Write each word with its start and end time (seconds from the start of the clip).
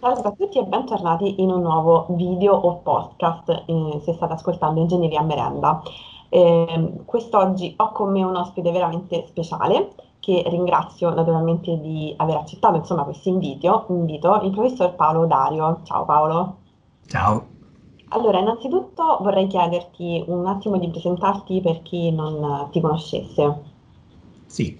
Salve 0.00 0.28
a 0.28 0.30
tutti 0.30 0.58
e 0.58 0.64
bentornati 0.64 1.42
in 1.42 1.50
un 1.50 1.60
nuovo 1.60 2.06
video 2.10 2.54
o 2.54 2.76
podcast, 2.76 3.64
eh, 3.66 4.00
se 4.04 4.12
state 4.12 4.32
ascoltando 4.32 4.78
Ingegneria 4.78 5.22
Merenda. 5.22 5.82
Eh, 6.28 7.02
quest'oggi 7.04 7.74
ho 7.76 7.90
con 7.90 8.12
me 8.12 8.22
un 8.22 8.36
ospite 8.36 8.70
veramente 8.70 9.26
speciale, 9.26 9.90
che 10.20 10.44
ringrazio 10.46 11.12
naturalmente 11.12 11.80
di 11.80 12.14
aver 12.16 12.36
accettato 12.36 12.76
insomma, 12.76 13.02
questo 13.02 13.28
invito, 13.28 13.86
invito, 13.88 14.40
il 14.42 14.52
professor 14.52 14.94
Paolo 14.94 15.26
Dario. 15.26 15.80
Ciao 15.82 16.04
Paolo. 16.04 16.56
Ciao. 17.06 17.46
Allora, 18.10 18.38
innanzitutto 18.38 19.18
vorrei 19.20 19.48
chiederti 19.48 20.22
un 20.28 20.46
attimo 20.46 20.78
di 20.78 20.88
presentarti 20.90 21.60
per 21.60 21.82
chi 21.82 22.12
non 22.12 22.68
ti 22.70 22.80
conoscesse. 22.80 23.62
Sì, 24.46 24.78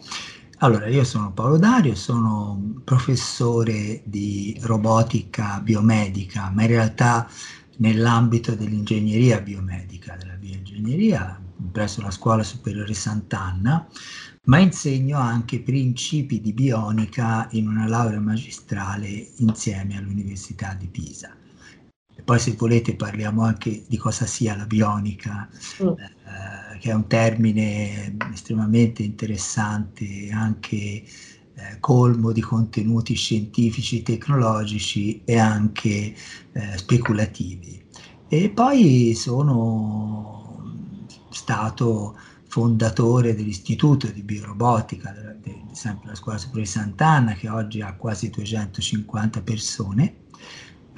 allora, 0.61 0.89
io 0.89 1.05
sono 1.05 1.33
Paolo 1.33 1.57
Dario, 1.57 1.95
sono 1.95 2.81
professore 2.85 4.03
di 4.05 4.59
robotica 4.63 5.61
biomedica, 5.61 6.51
ma 6.51 6.63
in 6.63 6.69
realtà 6.69 7.29
nell'ambito 7.77 8.55
dell'ingegneria 8.57 9.41
biomedica, 9.41 10.17
della 10.17 10.35
bioingegneria, 10.35 11.41
presso 11.71 12.01
la 12.03 12.11
Scuola 12.11 12.43
Superiore 12.43 12.93
Sant'Anna, 12.93 13.87
ma 14.47 14.59
insegno 14.59 15.19
anche 15.19 15.61
principi 15.61 16.41
di 16.41 16.53
bionica 16.53 17.47
in 17.53 17.69
una 17.69 17.87
laurea 17.87 18.21
magistrale 18.21 19.31
insieme 19.37 19.97
all'Università 19.97 20.75
di 20.75 20.89
Pisa. 20.89 21.38
Poi 22.29 22.39
se 22.39 22.57
volete 22.59 22.95
parliamo 22.95 23.43
anche 23.43 23.85
di 23.89 23.97
cosa 23.97 24.27
sia 24.27 24.55
la 24.55 24.67
bionica. 24.67 25.49
Mm. 25.83 25.87
Eh, 25.89 26.79
che 26.79 26.91
è 26.91 26.93
un 26.95 27.07
termine 27.07 28.17
estremamente 28.31 29.03
interessante 29.03 30.29
anche 30.31 30.77
eh, 30.77 31.05
colmo 31.81 32.31
di 32.33 32.43
contenuti 32.43 33.15
scientifici, 33.15 34.03
tecnologici 34.03 35.23
e 35.25 35.39
anche 35.39 36.15
eh, 36.53 36.77
speculativi. 36.77 37.83
E 38.29 38.51
poi 38.51 39.15
sono 39.15 40.75
stato 41.31 42.15
fondatore 42.47 43.35
dell'Istituto 43.35 44.07
di 44.09 44.23
Biorobotica, 44.23 45.13
de, 45.41 45.63
sempre 45.73 46.11
la 46.11 46.15
Scuola 46.15 46.37
Superiore 46.37 46.67
di 46.67 46.77
Sant'Anna, 46.77 47.33
che 47.33 47.49
oggi 47.49 47.81
ha 47.81 47.95
quasi 47.95 48.29
250 48.29 49.41
persone, 49.41 50.27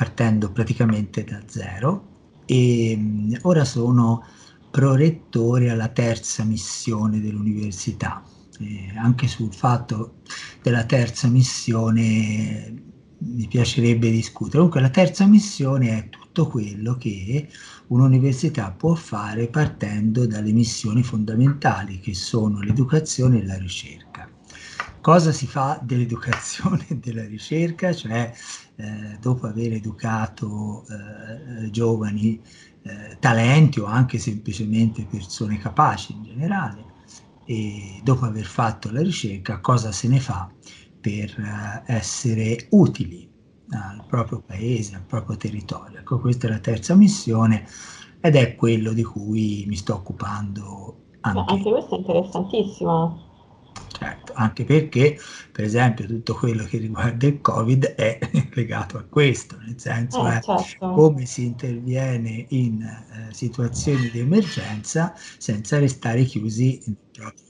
partendo 0.01 0.51
praticamente 0.51 1.25
da 1.25 1.43
zero. 1.45 2.39
E 2.47 2.95
mm, 2.97 3.35
ora 3.43 3.67
sono 3.67 4.25
prorettore 4.71 5.69
alla 5.69 5.89
terza 5.89 6.43
missione 6.43 7.21
dell'università. 7.21 8.23
Eh, 8.61 8.95
anche 8.97 9.29
sul 9.29 9.53
fatto 9.53 10.15
della 10.63 10.85
terza 10.85 11.29
missione 11.29 12.73
mi 13.19 13.47
piacerebbe 13.47 14.11
discutere. 14.11 14.57
Comunque 14.57 14.81
la 14.81 14.89
terza 14.89 15.27
missione 15.27 15.99
è 15.99 16.09
tutto 16.09 16.47
quello 16.47 16.97
che 16.97 17.51
un'università 17.89 18.71
può 18.71 18.95
fare 18.95 19.49
partendo 19.49 20.27
dalle 20.27 20.53
missioni 20.53 21.03
fondamentali 21.03 22.01
che 22.01 22.15
sono 22.15 22.63
l'educazione 22.63 23.41
e 23.41 23.45
la 23.45 23.59
ricerca. 23.59 24.31
Cosa 25.03 25.33
si 25.33 25.47
fa 25.47 25.79
dell'educazione 25.83 26.87
e 26.89 26.97
della 26.97 27.25
ricerca? 27.25 27.93
Cioè, 27.93 28.33
eh, 28.81 29.19
dopo 29.21 29.47
aver 29.47 29.75
educato 29.75 30.85
eh, 30.89 31.71
giovani 31.71 32.41
eh, 32.83 33.17
talenti 33.19 33.81
o 33.81 33.85
anche 33.85 34.19
semplicemente 34.19 35.05
persone 35.05 35.59
capaci 35.59 36.13
in 36.13 36.23
generale 36.23 36.85
e 37.45 38.01
dopo 38.03 38.25
aver 38.25 38.45
fatto 38.45 38.91
la 38.91 39.03
ricerca 39.03 39.61
cosa 39.61 39.93
se 39.93 40.09
ne 40.09 40.21
fa 40.21 40.51
per 40.99 41.31
eh, 41.39 41.93
essere 41.93 42.69
utili 42.71 43.29
al 43.73 44.05
proprio 44.07 44.41
paese, 44.41 44.97
al 44.97 45.05
proprio 45.05 45.37
territorio. 45.37 45.99
Ecco, 45.99 46.19
questa 46.19 46.49
è 46.49 46.51
la 46.51 46.59
terza 46.59 46.95
missione 46.95 47.67
ed 48.21 48.35
è 48.35 48.57
quello 48.57 48.93
di 48.93 49.05
cui 49.05 49.65
mi 49.67 49.77
sto 49.77 49.95
occupando 49.95 51.05
anche. 51.21 51.53
Anche 51.53 51.71
questo 51.71 51.95
è 51.95 51.99
interessantissimo 51.99 53.30
Certo, 53.89 54.33
anche 54.35 54.65
perché, 54.65 55.19
per 55.53 55.65
esempio, 55.65 56.07
tutto 56.07 56.35
quello 56.35 56.65
che 56.65 56.79
riguarda 56.79 57.27
il 57.27 57.41
Covid 57.41 57.85
è 57.95 58.19
legato 58.55 58.99
a 58.99 59.05
questo, 59.05 59.59
nel 59.59 59.79
senso 59.79 60.27
eh, 60.27 60.39
è 60.39 60.41
certo. 60.41 60.93
come 60.93 61.27
si 61.27 61.45
interviene 61.45 62.47
in 62.51 62.83
eh, 62.83 63.33
situazioni 63.35 64.11
di 64.11 64.21
emergenza 64.21 65.15
senza 65.39 65.79
restare 65.79 66.25
chiusi 66.25 66.83
nel 66.87 66.97
proprio 67.11 67.45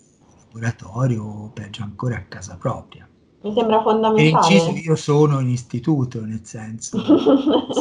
laboratorio 0.52 1.22
o 1.24 1.50
peggio 1.50 1.82
ancora 1.82 2.16
a 2.16 2.24
casa 2.24 2.56
propria. 2.56 3.09
Mi 3.42 3.54
sembra 3.54 3.80
fondamentale. 3.80 4.46
Per 4.46 4.52
inciso, 4.52 4.90
io 4.90 4.96
sono 4.96 5.40
in 5.40 5.48
istituto, 5.48 6.22
nel 6.22 6.40
senso, 6.42 7.02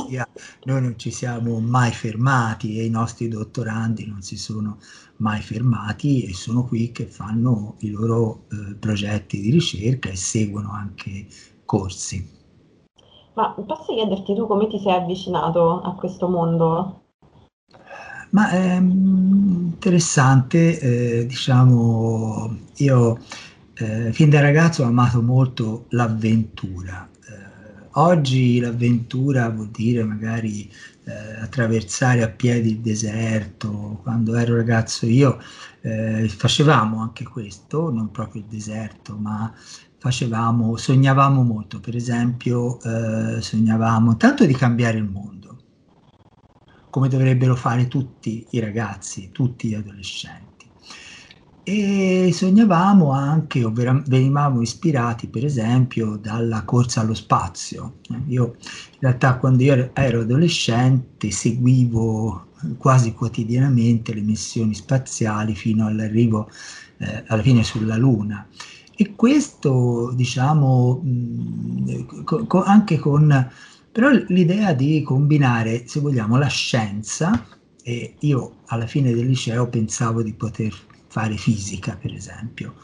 sia, 0.07 0.25
noi 0.63 0.81
non 0.81 0.97
ci 0.97 1.11
siamo 1.11 1.59
mai 1.59 1.91
fermati 1.91 2.79
e 2.79 2.85
i 2.85 2.89
nostri 2.89 3.27
dottorandi 3.27 4.05
non 4.05 4.21
si 4.21 4.37
sono 4.37 4.77
mai 5.17 5.41
fermati 5.41 6.23
e 6.23 6.33
sono 6.33 6.63
qui 6.63 6.93
che 6.93 7.07
fanno 7.07 7.75
i 7.79 7.89
loro 7.89 8.45
eh, 8.51 8.75
progetti 8.75 9.41
di 9.41 9.51
ricerca 9.51 10.07
e 10.07 10.15
seguono 10.15 10.71
anche 10.71 11.27
corsi. 11.65 12.37
Ma 13.33 13.51
posso 13.51 13.93
chiederti 13.93 14.33
tu 14.33 14.47
come 14.47 14.67
ti 14.67 14.79
sei 14.79 14.93
avvicinato 14.93 15.81
a 15.81 15.93
questo 15.95 16.29
mondo? 16.29 17.01
Ma 18.31 18.49
è 18.49 18.77
interessante, 18.77 20.79
eh, 20.79 21.25
diciamo, 21.25 22.55
io 22.77 23.17
eh, 23.79 24.11
fin 24.11 24.29
da 24.29 24.41
ragazzo 24.41 24.83
ho 24.83 24.87
amato 24.87 25.21
molto 25.21 25.85
l'avventura. 25.89 27.09
Eh, 27.27 27.87
oggi 27.93 28.59
l'avventura 28.59 29.49
vuol 29.49 29.69
dire 29.69 30.03
magari 30.03 30.69
eh, 31.05 31.39
attraversare 31.39 32.21
a 32.21 32.29
piedi 32.29 32.71
il 32.71 32.79
deserto. 32.79 33.99
Quando 34.03 34.35
ero 34.35 34.55
ragazzo 34.55 35.05
io 35.05 35.39
eh, 35.81 36.27
facevamo 36.27 37.01
anche 37.01 37.23
questo, 37.23 37.89
non 37.89 38.11
proprio 38.11 38.41
il 38.41 38.47
deserto, 38.49 39.15
ma 39.15 39.53
facevamo, 39.97 40.75
sognavamo 40.75 41.41
molto. 41.41 41.79
Per 41.79 41.95
esempio, 41.95 42.81
eh, 42.81 43.41
sognavamo 43.41 44.17
tanto 44.17 44.45
di 44.45 44.53
cambiare 44.53 44.97
il 44.97 45.05
mondo 45.05 45.37
come 46.89 47.07
dovrebbero 47.07 47.55
fare 47.55 47.87
tutti 47.87 48.47
i 48.49 48.59
ragazzi, 48.59 49.29
tutti 49.31 49.69
gli 49.69 49.75
adolescenti 49.75 50.48
e 51.71 52.31
sognavamo 52.33 53.11
anche, 53.11 53.63
o 53.63 53.71
venivamo 53.71 54.59
ispirati 54.61 55.27
per 55.27 55.45
esempio 55.45 56.17
dalla 56.17 56.63
corsa 56.63 57.01
allo 57.01 57.13
spazio. 57.13 57.97
Io 58.27 58.55
in 58.55 58.97
realtà 59.01 59.37
quando 59.37 59.61
io 59.61 59.91
ero 59.93 60.21
adolescente 60.21 61.29
seguivo 61.29 62.47
quasi 62.77 63.13
quotidianamente 63.13 64.15
le 64.15 64.21
missioni 64.21 64.73
spaziali 64.73 65.53
fino 65.53 65.85
all'arrivo 65.85 66.49
eh, 66.97 67.23
alla 67.27 67.43
fine 67.43 67.63
sulla 67.63 67.97
Luna. 67.97 68.47
E 68.95 69.13
questo, 69.15 70.11
diciamo, 70.15 71.03
anche 72.65 72.97
con 72.97 73.51
però 73.91 74.09
l'idea 74.09 74.73
di 74.73 75.03
combinare, 75.03 75.87
se 75.87 75.99
vogliamo, 75.99 76.37
la 76.37 76.47
scienza, 76.47 77.45
e 77.83 78.15
io 78.19 78.57
alla 78.67 78.87
fine 78.87 79.13
del 79.13 79.27
liceo 79.27 79.67
pensavo 79.67 80.21
di 80.21 80.33
poter 80.33 80.87
fare 81.09 81.35
fisica, 81.35 81.97
per 81.97 82.13
esempio, 82.13 82.75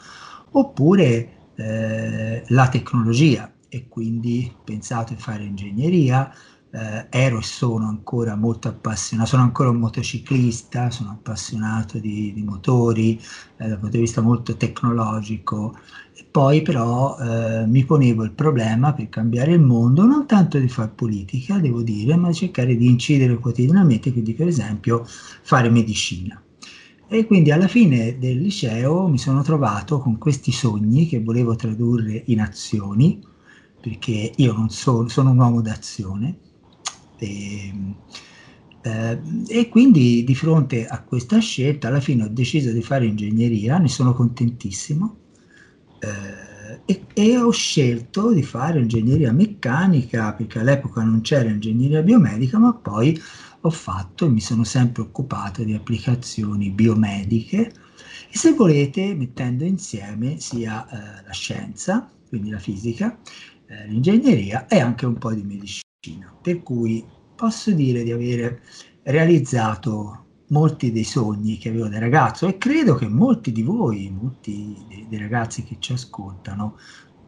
oppure 0.50 1.50
eh, 1.56 2.44
la 2.48 2.68
tecnologia 2.68 3.52
e 3.68 3.88
quindi 3.88 4.54
pensato 4.64 5.14
di 5.14 5.20
fare 5.20 5.44
ingegneria, 5.44 6.32
eh, 6.70 7.06
ero 7.10 7.38
e 7.38 7.42
sono 7.42 7.88
ancora 7.88 8.36
molto 8.36 8.68
appassionato, 8.68 9.28
sono 9.30 9.42
ancora 9.42 9.70
un 9.70 9.76
motociclista, 9.76 10.90
sono 10.90 11.10
appassionato 11.10 11.98
di, 11.98 12.32
di 12.34 12.42
motori 12.42 13.18
eh, 13.56 13.68
dal 13.68 13.78
punto 13.78 13.96
di 13.96 14.02
vista 14.02 14.20
molto 14.20 14.56
tecnologico 14.56 15.78
e 16.14 16.26
poi 16.30 16.62
però 16.62 17.16
eh, 17.18 17.66
mi 17.66 17.84
ponevo 17.84 18.24
il 18.24 18.32
problema 18.32 18.92
per 18.92 19.08
cambiare 19.08 19.52
il 19.52 19.60
mondo 19.60 20.04
non 20.04 20.26
tanto 20.26 20.58
di 20.58 20.68
fare 20.68 20.90
politica, 20.94 21.58
devo 21.58 21.82
dire, 21.82 22.16
ma 22.16 22.32
cercare 22.32 22.76
di 22.76 22.86
incidere 22.86 23.38
quotidianamente, 23.38 24.12
quindi 24.12 24.34
per 24.34 24.48
esempio 24.48 25.04
fare 25.06 25.70
medicina. 25.70 26.40
E 27.08 27.24
quindi 27.24 27.52
alla 27.52 27.68
fine 27.68 28.18
del 28.18 28.40
liceo 28.40 29.06
mi 29.06 29.18
sono 29.18 29.42
trovato 29.42 30.00
con 30.00 30.18
questi 30.18 30.50
sogni 30.50 31.06
che 31.06 31.22
volevo 31.22 31.54
tradurre 31.54 32.22
in 32.26 32.40
azioni, 32.40 33.22
perché 33.80 34.32
io 34.34 34.52
non 34.52 34.70
so, 34.70 35.06
sono 35.06 35.30
un 35.30 35.38
uomo 35.38 35.60
d'azione. 35.60 36.38
E, 37.16 37.72
eh, 38.82 39.20
e 39.46 39.68
quindi 39.68 40.24
di 40.24 40.34
fronte 40.34 40.86
a 40.86 41.02
questa 41.02 41.38
scelta 41.38 41.88
alla 41.88 42.00
fine 42.00 42.24
ho 42.24 42.28
deciso 42.28 42.72
di 42.72 42.82
fare 42.82 43.06
ingegneria, 43.06 43.78
ne 43.78 43.88
sono 43.88 44.12
contentissimo. 44.12 45.18
Eh, 46.00 46.82
e, 46.84 47.06
e, 47.14 47.36
ho 47.38 47.50
scelto 47.50 48.32
di 48.32 48.42
fare 48.42 48.80
ingegneria 48.80 49.32
meccanica 49.32 50.32
perché 50.34 50.58
all'epoca 50.58 51.02
non 51.02 51.20
c'era 51.20 51.48
ingegneria 51.48 52.02
biomedica, 52.02 52.58
ma 52.58 52.74
poi 52.74 53.18
ho 53.66 53.70
fatto 53.70 54.26
e 54.26 54.28
mi 54.28 54.40
sono 54.40 54.64
sempre 54.64 55.02
occupato 55.02 55.62
di 55.64 55.74
applicazioni 55.74 56.70
biomediche 56.70 57.72
e 58.30 58.36
se 58.36 58.52
volete 58.52 59.14
mettendo 59.14 59.64
insieme 59.64 60.38
sia 60.38 60.86
eh, 60.88 61.26
la 61.26 61.32
scienza, 61.32 62.10
quindi 62.28 62.50
la 62.50 62.58
fisica, 62.58 63.18
eh, 63.66 63.86
l'ingegneria 63.88 64.66
e 64.66 64.80
anche 64.80 65.06
un 65.06 65.18
po' 65.18 65.32
di 65.32 65.42
medicina. 65.42 65.84
per 66.40 66.62
cui 66.62 67.04
posso 67.34 67.72
dire 67.72 68.04
di 68.04 68.12
aver 68.12 68.60
realizzato 69.02 70.24
molti 70.48 70.92
dei 70.92 71.02
sogni 71.02 71.58
che 71.58 71.70
avevo 71.70 71.88
da 71.88 71.98
ragazzo 71.98 72.46
e 72.46 72.58
credo 72.58 72.94
che 72.94 73.08
molti 73.08 73.50
di 73.50 73.62
voi, 73.62 74.08
molti 74.10 74.84
dei, 74.86 75.06
dei 75.08 75.18
ragazzi 75.18 75.64
che 75.64 75.78
ci 75.80 75.92
ascoltano, 75.92 76.78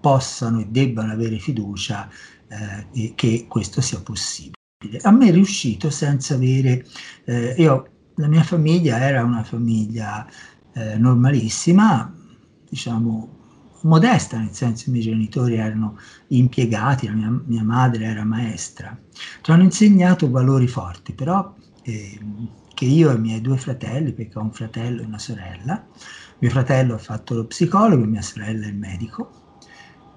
possano 0.01 0.61
e 0.61 0.67
debbano 0.67 1.13
avere 1.13 1.39
fiducia 1.39 2.09
eh, 2.49 3.15
che 3.17 3.47
questo 3.49 3.81
sia 3.81 4.01
possibile. 4.01 4.58
A 5.03 5.11
me 5.11 5.27
è 5.27 5.33
riuscito 5.33 5.91
senza 5.91 6.35
avere, 6.35 6.87
eh, 7.25 7.53
io, 7.59 7.89
la 8.15 8.29
mia 8.29 8.45
famiglia 8.45 9.01
era 9.01 9.25
una 9.25 9.43
famiglia 9.43 10.25
eh, 10.73 10.97
normalissima, 10.97 12.15
diciamo 12.69 13.37
modesta, 13.83 14.39
nel 14.39 14.53
senso 14.53 14.89
i 14.89 14.93
miei 14.93 15.03
genitori 15.03 15.57
erano 15.57 15.99
impiegati, 16.29 17.07
la 17.09 17.13
mia, 17.15 17.43
mia 17.47 17.65
madre 17.65 18.05
era 18.05 18.23
maestra, 18.23 18.97
ci 19.41 19.51
hanno 19.51 19.65
insegnato 19.65 20.31
valori 20.31 20.69
forti, 20.69 21.13
però 21.13 21.57
eh, 21.83 22.21
che 22.73 22.85
io 22.85 23.11
e 23.11 23.15
i 23.17 23.19
miei 23.19 23.41
due 23.41 23.57
fratelli, 23.57 24.13
perché 24.13 24.39
ho 24.39 24.43
un 24.43 24.53
fratello 24.53 25.03
e 25.03 25.07
una 25.07 25.19
sorella, 25.19 25.85
mio 26.39 26.51
fratello 26.51 26.95
ha 26.95 26.99
fatto 26.99 27.35
lo 27.35 27.47
psicologo, 27.47 28.05
mia 28.05 28.23
sorella 28.23 28.69
il 28.69 28.77
medico, 28.77 29.48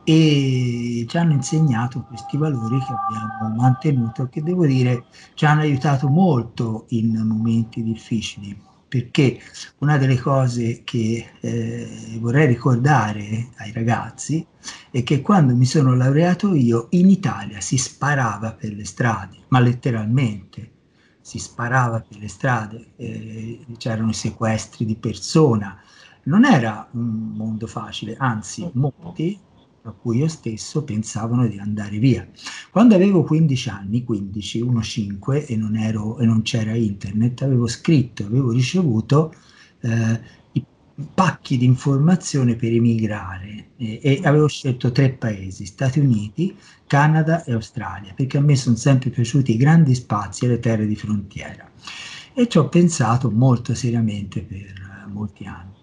e 0.03 1.05
ci 1.07 1.17
hanno 1.17 1.33
insegnato 1.33 2.03
questi 2.03 2.37
valori 2.37 2.79
che 2.79 2.93
abbiamo 2.93 3.55
mantenuto, 3.55 4.27
che 4.29 4.41
devo 4.41 4.65
dire 4.65 5.05
ci 5.35 5.45
hanno 5.45 5.61
aiutato 5.61 6.07
molto 6.07 6.85
in 6.89 7.15
momenti 7.25 7.83
difficili, 7.83 8.59
perché 8.87 9.39
una 9.79 9.97
delle 9.97 10.19
cose 10.19 10.81
che 10.83 11.31
eh, 11.39 12.17
vorrei 12.19 12.47
ricordare 12.47 13.49
ai 13.57 13.71
ragazzi 13.71 14.45
è 14.89 15.03
che 15.03 15.21
quando 15.21 15.55
mi 15.55 15.65
sono 15.65 15.95
laureato 15.95 16.53
io 16.55 16.87
in 16.91 17.09
Italia 17.09 17.61
si 17.61 17.77
sparava 17.77 18.53
per 18.53 18.73
le 18.73 18.85
strade, 18.85 19.37
ma 19.49 19.59
letteralmente 19.59 20.71
si 21.21 21.37
sparava 21.37 22.01
per 22.01 22.17
le 22.17 22.27
strade, 22.27 22.87
eh, 22.97 23.65
c'erano 23.77 24.09
i 24.09 24.13
sequestri 24.13 24.85
di 24.85 24.95
persona, 24.95 25.79
non 26.23 26.45
era 26.45 26.87
un 26.91 27.33
mondo 27.35 27.67
facile, 27.67 28.15
anzi 28.17 28.69
molti, 28.73 29.39
tra 29.81 29.91
cui 29.91 30.17
io 30.17 30.27
stesso, 30.27 30.83
pensavano 30.83 31.47
di 31.47 31.57
andare 31.57 31.97
via. 31.97 32.27
Quando 32.69 32.93
avevo 32.93 33.23
15 33.23 33.69
anni, 33.69 34.03
15, 34.03 34.61
1, 34.61 34.81
5 34.81 35.45
e 35.47 35.55
non, 35.55 35.75
ero, 35.75 36.19
e 36.19 36.25
non 36.25 36.43
c'era 36.43 36.75
internet, 36.75 37.41
avevo 37.41 37.65
scritto, 37.65 38.23
avevo 38.23 38.51
ricevuto 38.51 39.33
eh, 39.79 40.21
i 40.51 40.63
pacchi 41.13 41.57
di 41.57 41.65
informazione 41.65 42.55
per 42.55 42.71
emigrare 42.73 43.69
eh, 43.77 43.99
e 44.03 44.21
avevo 44.23 44.47
scelto 44.47 44.91
tre 44.91 45.09
paesi, 45.13 45.65
Stati 45.65 45.99
Uniti, 45.99 46.55
Canada 46.85 47.43
e 47.43 47.53
Australia, 47.53 48.13
perché 48.13 48.37
a 48.37 48.41
me 48.41 48.55
sono 48.55 48.75
sempre 48.75 49.09
piaciuti 49.09 49.53
i 49.53 49.57
grandi 49.57 49.95
spazi 49.95 50.45
e 50.45 50.49
le 50.49 50.59
terre 50.59 50.85
di 50.85 50.95
frontiera. 50.95 51.67
E 52.33 52.47
ci 52.47 52.59
ho 52.59 52.69
pensato 52.69 53.31
molto 53.31 53.73
seriamente 53.73 54.41
per 54.41 54.59
eh, 54.59 55.07
molti 55.11 55.45
anni. 55.45 55.80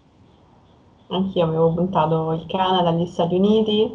Anch'io 1.09 1.45
avevo 1.45 1.73
puntato 1.73 2.33
il 2.33 2.45
Canada, 2.47 2.91
gli 2.93 3.07
Stati 3.07 3.35
Uniti, 3.35 3.91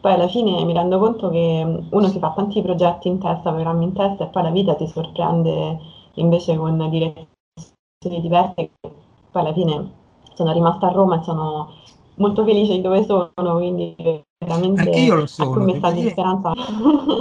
poi 0.00 0.12
alla 0.12 0.28
fine 0.28 0.64
mi 0.64 0.72
rendo 0.72 0.98
conto 0.98 1.30
che 1.30 1.84
uno 1.90 2.08
si 2.08 2.18
fa 2.18 2.32
tanti 2.34 2.60
progetti 2.60 3.08
in 3.08 3.18
testa, 3.20 3.52
programmi 3.52 3.84
in 3.84 3.92
testa 3.92 4.24
e 4.24 4.26
poi 4.28 4.42
la 4.42 4.50
vita 4.50 4.74
ti 4.74 4.88
sorprende 4.88 5.78
invece 6.14 6.56
con 6.56 6.76
direzioni 6.90 8.20
diverse. 8.20 8.70
Poi 8.80 9.42
alla 9.42 9.52
fine 9.52 9.90
sono 10.34 10.52
rimasta 10.52 10.88
a 10.88 10.92
Roma 10.92 11.20
e 11.20 11.22
sono 11.22 11.68
molto 12.16 12.44
felice 12.44 12.74
di 12.74 12.80
dove 12.80 13.04
sono, 13.04 13.30
quindi 13.56 13.94
veramente 14.38 14.80
Anche 14.80 14.98
io 14.98 15.14
lo 15.14 15.26
sono. 15.26 15.64
Devo 15.64 15.90
dire, 15.92 16.10
speranza. 16.10 16.52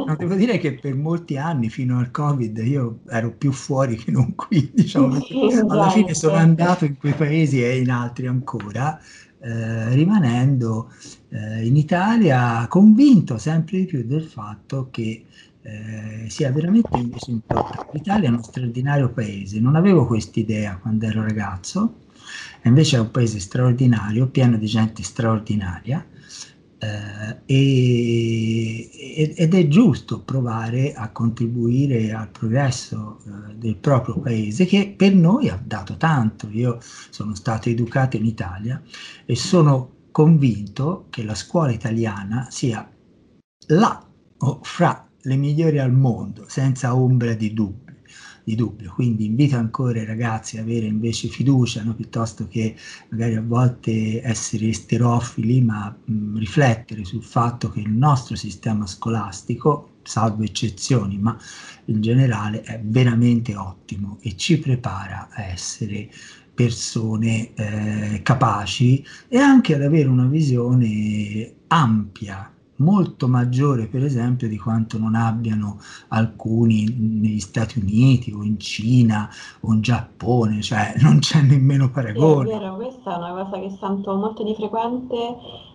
No, 0.02 0.16
devo 0.16 0.34
dire 0.34 0.58
che 0.58 0.74
per 0.74 0.96
molti 0.96 1.38
anni, 1.38 1.70
fino 1.70 2.00
al 2.00 2.10
Covid, 2.10 2.58
io 2.58 3.00
ero 3.10 3.32
più 3.38 3.52
fuori 3.52 3.96
che 3.96 4.10
non 4.10 4.34
qui, 4.36 4.72
diciamo, 4.74 5.20
alla 5.68 5.90
fine 5.90 6.16
sono 6.16 6.36
andato 6.36 6.86
in 6.86 6.98
quei 6.98 7.14
paesi 7.14 7.64
e 7.64 7.78
in 7.78 7.92
altri 7.92 8.28
ancora, 8.28 9.00
eh, 9.42 9.90
rimanendo 9.94 10.92
eh, 11.30 11.66
in 11.66 11.76
Italia 11.76 12.66
convinto 12.68 13.38
sempre 13.38 13.80
di 13.80 13.86
più 13.86 14.06
del 14.06 14.24
fatto 14.24 14.90
che 14.92 15.26
eh, 15.64 16.26
sia 16.30 16.52
veramente 16.52 16.98
invece 16.98 17.32
importante. 17.32 17.90
L'Italia 17.94 18.28
è 18.30 18.32
uno 18.32 18.44
straordinario 18.44 19.10
paese, 19.10 19.60
non 19.60 19.76
avevo 19.76 20.06
quest'idea 20.06 20.78
quando 20.78 21.06
ero 21.06 21.24
ragazzo, 21.24 21.96
invece 22.64 22.98
è 22.98 23.00
un 23.00 23.12
paese 23.12 23.40
straordinario, 23.40 24.28
pieno 24.28 24.58
di 24.58 24.66
gente 24.66 25.04
straordinaria 25.04 26.06
eh, 26.82 27.38
ed 27.46 29.54
è 29.54 29.68
giusto 29.68 30.22
provare 30.22 30.94
a 30.94 31.12
contribuire 31.12 32.12
al 32.12 32.30
progresso 32.30 33.20
eh, 33.26 33.56
del 33.56 33.76
proprio 33.76 34.20
paese 34.20 34.66
che 34.66 34.94
per 34.98 35.14
noi 35.14 35.50
ha 35.50 35.62
dato 35.64 35.96
tanto. 35.98 36.50
Io 36.50 36.80
sono 36.82 37.36
stato 37.36 37.70
educato 37.70 38.18
in 38.18 38.26
Italia 38.26 38.82
e 39.26 39.36
sono 39.36 40.00
convinto 40.12 41.06
che 41.10 41.24
la 41.24 41.36
scuola 41.36 41.72
italiana 41.72 42.48
sia 42.50 42.90
la 43.68 44.06
o 44.44 44.60
fra 44.64 45.08
le 45.22 45.36
migliori 45.36 45.78
al 45.78 45.94
mondo, 45.94 46.46
senza 46.48 46.96
ombra 46.96 47.34
di 47.34 47.54
dubbio 47.54 47.91
di 48.44 48.56
dubbio. 48.56 48.92
Quindi 48.94 49.26
invito 49.26 49.56
ancora 49.56 50.02
i 50.02 50.06
ragazzi 50.06 50.58
ad 50.58 50.64
avere 50.64 50.86
invece 50.86 51.28
fiducia, 51.28 51.84
no? 51.84 51.94
piuttosto 51.94 52.48
che 52.48 52.76
magari 53.10 53.36
a 53.36 53.42
volte 53.42 54.22
essere 54.24 54.72
sterofili, 54.74 55.62
ma 55.62 55.96
mh, 56.04 56.38
riflettere 56.38 57.06
sul 57.06 57.24
fatto 57.24 57.70
che 57.70 57.80
il 57.80 57.92
nostro 57.92 58.36
sistema 58.36 58.86
scolastico, 58.86 59.90
salvo 60.04 60.44
eccezioni, 60.44 61.18
ma 61.18 61.38
in 61.86 62.02
generale 62.02 62.62
è 62.62 62.80
veramente 62.84 63.56
ottimo 63.56 64.18
e 64.22 64.36
ci 64.36 64.58
prepara 64.60 65.30
a 65.32 65.44
essere 65.44 66.10
persone 66.54 67.54
eh, 67.54 68.22
capaci 68.24 69.04
e 69.28 69.38
anche 69.38 69.76
ad 69.76 69.82
avere 69.82 70.10
una 70.10 70.26
visione 70.26 71.54
ampia 71.68 72.51
molto 72.82 73.28
maggiore 73.28 73.86
per 73.86 74.04
esempio 74.04 74.48
di 74.50 74.58
quanto 74.58 74.98
non 74.98 75.16
abbiano 75.16 75.80
alcuni 76.10 76.86
negli 76.98 77.40
Stati 77.40 77.80
Uniti 77.80 78.32
o 78.32 78.44
in 78.44 78.60
Cina 78.60 79.30
o 79.62 79.74
in 79.74 79.82
Giappone, 79.82 80.62
cioè 80.62 80.96
non 81.02 81.20
c'è 81.20 81.42
nemmeno 81.42 81.90
paragone. 81.90 82.50
Sì, 82.50 82.56
è 82.56 82.60
vero, 82.60 82.76
questa 82.76 83.14
è 83.14 83.18
una 83.18 83.44
cosa 83.44 83.60
che 83.60 83.70
sento 83.80 84.16
molto 84.16 84.44
di 84.44 84.56
frequente 84.56 85.16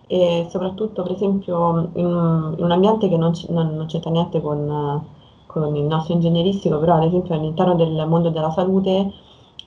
e 0.07 0.47
soprattutto 0.49 1.03
per 1.03 1.13
esempio 1.13 1.89
in, 1.95 2.55
in 2.57 2.63
un 2.63 2.71
ambiente 2.71 3.09
che 3.09 3.17
non, 3.17 3.31
c- 3.31 3.49
non, 3.49 3.75
non 3.75 3.87
c'entra 3.87 4.11
niente 4.11 4.41
con, 4.41 5.03
con, 5.45 5.75
il 5.75 5.83
nostro 5.83 6.13
ingegneristico, 6.13 6.79
però 6.79 6.95
ad 6.95 7.03
esempio 7.03 7.35
all'interno 7.35 7.75
del 7.75 8.05
mondo 8.07 8.29
della 8.29 8.51
salute 8.51 9.11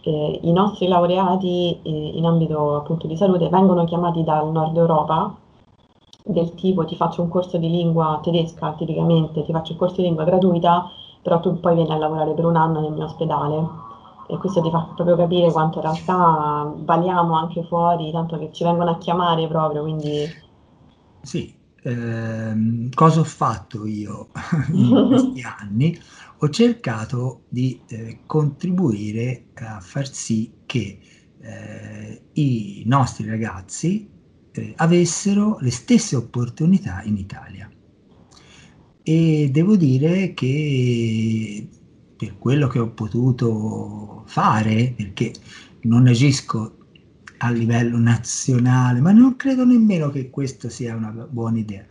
eh, 0.02 0.40
i 0.42 0.52
nostri 0.52 0.88
laureati 0.88 1.78
eh, 1.82 1.90
in 1.90 2.25
ambito 2.25 2.76
appunto 2.76 3.06
di 3.06 3.16
salute 3.16 3.49
vengono 3.49 3.85
chiamati 3.85 4.25
dal 4.25 4.50
nord 4.50 4.76
Europa 4.76 5.35
del 6.32 6.54
tipo 6.54 6.84
ti 6.84 6.96
faccio 6.96 7.22
un 7.22 7.28
corso 7.28 7.58
di 7.58 7.70
lingua 7.70 8.20
tedesca 8.22 8.72
tipicamente, 8.75 9.44
ti 9.44 9.52
faccio 9.52 9.72
un 9.72 9.78
corso 9.78 9.96
di 9.96 10.02
lingua 10.02 10.25
gratuita, 10.25 10.90
però 11.22 11.40
tu 11.40 11.58
poi 11.60 11.75
vieni 11.75 11.92
a 11.92 11.96
lavorare 11.96 12.34
per 12.34 12.44
un 12.44 12.56
anno 12.56 12.80
nel 12.80 12.92
mio 12.92 13.04
ospedale. 13.04 13.88
E 14.28 14.38
questo 14.38 14.60
ti 14.62 14.70
fa 14.70 14.92
proprio 14.94 15.16
capire 15.16 15.50
quanto 15.50 15.78
in 15.78 15.84
realtà 15.84 16.72
valiamo 16.76 17.34
anche 17.34 17.64
fuori, 17.64 18.12
tanto 18.12 18.38
che 18.38 18.50
ci 18.52 18.62
vengono 18.64 18.90
a 18.90 18.99
chiamare 18.99 19.49
proprio, 19.49 19.82
quindi... 19.82 20.38
Sì, 21.22 21.54
ehm, 21.82 22.90
cosa 22.94 23.20
ho 23.20 23.25
fatto 23.25 23.87
io 23.87 24.30
in 24.72 25.04
questi 25.08 25.42
anni? 25.60 25.99
Ho 26.38 26.49
cercato 26.49 27.44
di 27.49 27.84
eh, 27.88 28.22
contribuire 28.26 29.49
a 29.54 29.80
far 29.80 30.06
sì 30.08 30.62
che 30.64 31.00
eh, 31.38 32.28
i 32.32 32.82
nostri 32.87 33.26
ragazzi 33.28 34.08
eh, 34.61 34.73
avessero 34.76 35.59
le 35.61 35.71
stesse 35.71 36.17
opportunità 36.17 37.02
in 37.05 37.17
Italia. 37.17 37.71
E 39.02 39.49
devo 39.50 39.76
dire 39.76 40.35
che 40.35 41.69
per 42.17 42.37
quello 42.38 42.69
che 42.69 42.79
ho 42.79 42.90
potuto 42.90 44.23
fare, 44.26 44.93
perché 44.95 45.33
non 45.83 46.07
agisco 46.07 46.76
a 47.38 47.50
livello 47.50 47.99
nazionale, 47.99 49.00
ma 49.00 49.12
non 49.12 49.37
credo 49.37 49.64
nemmeno 49.64 50.11
che 50.11 50.29
questo 50.29 50.69
sia 50.69 50.95
una 50.95 51.11
buona 51.11 51.59
idea. 51.59 51.85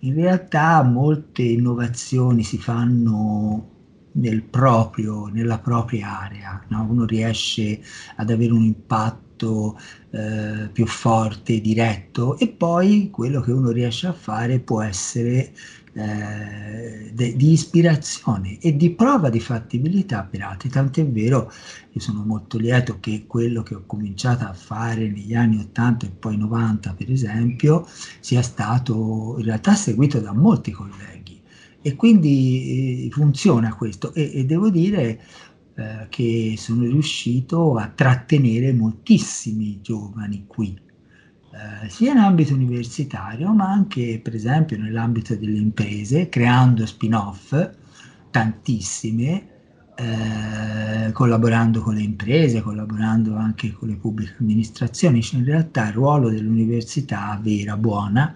In 0.00 0.14
realtà 0.14 0.82
molte 0.82 1.42
innovazioni 1.42 2.42
si 2.42 2.58
fanno 2.58 3.78
nel 4.12 4.42
proprio, 4.42 5.26
nella 5.26 5.58
propria 5.58 6.20
area, 6.20 6.62
no? 6.68 6.86
uno 6.88 7.04
riesce 7.04 7.80
ad 8.16 8.30
avere 8.30 8.52
un 8.52 8.62
impatto 8.62 9.78
eh, 10.12 10.68
più 10.72 10.86
forte, 10.86 11.60
diretto 11.60 12.36
e 12.38 12.48
poi 12.48 13.10
quello 13.10 13.40
che 13.40 13.52
uno 13.52 13.70
riesce 13.70 14.06
a 14.08 14.12
fare 14.12 14.58
può 14.58 14.82
essere 14.82 15.52
eh, 15.92 17.10
de, 17.12 17.36
di 17.36 17.52
ispirazione 17.52 18.58
e 18.60 18.76
di 18.76 18.90
prova 18.90 19.28
di 19.28 19.40
fattibilità 19.40 20.22
per 20.22 20.42
altri. 20.42 20.68
Tant'è 20.68 21.06
vero, 21.06 21.50
io 21.90 22.00
sono 22.00 22.24
molto 22.24 22.58
lieto 22.58 22.98
che 23.00 23.24
quello 23.26 23.62
che 23.62 23.74
ho 23.74 23.84
cominciato 23.86 24.44
a 24.44 24.52
fare 24.52 25.08
negli 25.08 25.34
anni 25.34 25.58
80 25.58 26.06
e 26.06 26.10
poi 26.10 26.36
90, 26.36 26.94
per 26.94 27.10
esempio, 27.10 27.86
sia 28.20 28.42
stato 28.42 29.34
in 29.38 29.44
realtà 29.44 29.74
seguito 29.74 30.20
da 30.20 30.32
molti 30.32 30.70
colleghi 30.70 31.40
E 31.82 31.94
quindi 31.96 33.06
eh, 33.06 33.10
funziona 33.10 33.74
questo 33.74 34.12
e, 34.14 34.30
e 34.34 34.44
devo 34.44 34.70
dire 34.70 35.20
eh, 35.80 36.06
che 36.10 36.56
sono 36.58 36.82
riuscito 36.82 37.76
a 37.76 37.88
trattenere 37.88 38.72
moltissimi 38.74 39.80
giovani 39.80 40.44
qui, 40.46 40.78
eh, 41.52 41.88
sia 41.88 42.12
in 42.12 42.18
ambito 42.18 42.52
universitario 42.52 43.52
ma 43.54 43.70
anche 43.70 44.20
per 44.22 44.34
esempio 44.34 44.76
nell'ambito 44.76 45.34
delle 45.36 45.56
imprese, 45.56 46.28
creando 46.28 46.84
spin-off, 46.84 47.70
tantissime, 48.30 49.48
eh, 49.94 51.12
collaborando 51.12 51.80
con 51.80 51.94
le 51.94 52.02
imprese, 52.02 52.60
collaborando 52.60 53.36
anche 53.36 53.72
con 53.72 53.88
le 53.88 53.96
pubbliche 53.96 54.36
amministrazioni. 54.38 55.22
Cioè, 55.22 55.38
in 55.40 55.46
realtà 55.46 55.88
il 55.88 55.94
ruolo 55.94 56.28
dell'università 56.28 57.38
vera, 57.42 57.76
buona, 57.78 58.34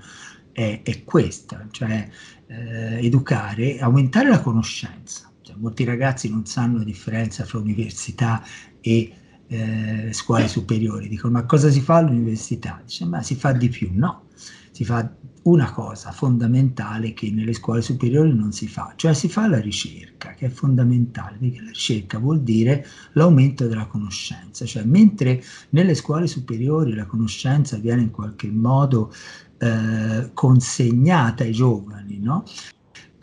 è, 0.51 0.81
è 0.83 1.05
questo, 1.05 1.59
cioè 1.73 2.09
eh, 2.47 3.05
educare, 3.05 3.79
aumentare 3.81 4.31
la 4.31 4.41
conoscenza. 4.41 5.31
Cioè, 5.45 5.57
molti 5.59 5.85
ragazzi 5.85 6.31
non 6.31 6.47
sanno 6.47 6.79
la 6.79 6.85
differenza 6.85 7.45
fra 7.45 7.59
università 7.59 8.43
e 8.81 9.13
eh, 9.47 10.09
scuole 10.13 10.49
superiori. 10.49 11.09
Dicono 11.09 11.35
ma 11.35 11.45
cosa 11.45 11.71
si 11.71 11.81
fa 11.81 11.97
all'università? 11.97 12.81
Dice 12.83 13.05
ma 13.05 13.23
si 13.23 13.35
fa 13.35 13.53
di 13.53 13.69
più. 13.69 13.91
No, 13.93 14.29
si 14.71 14.85
fa 14.85 15.09
una 15.43 15.71
cosa 15.73 16.11
fondamentale 16.11 17.13
che 17.13 17.31
nelle 17.31 17.53
scuole 17.53 17.83
superiori 17.83 18.35
non 18.35 18.53
si 18.53 18.67
fa, 18.67 18.95
cioè 18.97 19.13
si 19.13 19.29
fa 19.29 19.47
la 19.47 19.61
ricerca, 19.61 20.33
che 20.33 20.47
è 20.47 20.49
fondamentale, 20.49 21.37
perché 21.39 21.61
la 21.61 21.69
ricerca 21.69 22.19
vuol 22.19 22.41
dire 22.41 22.87
l'aumento 23.13 23.67
della 23.67 23.87
conoscenza, 23.87 24.65
cioè 24.65 24.85
mentre 24.85 25.43
nelle 25.71 25.95
scuole 25.95 26.27
superiori 26.27 26.95
la 26.95 27.05
conoscenza 27.05 27.77
viene 27.77 28.03
in 28.03 28.11
qualche 28.11 28.51
modo 28.51 29.13
eh, 29.59 30.31
consegnata 30.33 31.45
ai 31.45 31.53
giovani, 31.53 32.19
no? 32.21 32.45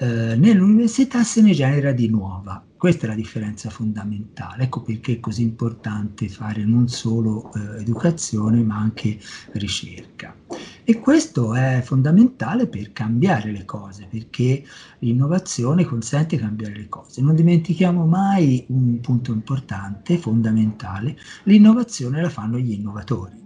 Eh, 0.02 0.36
nell'università 0.36 1.24
se 1.24 1.44
ne 1.44 1.54
genera 1.54 1.92
di 1.92 2.10
nuova. 2.10 2.66
Questa 2.76 3.06
è 3.06 3.10
la 3.10 3.16
differenza 3.16 3.70
fondamentale. 3.70 4.64
Ecco 4.64 4.82
perché 4.82 5.14
è 5.14 5.20
così 5.20 5.44
importante 5.44 6.28
fare 6.28 6.66
non 6.66 6.88
solo 6.88 7.52
eh, 7.54 7.82
educazione 7.82 8.64
ma 8.64 8.78
anche 8.78 9.20
ricerca. 9.52 10.36
E 10.84 11.00
questo 11.00 11.54
è 11.54 11.82
fondamentale 11.84 12.66
per 12.66 12.92
cambiare 12.92 13.52
le 13.52 13.64
cose, 13.64 14.08
perché 14.10 14.64
l'innovazione 15.00 15.86
consente 15.86 16.36
di 16.36 16.42
cambiare 16.42 16.76
le 16.76 16.90
cose. 16.90 17.22
Non 17.22 17.36
dimentichiamo 17.36 18.08
mai 18.08 18.66
un 18.70 19.00
punto 19.02 19.32
importante, 19.32 20.18
fondamentale, 20.18 21.16
l'innovazione 21.44 22.20
la 22.20 22.30
fanno 22.30 22.58
gli 22.58 22.72
innovatori. 22.72 23.41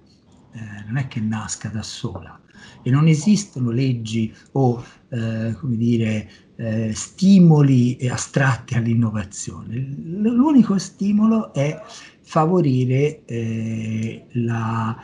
Eh, 0.55 0.83
non 0.85 0.95
è 0.95 1.09
che 1.09 1.19
nasca 1.19 1.67
da 1.67 1.83
sola 1.83 2.39
e 2.81 2.89
non 2.89 3.07
esistono 3.07 3.71
leggi 3.71 4.33
o 4.53 4.81
eh, 5.09 5.53
come 5.59 5.75
dire, 5.75 6.29
eh, 6.55 6.93
stimoli 6.93 7.97
astratti 8.09 8.75
all'innovazione. 8.75 9.75
L'unico 9.75 10.77
stimolo 10.77 11.53
è 11.53 11.81
favorire 12.21 13.25
eh, 13.25 14.27
la, 14.31 14.97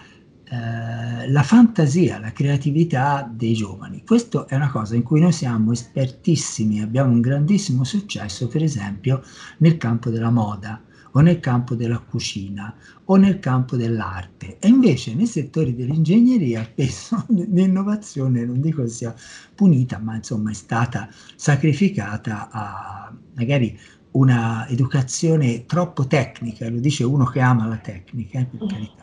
eh, 0.46 1.30
la 1.30 1.44
fantasia, 1.44 2.18
la 2.20 2.32
creatività 2.32 3.30
dei 3.30 3.54
giovani. 3.54 4.04
Questa 4.06 4.46
è 4.46 4.56
una 4.56 4.72
cosa 4.72 4.96
in 4.96 5.04
cui 5.04 5.20
noi 5.20 5.34
siamo 5.34 5.74
espertissimi, 5.74 6.82
abbiamo 6.82 7.12
un 7.12 7.20
grandissimo 7.20 7.84
successo, 7.84 8.48
per 8.48 8.64
esempio, 8.64 9.22
nel 9.58 9.76
campo 9.76 10.10
della 10.10 10.32
moda 10.32 10.82
o 11.12 11.20
nel 11.20 11.40
campo 11.40 11.76
della 11.76 12.00
cucina 12.00 12.74
o 13.06 13.16
nel 13.16 13.40
campo 13.40 13.76
dell'arte. 13.76 14.58
E 14.60 14.68
invece 14.68 15.14
nei 15.14 15.26
settori 15.26 15.76
dell'ingegneria 15.76 16.64
spesso 16.72 17.26
l'innovazione, 17.30 18.46
non 18.46 18.62
dico 18.62 18.88
sia 18.88 19.14
punita, 19.56 20.00
ma 20.00 20.16
insomma 20.16 20.52
è 20.52 20.56
stata 20.56 21.10
sacrificata 21.36 22.50
a 22.52 23.14
magari 23.36 23.78
una 24.12 24.68
educazione 24.68 25.66
troppo 25.66 26.06
tecnica, 26.06 26.70
lo 26.70 26.80
dice 26.80 27.04
uno 27.04 27.26
che 27.26 27.40
ama 27.40 27.66
la 27.68 27.78
tecnica, 27.78 28.40
eh, 28.40 28.46
per 28.46 28.66
carità 28.68 29.01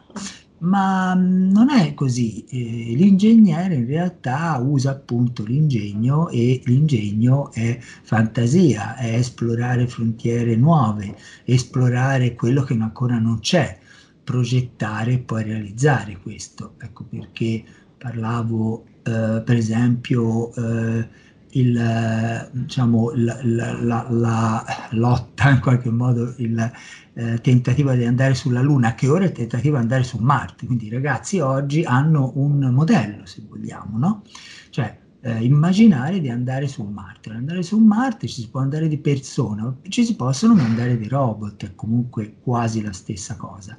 ma 0.61 1.15
mm, 1.15 1.51
non 1.51 1.71
è 1.71 1.95
così. 1.95 2.45
Eh, 2.49 2.95
l'ingegnere 2.97 3.75
in 3.77 3.87
realtà 3.87 4.59
usa 4.59 4.91
appunto 4.91 5.45
l'ingegno 5.45 6.29
e 6.29 6.61
l'ingegno 6.65 7.53
è 7.53 7.79
fantasia, 7.81 8.97
è 8.97 9.15
esplorare 9.15 9.87
frontiere 9.87 10.57
nuove, 10.57 11.17
esplorare 11.45 12.35
quello 12.35 12.63
che 12.63 12.75
ancora 12.75 13.19
non 13.19 13.39
c'è, 13.41 13.79
progettare 14.25 15.13
e 15.15 15.19
poi 15.19 15.43
realizzare 15.45 16.19
questo. 16.21 16.75
Ecco 16.79 17.05
perché 17.05 17.65
parlavo 17.97 18.85
eh, 19.03 19.43
per 19.45 19.57
esempio 19.57 20.55
eh, 20.55 21.09
il, 21.51 22.49
diciamo, 22.53 23.13
la, 23.15 23.39
la, 23.43 24.07
la, 24.09 24.65
lotta, 24.91 25.51
in 25.51 25.61
qualche 25.61 25.91
modo 25.91 26.35
il 26.39 26.73
eh, 27.15 27.41
tentativo 27.41 27.93
di 27.93 28.05
andare 28.05 28.35
sulla 28.35 28.61
Luna, 28.61 28.95
che 28.95 29.09
ora 29.09 29.25
è 29.25 29.29
il 29.29 29.33
tentativo 29.33 29.77
di 29.77 29.83
andare 29.83 30.03
su 30.03 30.19
Marte. 30.19 30.67
Quindi 30.67 30.87
i 30.87 30.91
ragazzi 30.91 31.41
oggi 31.41 31.83
hanno 31.85 32.33
un 32.37 32.59
modello, 32.73 33.25
se 33.25 33.43
vogliamo, 33.49 33.99
no? 33.99 34.23
Cioè, 34.71 34.99
eh, 35.21 35.45
immaginare 35.45 36.21
di 36.21 36.29
andare 36.29 36.69
su 36.69 36.83
Marte. 36.85 37.31
Andare 37.31 37.63
su 37.63 37.79
Marte 37.79 38.29
ci 38.29 38.43
si 38.43 38.49
può 38.49 38.61
andare 38.61 38.89
di 38.89 38.99
persona, 38.99 39.75
ci 39.89 40.05
si 40.05 40.17
possono 40.17 40.55
mandare 40.55 40.99
dei 40.99 41.09
robot, 41.09 41.65
è 41.65 41.75
comunque 41.75 42.37
quasi 42.41 42.83
la 42.83 42.93
stessa 42.93 43.37
cosa. 43.37 43.77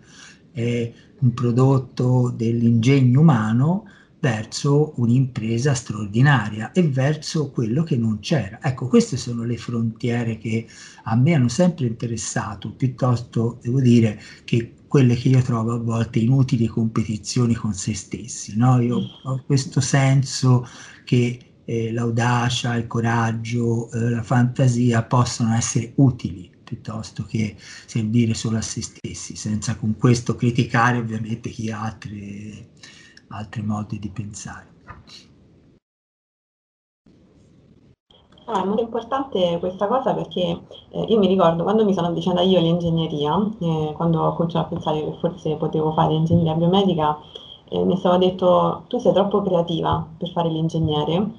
È 0.51 0.93
un 1.19 1.33
prodotto 1.33 2.33
dell'ingegno 2.35 3.21
umano 3.21 3.85
verso 4.19 4.93
un'impresa 4.97 5.73
straordinaria 5.73 6.71
e 6.71 6.83
verso 6.83 7.49
quello 7.51 7.83
che 7.83 7.97
non 7.97 8.19
c'era. 8.19 8.59
Ecco, 8.61 8.87
queste 8.87 9.17
sono 9.17 9.43
le 9.43 9.57
frontiere 9.57 10.37
che 10.37 10.67
a 11.03 11.15
me 11.15 11.33
hanno 11.33 11.47
sempre 11.47 11.87
interessato, 11.87 12.71
piuttosto 12.71 13.59
devo 13.61 13.79
dire 13.79 14.21
che 14.43 14.73
quelle 14.87 15.15
che 15.15 15.29
io 15.29 15.41
trovo 15.41 15.73
a 15.73 15.77
volte 15.77 16.19
inutili 16.19 16.67
competizioni 16.67 17.53
con 17.53 17.73
se 17.73 17.93
stessi. 17.93 18.57
No? 18.57 18.81
Io 18.81 18.97
ho 19.23 19.43
questo 19.45 19.79
senso 19.79 20.67
che 21.05 21.39
eh, 21.63 21.91
l'audacia, 21.91 22.75
il 22.75 22.87
coraggio, 22.87 23.91
eh, 23.91 24.09
la 24.09 24.23
fantasia 24.23 25.03
possono 25.03 25.55
essere 25.55 25.93
utili 25.95 26.49
piuttosto 26.63 27.23
che 27.23 27.55
servire 27.57 28.35
solo 28.35 28.57
a 28.57 28.61
se 28.61 28.81
stessi, 28.81 29.35
senza 29.35 29.75
con 29.75 29.95
questo 29.97 30.35
criticare 30.35 30.97
ovviamente 30.97 31.49
chi 31.49 31.71
ha 31.71 31.81
altre 31.81 32.67
altri 33.29 33.61
modi 33.61 33.99
di 33.99 34.09
pensare. 34.09 34.67
Ah, 38.45 38.63
è 38.63 38.65
molto 38.65 38.81
importante 38.81 39.57
questa 39.59 39.87
cosa 39.87 40.15
perché 40.15 40.63
eh, 40.89 41.01
io 41.03 41.19
mi 41.19 41.27
ricordo 41.27 41.61
quando 41.61 41.85
mi 41.85 41.93
sono 41.93 42.07
avvicinata 42.07 42.41
io 42.41 42.57
all'ingegneria, 42.57 43.47
eh, 43.59 43.93
quando 43.95 44.23
ho 44.23 44.33
cominciato 44.33 44.65
a 44.65 44.69
pensare 44.69 45.03
che 45.03 45.17
forse 45.19 45.55
potevo 45.55 45.93
fare 45.93 46.15
ingegneria 46.15 46.55
biomedica, 46.55 47.19
eh, 47.69 47.83
mi 47.83 47.93
è 47.93 47.97
stato 47.97 48.17
detto 48.17 48.83
tu 48.87 48.97
sei 48.97 49.13
troppo 49.13 49.43
creativa 49.43 50.03
per 50.17 50.29
fare 50.31 50.49
l'ingegnere, 50.49 51.29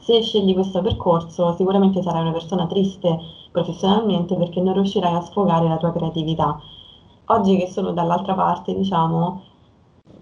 se 0.00 0.20
scegli 0.20 0.52
questo 0.52 0.82
percorso 0.82 1.54
sicuramente 1.56 2.02
sarai 2.02 2.20
una 2.20 2.32
persona 2.32 2.66
triste 2.66 3.18
professionalmente 3.50 4.36
perché 4.36 4.60
non 4.60 4.74
riuscirai 4.74 5.14
a 5.14 5.22
sfogare 5.22 5.68
la 5.68 5.78
tua 5.78 5.92
creatività. 5.92 6.60
Oggi 7.26 7.56
che 7.56 7.68
sono 7.68 7.92
dall'altra 7.92 8.34
parte, 8.34 8.74
diciamo, 8.74 9.51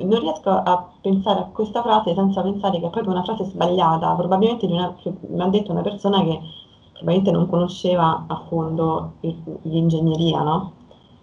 non 0.04 0.20
riesco 0.20 0.50
a 0.50 0.90
pensare 1.00 1.40
a 1.40 1.44
questa 1.44 1.82
frase 1.82 2.14
senza 2.14 2.42
pensare 2.42 2.80
che 2.80 2.86
è 2.86 2.90
proprio 2.90 3.12
una 3.12 3.24
frase 3.24 3.44
sbagliata, 3.44 4.14
probabilmente 4.14 4.66
di 4.66 4.72
una, 4.72 4.94
mi 5.28 5.42
ha 5.42 5.48
detto 5.48 5.72
una 5.72 5.82
persona 5.82 6.22
che 6.22 6.40
probabilmente 6.92 7.30
non 7.30 7.48
conosceva 7.48 8.24
a 8.26 8.44
fondo 8.48 9.14
l'ingegneria, 9.62 10.42
no? 10.42 10.72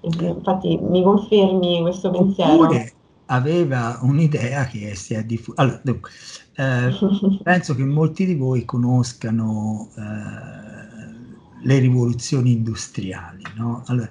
infatti 0.01 0.77
mi 0.77 1.03
confermi 1.03 1.81
questo 1.81 2.09
pensiero. 2.09 2.53
Oppure 2.53 2.93
aveva 3.27 3.99
un'idea 4.01 4.65
che 4.65 4.95
si 4.95 5.13
è 5.13 5.23
diffusa. 5.23 5.61
Allora, 5.61 5.81
dunque, 5.83 6.11
eh, 6.55 6.93
penso 7.43 7.75
che 7.75 7.83
molti 7.83 8.25
di 8.25 8.35
voi 8.35 8.65
conoscano 8.65 9.89
eh, 9.95 11.61
le 11.63 11.79
rivoluzioni 11.79 12.51
industriali, 12.51 13.43
no? 13.55 13.83
Allora, 13.87 14.09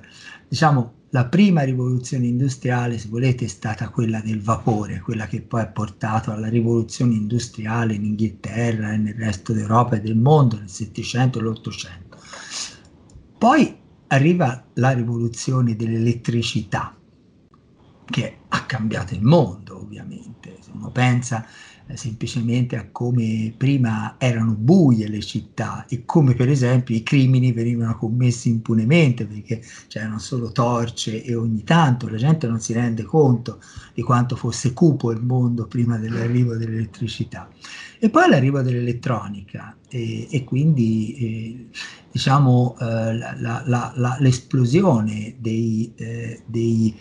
diciamo, 0.48 0.92
la 1.16 1.24
prima 1.24 1.62
rivoluzione 1.62 2.26
industriale, 2.26 2.98
se 2.98 3.08
volete, 3.08 3.46
è 3.46 3.48
stata 3.48 3.88
quella 3.88 4.20
del 4.20 4.42
vapore, 4.42 5.00
quella 5.00 5.26
che 5.26 5.40
poi 5.40 5.62
ha 5.62 5.66
portato 5.66 6.30
alla 6.30 6.48
rivoluzione 6.48 7.14
industriale 7.14 7.94
in 7.94 8.04
Inghilterra 8.04 8.92
e 8.92 8.98
nel 8.98 9.14
resto 9.14 9.54
d'Europa 9.54 9.96
e 9.96 10.02
del 10.02 10.14
mondo 10.14 10.58
nel 10.58 10.68
Settecento 10.68 11.38
e 11.38 11.42
l'Ottocento. 11.42 12.18
Poi 13.38 13.74
arriva 14.08 14.62
la 14.74 14.90
rivoluzione 14.90 15.74
dell'elettricità, 15.74 16.94
che 18.04 18.38
ha 18.48 18.66
cambiato 18.66 19.14
il 19.14 19.22
mondo, 19.22 19.78
ovviamente. 19.80 20.58
Se 20.60 20.70
uno 20.74 20.90
pensa 20.90 21.46
semplicemente 21.94 22.76
a 22.76 22.88
come 22.90 23.54
prima 23.56 24.16
erano 24.18 24.54
buie 24.54 25.08
le 25.08 25.20
città 25.20 25.86
e 25.88 26.04
come 26.04 26.34
per 26.34 26.48
esempio 26.48 26.94
i 26.94 27.02
crimini 27.02 27.52
venivano 27.52 27.96
commessi 27.96 28.48
impunemente 28.48 29.24
perché 29.24 29.62
c'erano 29.86 30.18
solo 30.18 30.50
torce 30.50 31.22
e 31.22 31.34
ogni 31.34 31.62
tanto 31.62 32.08
la 32.08 32.16
gente 32.16 32.48
non 32.48 32.60
si 32.60 32.72
rende 32.72 33.04
conto 33.04 33.60
di 33.94 34.02
quanto 34.02 34.34
fosse 34.34 34.72
cupo 34.72 35.12
il 35.12 35.22
mondo 35.22 35.66
prima 35.66 35.96
dell'arrivo 35.96 36.56
dell'elettricità. 36.56 37.48
E 37.98 38.10
poi 38.10 38.28
l'arrivo 38.28 38.60
dell'elettronica 38.60 39.76
e, 39.88 40.26
e 40.30 40.44
quindi 40.44 41.14
eh, 41.14 41.66
diciamo 42.10 42.76
eh, 42.78 42.84
la, 43.16 43.34
la, 43.38 43.92
la, 43.94 44.16
l'esplosione 44.18 45.36
dei, 45.38 45.92
eh, 45.96 46.42
dei 46.46 46.94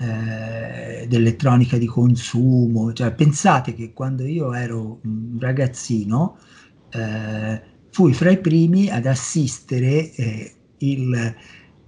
eh, 0.00 1.04
dell'elettronica 1.06 1.76
di 1.76 1.86
consumo. 1.86 2.92
Cioè, 2.94 3.12
pensate 3.12 3.74
che 3.74 3.92
quando 3.92 4.24
io 4.24 4.54
ero 4.54 5.00
un 5.02 5.36
ragazzino 5.38 6.38
eh, 6.90 7.62
fui 7.90 8.14
fra 8.14 8.30
i 8.30 8.38
primi 8.38 8.88
ad 8.88 9.04
assistere 9.04 10.10
eh, 10.14 10.54
il, 10.78 11.34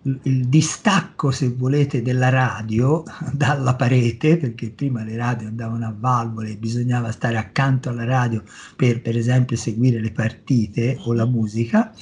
il, 0.03 0.47
distacco, 0.47 1.31
se 1.31 1.49
volete, 1.49 2.03
della 2.03 2.29
radio 2.29 3.03
dalla 3.33 3.77
parete, 3.77 4.37
perché 4.37 4.71
prima 4.71 5.05
le 5.05 5.17
radio 5.17 5.49
andavano 5.49 5.87
a 5.87 5.97
valvole 5.99 6.51
e 6.51 6.57
bisognava 6.57 7.11
stare 7.13 7.39
accanto 7.39 7.89
alla 7.89 8.05
radio 8.05 8.43
per, 8.77 9.01
per 9.01 9.17
esempio, 9.17 9.57
seguire 9.57 10.01
le 10.01 10.13
partite 10.13 10.99
o 11.01 11.15
la 11.15 11.25
musica 11.25 11.95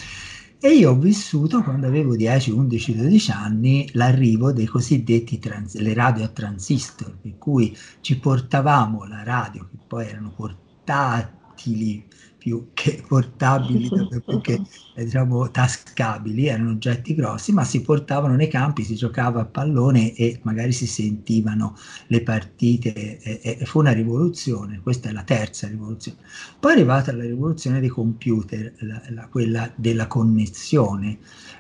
e 0.62 0.74
io 0.74 0.90
ho 0.90 0.98
vissuto 0.98 1.62
quando 1.62 1.86
avevo 1.86 2.14
10, 2.14 2.50
11, 2.50 2.96
12 2.96 3.30
anni 3.30 3.88
l'arrivo 3.94 4.52
dei 4.52 4.66
cosiddetti 4.66 5.38
trans- 5.38 5.78
le 5.78 5.94
radio 5.94 6.24
a 6.24 6.28
transistor, 6.28 7.16
per 7.16 7.38
cui 7.38 7.74
ci 8.02 8.18
portavamo 8.18 9.06
la 9.06 9.22
radio, 9.22 9.66
che 9.70 9.78
poi 9.86 10.06
erano 10.06 10.34
portatili 10.36 12.04
più 12.40 12.70
che 12.72 13.04
portabili, 13.06 13.88
più 14.24 14.40
che 14.40 14.62
eh, 14.94 15.04
diciamo, 15.04 15.50
tascabili, 15.50 16.46
erano 16.46 16.70
oggetti 16.70 17.14
grossi, 17.14 17.52
ma 17.52 17.64
si 17.64 17.82
portavano 17.82 18.34
nei 18.34 18.48
campi, 18.48 18.82
si 18.82 18.94
giocava 18.94 19.42
a 19.42 19.44
pallone 19.44 20.14
e 20.14 20.40
magari 20.42 20.72
si 20.72 20.86
sentivano 20.86 21.76
le 22.06 22.22
partite 22.22 23.20
e, 23.20 23.58
e 23.60 23.64
fu 23.66 23.80
una 23.80 23.92
rivoluzione, 23.92 24.80
questa 24.82 25.10
è 25.10 25.12
la 25.12 25.22
terza 25.22 25.68
rivoluzione. 25.68 26.18
Poi 26.58 26.72
è 26.72 26.74
arrivata 26.74 27.12
la 27.12 27.24
rivoluzione 27.24 27.78
dei 27.78 27.90
computer, 27.90 28.72
la, 28.78 29.02
la, 29.10 29.28
quella 29.28 29.70
della 29.74 30.06
connessione. 30.06 31.18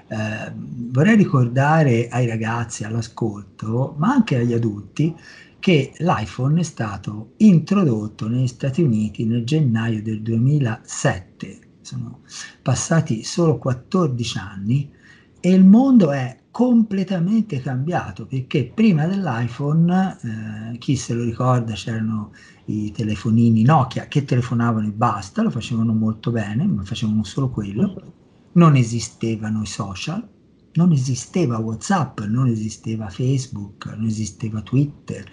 Eh, 0.08 0.52
vorrei 0.54 1.16
ricordare 1.16 2.08
ai 2.08 2.26
ragazzi 2.26 2.84
all'ascolto, 2.84 3.94
ma 3.98 4.08
anche 4.08 4.36
agli 4.36 4.54
adulti, 4.54 5.14
che 5.60 5.92
l'iPhone 5.98 6.60
è 6.60 6.64
stato 6.64 7.34
introdotto 7.36 8.26
negli 8.28 8.48
Stati 8.48 8.82
Uniti 8.82 9.24
nel 9.26 9.44
gennaio 9.44 10.02
del 10.02 10.22
2007. 10.22 11.58
Sono 11.82 12.20
passati 12.62 13.22
solo 13.22 13.58
14 13.58 14.38
anni 14.38 14.90
e 15.38 15.52
il 15.52 15.64
mondo 15.64 16.10
è 16.10 16.38
completamente 16.50 17.60
cambiato 17.60 18.26
perché 18.26 18.72
prima 18.74 19.06
dell'iPhone, 19.06 20.72
eh, 20.72 20.78
chi 20.78 20.96
se 20.96 21.14
lo 21.14 21.22
ricorda, 21.22 21.74
c'erano 21.74 22.32
i 22.66 22.90
telefonini 22.90 23.62
Nokia 23.62 24.08
che 24.08 24.24
telefonavano 24.24 24.88
e 24.88 24.92
basta, 24.92 25.42
lo 25.42 25.50
facevano 25.50 25.92
molto 25.92 26.30
bene, 26.30 26.66
ma 26.66 26.82
facevano 26.84 27.22
solo 27.22 27.50
quello. 27.50 28.14
Non 28.52 28.76
esistevano 28.76 29.62
i 29.62 29.66
social, 29.66 30.26
non 30.74 30.92
esisteva 30.92 31.58
WhatsApp, 31.58 32.20
non 32.20 32.48
esisteva 32.48 33.08
Facebook, 33.08 33.86
non 33.86 34.06
esisteva 34.06 34.60
Twitter, 34.62 35.24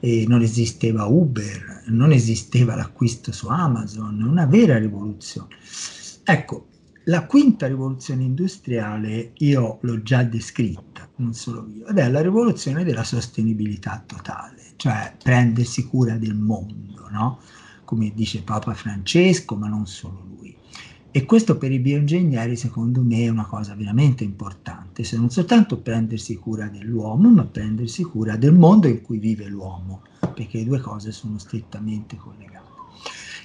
eh, 0.00 0.24
non 0.28 0.42
esisteva 0.42 1.04
Uber, 1.04 1.84
non 1.86 2.12
esisteva 2.12 2.74
l'acquisto 2.74 3.32
su 3.32 3.48
Amazon, 3.48 4.22
una 4.22 4.46
vera 4.46 4.78
rivoluzione. 4.78 5.56
Ecco, 6.24 6.68
la 7.06 7.26
quinta 7.26 7.66
rivoluzione 7.66 8.22
industriale 8.22 9.32
io 9.38 9.78
l'ho 9.80 10.02
già 10.02 10.22
descritta, 10.22 11.08
non 11.16 11.34
solo 11.34 11.66
io, 11.68 11.86
ed 11.86 11.98
è 11.98 12.08
la 12.08 12.20
rivoluzione 12.20 12.84
della 12.84 13.04
sostenibilità 13.04 14.04
totale, 14.06 14.74
cioè 14.76 15.16
prendersi 15.20 15.84
cura 15.86 16.16
del 16.16 16.34
mondo, 16.34 17.08
no? 17.10 17.40
come 17.92 18.10
dice 18.14 18.42
Papa 18.42 18.72
Francesco, 18.72 19.54
ma 19.54 19.68
non 19.68 19.86
solo 19.86 20.24
lui. 20.26 20.41
E 21.14 21.26
questo 21.26 21.58
per 21.58 21.70
i 21.70 21.78
bioingegneri 21.78 22.56
secondo 22.56 23.02
me 23.02 23.24
è 23.24 23.28
una 23.28 23.44
cosa 23.44 23.74
veramente 23.74 24.24
importante, 24.24 25.04
se 25.04 25.18
non 25.18 25.28
soltanto 25.28 25.76
prendersi 25.76 26.36
cura 26.36 26.68
dell'uomo, 26.68 27.28
ma 27.28 27.44
prendersi 27.44 28.02
cura 28.02 28.36
del 28.36 28.54
mondo 28.54 28.86
in 28.86 29.02
cui 29.02 29.18
vive 29.18 29.46
l'uomo, 29.46 30.00
perché 30.20 30.60
le 30.60 30.64
due 30.64 30.80
cose 30.80 31.12
sono 31.12 31.36
strettamente 31.36 32.16
collegate. 32.16 32.70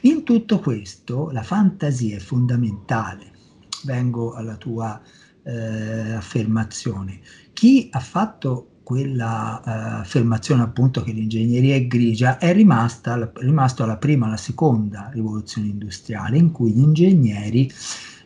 In 0.03 0.23
tutto 0.23 0.60
questo 0.60 1.30
la 1.32 1.43
fantasia 1.43 2.15
è 2.15 2.19
fondamentale. 2.19 3.32
Vengo 3.84 4.32
alla 4.32 4.56
tua 4.56 5.01
eh, 5.43 6.13
affermazione. 6.13 7.19
Chi 7.51 7.89
ha 7.91 7.99
fatto 7.99 8.77
quella 8.88 9.62
uh, 9.65 9.69
affermazione 10.00 10.62
appunto 10.62 11.04
che 11.04 11.12
l'ingegneria 11.12 11.76
è 11.76 11.88
grigia 11.88 12.38
è 12.38 12.54
rimasta, 12.54 13.30
rimasto 13.34 13.84
alla 13.84 13.97
prima 13.97 14.23
e 14.23 14.28
alla 14.30 14.38
seconda 14.38 15.10
rivoluzione 15.12 15.67
industriale 15.67 16.38
in 16.38 16.54
cui 16.54 16.71
gli 16.71 16.80
ingegneri 16.80 17.69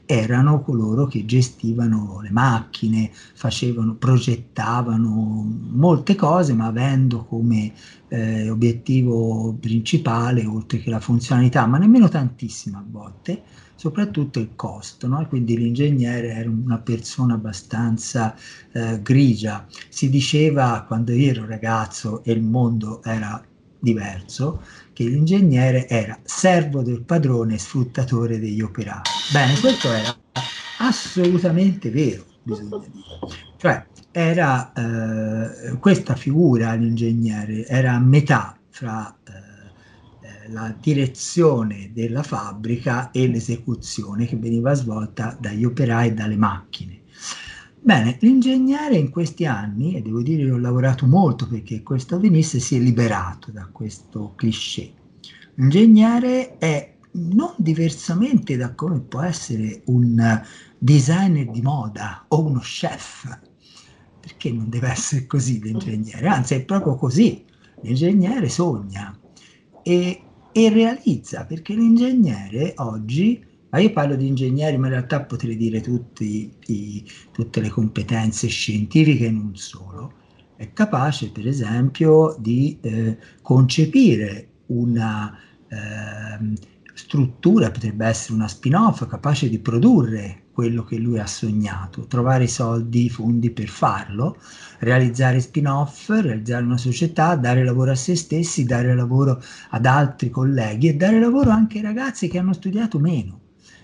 erano 0.06 0.62
coloro 0.62 1.08
che 1.08 1.26
gestivano 1.26 2.20
le 2.22 2.30
macchine, 2.30 3.10
facevano, 3.12 3.96
progettavano 3.96 5.44
molte 5.72 6.14
cose, 6.14 6.54
ma 6.54 6.68
avendo 6.68 7.26
come 7.26 7.74
eh, 8.10 8.48
obiettivo 8.48 9.58
principale, 9.60 10.46
oltre 10.46 10.78
che 10.78 10.92
la 10.92 11.00
funzionalità, 11.00 11.66
ma 11.66 11.80
nemmeno 11.80 12.08
tantissime 12.08 12.78
a 12.78 12.86
volte, 12.88 13.42
soprattutto 13.82 14.38
il 14.38 14.52
costo, 14.56 15.08
no? 15.08 15.26
quindi 15.28 15.58
l'ingegnere 15.58 16.36
era 16.36 16.48
una 16.48 16.78
persona 16.78 17.34
abbastanza 17.34 18.36
eh, 18.74 19.02
grigia. 19.02 19.66
Si 19.90 20.08
diceva 20.08 20.84
quando 20.86 21.14
io 21.14 21.32
ero 21.32 21.48
ragazzo 21.48 22.24
e 22.24 22.32
il 22.32 22.44
mondo 22.44 23.02
era 23.04 23.44
diverso, 23.80 24.62
che 24.94 25.06
l'ingegnere 25.06 25.88
era 25.88 26.16
servo 26.22 26.84
del 26.84 27.02
padrone 27.02 27.58
sfruttatore 27.58 28.40
degli 28.40 28.62
operai. 28.62 29.02
Bene, 29.34 29.60
questo 29.60 29.92
era 29.92 30.16
assolutamente 30.78 31.90
vero, 31.90 32.24
bisogna 32.44 32.78
dire. 32.78 32.92
Cioè, 33.58 33.84
era 34.12 34.74
eh, 34.74 35.76
questa 35.80 36.14
figura, 36.14 36.76
l'ingegnere, 36.76 37.66
era 37.66 37.94
a 37.94 38.00
metà 38.00 38.56
fra 38.70 39.18
eh, 39.28 39.51
la 40.52 40.76
direzione 40.80 41.92
della 41.94 42.24
fabbrica 42.24 43.12
e 43.12 43.28
l'esecuzione 43.28 44.26
che 44.26 44.38
veniva 44.38 44.74
svolta 44.74 45.38
dagli 45.40 45.64
operai 45.64 46.10
e 46.10 46.14
dalle 46.14 46.38
macchine. 46.38 47.00
Bene, 47.84 48.18
l'ingegnere 48.22 48.96
in 48.96 49.10
questi 49.10 49.46
anni, 49.46 49.96
e 49.96 50.02
devo 50.02 50.22
dire 50.22 50.44
che 50.44 50.52
ho 50.52 50.58
lavorato 50.58 51.08
molto 51.08 51.48
perché 51.48 51.82
questo 51.82 52.16
avvenisse, 52.16 52.60
si 52.60 52.76
è 52.76 52.80
liberato 52.80 53.52
da 53.52 53.68
questo 53.72 54.34
cliché. 54.36 54.94
L'ingegnere 55.56 56.58
è 56.60 56.96
non 57.14 57.54
diversamente 57.58 58.56
da 58.56 58.74
come 58.76 59.00
può 59.00 59.22
essere 59.22 59.82
un 59.86 60.42
designer 60.78 61.50
di 61.50 61.62
moda 61.62 62.26
o 62.28 62.46
uno 62.46 62.60
chef, 62.60 63.40
perché 64.20 64.52
non 64.52 64.70
deve 64.70 64.90
essere 64.90 65.26
così 65.26 65.60
l'ingegnere, 65.62 66.28
anzi 66.28 66.54
è 66.54 66.64
proprio 66.64 66.96
così, 66.96 67.44
l'ingegnere 67.82 68.48
sogna 68.48 69.18
e 69.82 70.22
e 70.52 70.70
realizza, 70.70 71.46
perché 71.46 71.74
l'ingegnere 71.74 72.74
oggi, 72.78 73.44
ma 73.70 73.80
io 73.80 73.92
parlo 73.92 74.16
di 74.16 74.28
ingegneri, 74.28 74.78
ma 74.78 74.88
in 74.88 74.94
realtà 74.94 75.22
potrei 75.22 75.56
dire 75.56 75.82
tutti, 75.82 76.52
i, 76.68 77.10
tutte 77.32 77.62
le 77.62 77.70
competenze 77.70 78.48
scientifiche 78.48 79.28
e 79.28 79.32
non 79.32 79.56
solo, 79.56 80.14
è 80.56 80.74
capace 80.74 81.32
per 81.32 81.48
esempio 81.48 82.36
di 82.40 82.78
eh, 82.82 83.18
concepire 83.42 84.50
una 84.68 85.38
eh, 85.68 86.56
struttura, 86.94 87.72
potrebbe 87.72 88.06
essere 88.06 88.34
una 88.34 88.48
spin-off, 88.48 89.08
capace 89.08 89.50
di 89.50 89.60
produrre 89.60 90.41
quello 90.54 90.84
che 90.84 90.98
lui 90.98 91.20
ha 91.20 91.28
sognato, 91.28 92.06
trovare 92.06 92.46
i 92.46 92.50
soldi, 92.50 93.06
i 93.06 93.10
fondi 93.10 93.52
per 93.52 93.68
farlo, 93.68 94.38
realizzare 94.80 95.40
spin-off, 95.40 96.10
realizzare 96.10 96.64
una 96.64 96.78
società, 96.78 97.36
dare 97.36 97.64
lavoro 97.64 97.92
a 97.92 97.96
se 97.96 98.16
stessi, 98.16 98.66
dare 98.66 98.94
lavoro 98.96 99.42
ad 99.70 99.86
altri 99.86 100.30
colleghi 100.30 100.90
e 100.90 100.96
dare 100.96 101.20
lavoro 101.20 101.50
anche 101.50 101.78
ai 101.78 101.84
ragazzi 101.84 102.28
che 102.28 102.38
hanno 102.38 102.54
studiato 102.54 103.00
meno. 103.00 103.40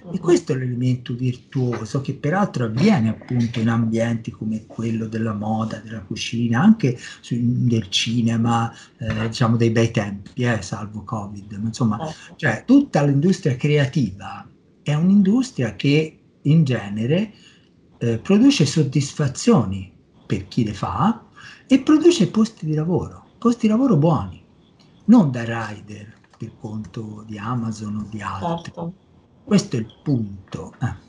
E 0.09 0.19
questo 0.19 0.53
è 0.53 0.55
l'elemento 0.55 1.13
virtuoso 1.13 1.99
che 1.99 2.13
peraltro 2.13 2.65
avviene 2.65 3.09
appunto 3.09 3.59
in 3.59 3.67
ambienti 3.67 4.31
come 4.31 4.65
quello 4.65 5.05
della 5.07 5.33
moda, 5.33 5.81
della 5.83 5.99
cucina, 5.99 6.61
anche 6.61 6.97
su, 7.19 7.35
del 7.37 7.89
cinema, 7.89 8.73
eh, 8.97 9.27
diciamo 9.27 9.57
dei 9.57 9.69
bei 9.69 9.91
tempi, 9.91 10.43
eh, 10.43 10.61
salvo 10.61 11.03
Covid. 11.03 11.51
Ma 11.53 11.67
insomma, 11.67 11.97
ecco. 11.99 12.35
cioè, 12.37 12.63
tutta 12.65 13.03
l'industria 13.03 13.57
creativa 13.57 14.47
è 14.81 14.93
un'industria 14.93 15.75
che 15.75 16.16
in 16.51 16.63
genere 16.63 17.33
eh, 17.99 18.17
produce 18.19 18.65
soddisfazioni 18.65 19.91
per 20.25 20.47
chi 20.47 20.63
le 20.63 20.73
fa 20.73 21.25
e 21.67 21.79
produce 21.79 22.29
posti 22.29 22.65
di 22.65 22.73
lavoro, 22.73 23.23
posti 23.37 23.67
di 23.67 23.73
lavoro 23.73 23.97
buoni. 23.97 24.43
non 25.05 25.31
da 25.31 25.43
rider 25.43 26.15
per 26.37 26.51
conto 26.59 27.23
di 27.25 27.37
Amazon 27.37 27.95
o 27.95 28.07
di 28.09 28.21
altri. 28.21 28.71
Certo. 28.71 28.93
Questo 29.43 29.77
è 29.77 29.79
il 29.79 29.87
punto. 30.03 30.73
Eh. 30.81 31.05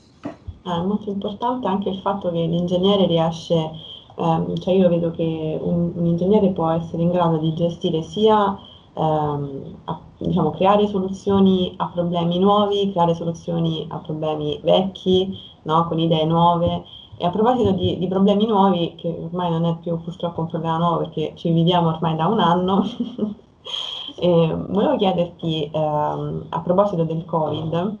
È 0.61 0.81
molto 0.81 1.09
importante 1.09 1.67
anche 1.67 1.89
il 1.89 1.99
fatto 1.99 2.31
che 2.31 2.45
l'ingegnere 2.45 3.05
riesce, 3.05 3.71
ehm, 4.17 4.55
cioè 4.57 4.73
io 4.73 4.87
vedo 4.87 5.11
che 5.11 5.57
un, 5.61 5.91
un, 5.95 6.05
ingegnere 6.05 6.51
può 6.51 6.69
essere 6.69 7.01
in 7.01 7.11
grado 7.11 7.37
di 7.37 7.53
gestire 7.53 8.01
sia 8.03 8.57
ehm, 8.93 9.75
a, 9.85 9.99
diciamo, 10.17 10.51
creare 10.51 10.87
soluzioni 10.87 11.73
a 11.77 11.89
problemi 11.93 12.39
nuovi, 12.39 12.91
creare 12.91 13.15
soluzioni 13.15 13.85
a 13.89 13.97
problemi 13.97 14.59
vecchi, 14.63 15.37
no? 15.63 15.87
con 15.87 15.99
idee 15.99 16.25
nuove. 16.25 16.83
E 17.17 17.25
a 17.25 17.29
proposito 17.29 17.71
di, 17.71 17.97
di, 17.97 18.07
problemi 18.07 18.45
nuovi, 18.45 18.95
che 18.95 19.07
ormai 19.09 19.51
non 19.51 19.65
è 19.65 19.75
più 19.81 20.01
purtroppo 20.01 20.41
un 20.41 20.47
problema 20.47 20.77
nuovo 20.77 20.99
perché 20.99 21.33
ci 21.35 21.51
viviamo 21.51 21.89
ormai 21.89 22.15
da 22.15 22.27
un 22.27 22.39
anno, 22.39 22.83
eh, 24.19 24.55
volevo 24.69 24.95
chiederti 24.95 25.69
ehm, 25.71 26.45
a 26.49 26.59
proposito 26.61 27.03
del 27.03 27.25
Covid, 27.25 27.97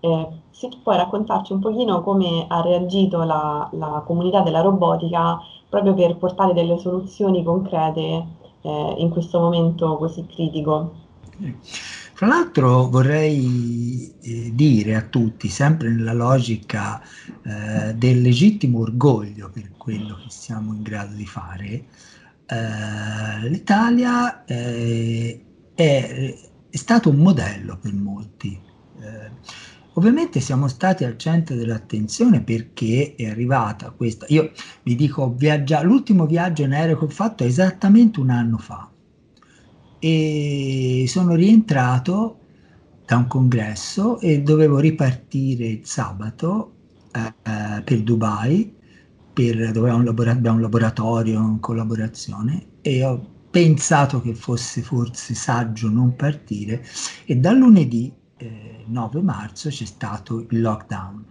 eh, 0.00 0.28
se 0.50 0.68
tu 0.68 0.82
puoi 0.82 0.96
raccontarci 0.96 1.52
un 1.52 1.60
pochino 1.60 2.02
come 2.02 2.44
ha 2.48 2.60
reagito 2.60 3.22
la, 3.22 3.68
la, 3.72 4.02
comunità 4.04 4.40
della 4.40 4.60
robotica 4.60 5.40
proprio 5.68 5.94
per 5.94 6.16
portare 6.16 6.52
delle 6.52 6.78
soluzioni 6.78 7.42
concrete 7.42 8.26
eh, 8.62 8.94
in 8.98 9.10
questo 9.10 9.38
momento 9.38 9.96
così 9.96 10.26
critico. 10.26 10.94
Fra 12.12 12.26
l'altro 12.26 12.88
vorrei 12.88 14.12
eh, 14.20 14.50
dire 14.54 14.94
a 14.94 15.02
tutti, 15.02 15.48
sempre 15.48 15.88
nella 15.88 16.12
logica 16.12 17.00
eh, 17.42 17.94
del 17.94 18.20
legittimo 18.20 18.80
orgoglio 18.80 19.48
per 19.50 19.70
quello 19.78 20.16
che 20.16 20.28
siamo 20.28 20.74
in 20.74 20.82
grado 20.82 21.14
di 21.14 21.26
fare, 21.26 21.84
eh, 22.44 23.48
l'Italia 23.48 24.44
eh, 24.44 25.44
è, 25.74 26.34
è, 26.68 26.76
stato 26.76 27.08
un 27.08 27.16
modello 27.16 27.78
per 27.78 27.94
molti. 27.94 28.68
Eh, 30.00 30.06
ovviamente 30.06 30.40
siamo 30.40 30.66
stati 30.68 31.04
al 31.04 31.18
centro 31.18 31.54
dell'attenzione 31.54 32.42
perché 32.42 33.14
è 33.16 33.26
arrivata 33.26 33.90
questa. 33.90 34.26
Io 34.28 34.52
vi 34.82 34.94
dico, 34.96 35.34
viaggia, 35.34 35.82
l'ultimo 35.82 36.26
viaggio 36.26 36.62
in 36.62 36.72
aereo 36.72 36.98
che 36.98 37.04
ho 37.04 37.08
fatto 37.08 37.44
è 37.44 37.46
esattamente 37.46 38.20
un 38.20 38.30
anno 38.30 38.58
fa 38.58 38.90
e 39.98 41.04
sono 41.06 41.34
rientrato 41.34 42.38
da 43.04 43.16
un 43.18 43.26
congresso 43.26 44.18
e 44.20 44.40
dovevo 44.42 44.78
ripartire 44.78 45.66
il 45.66 45.80
sabato 45.84 46.76
eh, 47.12 47.82
per 47.82 48.02
Dubai, 48.02 48.74
per, 49.32 49.72
dove 49.72 49.90
un 49.90 50.04
labora- 50.04 50.32
abbiamo 50.32 50.56
un 50.56 50.62
laboratorio 50.62 51.38
in 51.40 51.60
collaborazione 51.60 52.78
e 52.80 53.04
ho 53.04 53.20
pensato 53.50 54.20
che 54.20 54.34
fosse 54.34 54.80
forse 54.82 55.34
saggio 55.34 55.88
non 55.90 56.14
partire 56.16 56.84
e 57.26 57.36
dal 57.36 57.58
lunedì 57.58 58.12
eh, 58.40 58.84
9 58.86 59.22
marzo 59.22 59.68
c'è 59.68 59.84
stato 59.84 60.46
il 60.48 60.60
lockdown. 60.60 61.24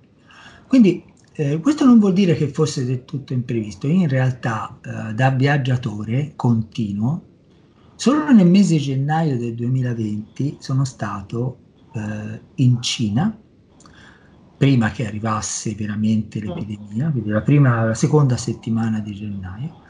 Quindi 0.67 1.04
eh, 1.34 1.60
questo 1.60 1.86
non 1.86 2.00
vuol 2.00 2.13
dire 2.13 2.36
che 2.36 2.48
fosse 2.48 2.86
del 2.86 3.06
tutto 3.06 3.34
imprevisto, 3.34 3.88
in 3.88 4.08
realtà 4.08 4.78
eh, 4.82 5.13
da 5.13 5.30
viaggiatore 5.32 6.34
continuo 6.36 7.24
Solo 8.00 8.32
nel 8.32 8.48
mese 8.48 8.76
di 8.76 8.80
gennaio 8.80 9.38
del 9.38 9.54
2020 9.56 10.56
sono 10.62 10.86
stato 10.86 11.58
eh, 11.91 12.41
in 12.56 12.82
Cina, 12.82 13.38
prima 14.56 14.89
che 14.91 15.06
arrivasse 15.06 15.76
veramente 15.76 16.39
l'epidemia, 16.39 17.12
quindi 17.12 17.30
la, 17.30 17.41
prima, 17.41 17.84
la 17.84 17.93
seconda 17.93 18.38
settimana 18.38 19.02
di 19.02 19.13
gennaio, 19.13 19.82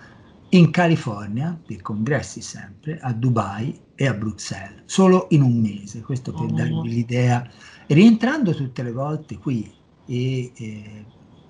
in 0.50 0.72
California, 0.72 1.56
per 1.64 1.84
congressi 1.84 2.42
sempre, 2.42 2.98
a 3.00 3.14
Dubai 3.14 3.80
e 4.02 4.08
a 4.08 4.14
Bruxelles, 4.14 4.84
solo 4.86 5.28
in 5.32 5.42
un 5.42 5.60
mese, 5.60 6.00
questo 6.00 6.32
per 6.32 6.44
oh, 6.44 6.56
darvi 6.56 6.88
l'idea, 6.88 7.46
rientrando 7.88 8.56
tutte 8.56 8.82
le 8.82 8.94
volte 8.94 9.38
qui 9.38 9.70
e 10.06 10.54
eh, 10.56 11.06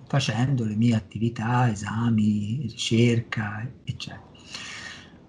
facendo 0.08 0.66
le 0.66 0.74
mie 0.76 0.96
attività, 0.96 1.70
esami, 1.70 2.62
ricerca, 2.62 3.72
eccetera. 3.84 4.24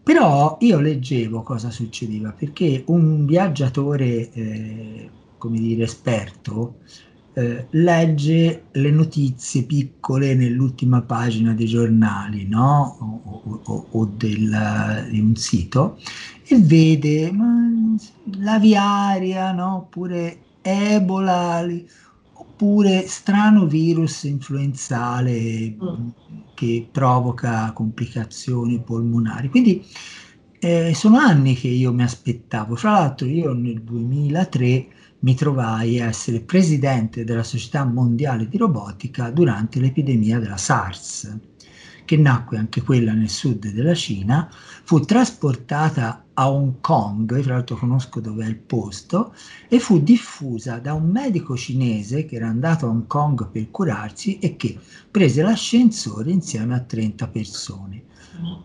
Però 0.02 0.56
io 0.61 0.80
leggevo 0.80 1.42
cosa 1.42 1.70
succedeva, 1.70 2.30
perché 2.33 2.85
un 2.87 3.26
viaggiatore, 3.26 4.33
eh, 4.33 5.11
come 5.37 5.59
dire, 5.59 5.85
esperto, 5.85 6.78
eh, 7.35 7.66
legge 7.68 8.64
le 8.72 8.90
notizie 8.90 9.64
piccole 9.64 10.35
nell'ultima 10.35 11.02
pagina 11.02 11.52
dei 11.52 11.66
giornali 11.66 12.48
no? 12.48 13.20
o, 13.24 13.61
o, 13.62 13.87
o 13.90 14.04
del, 14.16 15.06
di 15.11 15.20
un 15.20 15.37
sito 15.37 15.98
e 16.52 16.58
vede 16.58 17.30
ma, 17.30 17.70
la 18.38 18.58
viaria, 18.58 19.52
no? 19.52 19.76
oppure 19.76 20.38
Ebola, 20.62 21.64
oppure 22.32 23.06
strano 23.06 23.66
virus 23.66 24.24
influenzale 24.24 25.76
mm. 25.82 26.08
che 26.54 26.88
provoca 26.90 27.70
complicazioni 27.72 28.80
polmonari. 28.80 29.48
Quindi 29.48 29.84
eh, 30.58 30.92
sono 30.92 31.18
anni 31.18 31.54
che 31.54 31.68
io 31.68 31.92
mi 31.92 32.02
aspettavo. 32.02 32.74
Fra 32.74 32.90
l'altro 32.92 33.28
io 33.28 33.52
nel 33.52 33.80
2003 33.82 34.86
mi 35.20 35.34
trovai 35.36 36.00
a 36.00 36.06
essere 36.06 36.40
presidente 36.40 37.24
della 37.24 37.44
Società 37.44 37.84
Mondiale 37.84 38.48
di 38.48 38.56
Robotica 38.56 39.30
durante 39.30 39.78
l'epidemia 39.78 40.40
della 40.40 40.56
SARS 40.56 41.49
che 42.10 42.16
nacque 42.16 42.58
anche 42.58 42.82
quella 42.82 43.12
nel 43.12 43.28
sud 43.28 43.70
della 43.70 43.94
Cina, 43.94 44.50
fu 44.50 44.98
trasportata 44.98 46.24
a 46.34 46.50
Hong 46.50 46.80
Kong, 46.80 47.40
tra 47.40 47.54
l'altro 47.54 47.76
conosco 47.76 48.18
dove 48.18 48.44
è 48.44 48.48
il 48.48 48.56
posto, 48.56 49.32
e 49.68 49.78
fu 49.78 50.00
diffusa 50.00 50.80
da 50.80 50.92
un 50.92 51.08
medico 51.08 51.56
cinese 51.56 52.24
che 52.24 52.34
era 52.34 52.48
andato 52.48 52.86
a 52.86 52.88
Hong 52.88 53.06
Kong 53.06 53.48
per 53.52 53.70
curarsi 53.70 54.40
e 54.40 54.56
che 54.56 54.76
prese 55.08 55.42
l'ascensore 55.42 56.32
insieme 56.32 56.74
a 56.74 56.80
30 56.80 57.28
persone. 57.28 58.02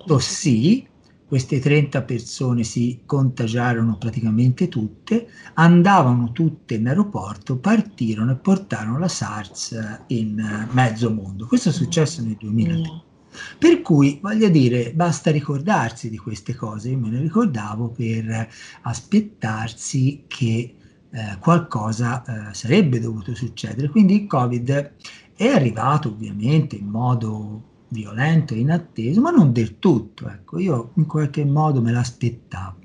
Tossì, 0.07 0.83
queste 1.27 1.59
30 1.59 2.01
persone 2.01 2.63
si 2.63 3.01
contagiarono 3.05 3.99
praticamente 3.99 4.69
tutte, 4.69 5.29
andavano 5.53 6.31
tutte 6.31 6.73
in 6.73 6.87
aeroporto, 6.87 7.59
partirono 7.59 8.31
e 8.31 8.37
portarono 8.37 8.97
la 8.97 9.07
SARS 9.07 10.03
in 10.07 10.67
mezzo 10.71 11.13
mondo. 11.13 11.45
Questo 11.45 11.69
è 11.69 11.71
successo 11.71 12.23
nel 12.23 12.37
2003. 12.39 13.13
Per 13.57 13.81
cui, 13.81 14.19
voglio 14.21 14.49
dire, 14.49 14.91
basta 14.93 15.31
ricordarsi 15.31 16.09
di 16.09 16.17
queste 16.17 16.55
cose, 16.55 16.89
io 16.89 16.97
me 16.97 17.09
ne 17.09 17.19
ricordavo 17.19 17.89
per 17.89 18.47
aspettarsi 18.81 20.23
che 20.27 20.75
eh, 21.09 21.37
qualcosa 21.39 22.23
eh, 22.23 22.53
sarebbe 22.53 22.99
dovuto 22.99 23.33
succedere. 23.35 23.89
Quindi 23.89 24.21
il 24.21 24.27
Covid 24.27 24.93
è 25.35 25.47
arrivato 25.47 26.09
ovviamente 26.09 26.75
in 26.75 26.87
modo 26.87 27.63
violento 27.89 28.53
e 28.53 28.59
inatteso, 28.59 29.21
ma 29.21 29.31
non 29.31 29.51
del 29.53 29.79
tutto. 29.79 30.27
Ecco, 30.27 30.59
io 30.59 30.91
in 30.95 31.05
qualche 31.05 31.45
modo 31.45 31.81
me 31.81 31.91
l'aspettavo. 31.91 32.77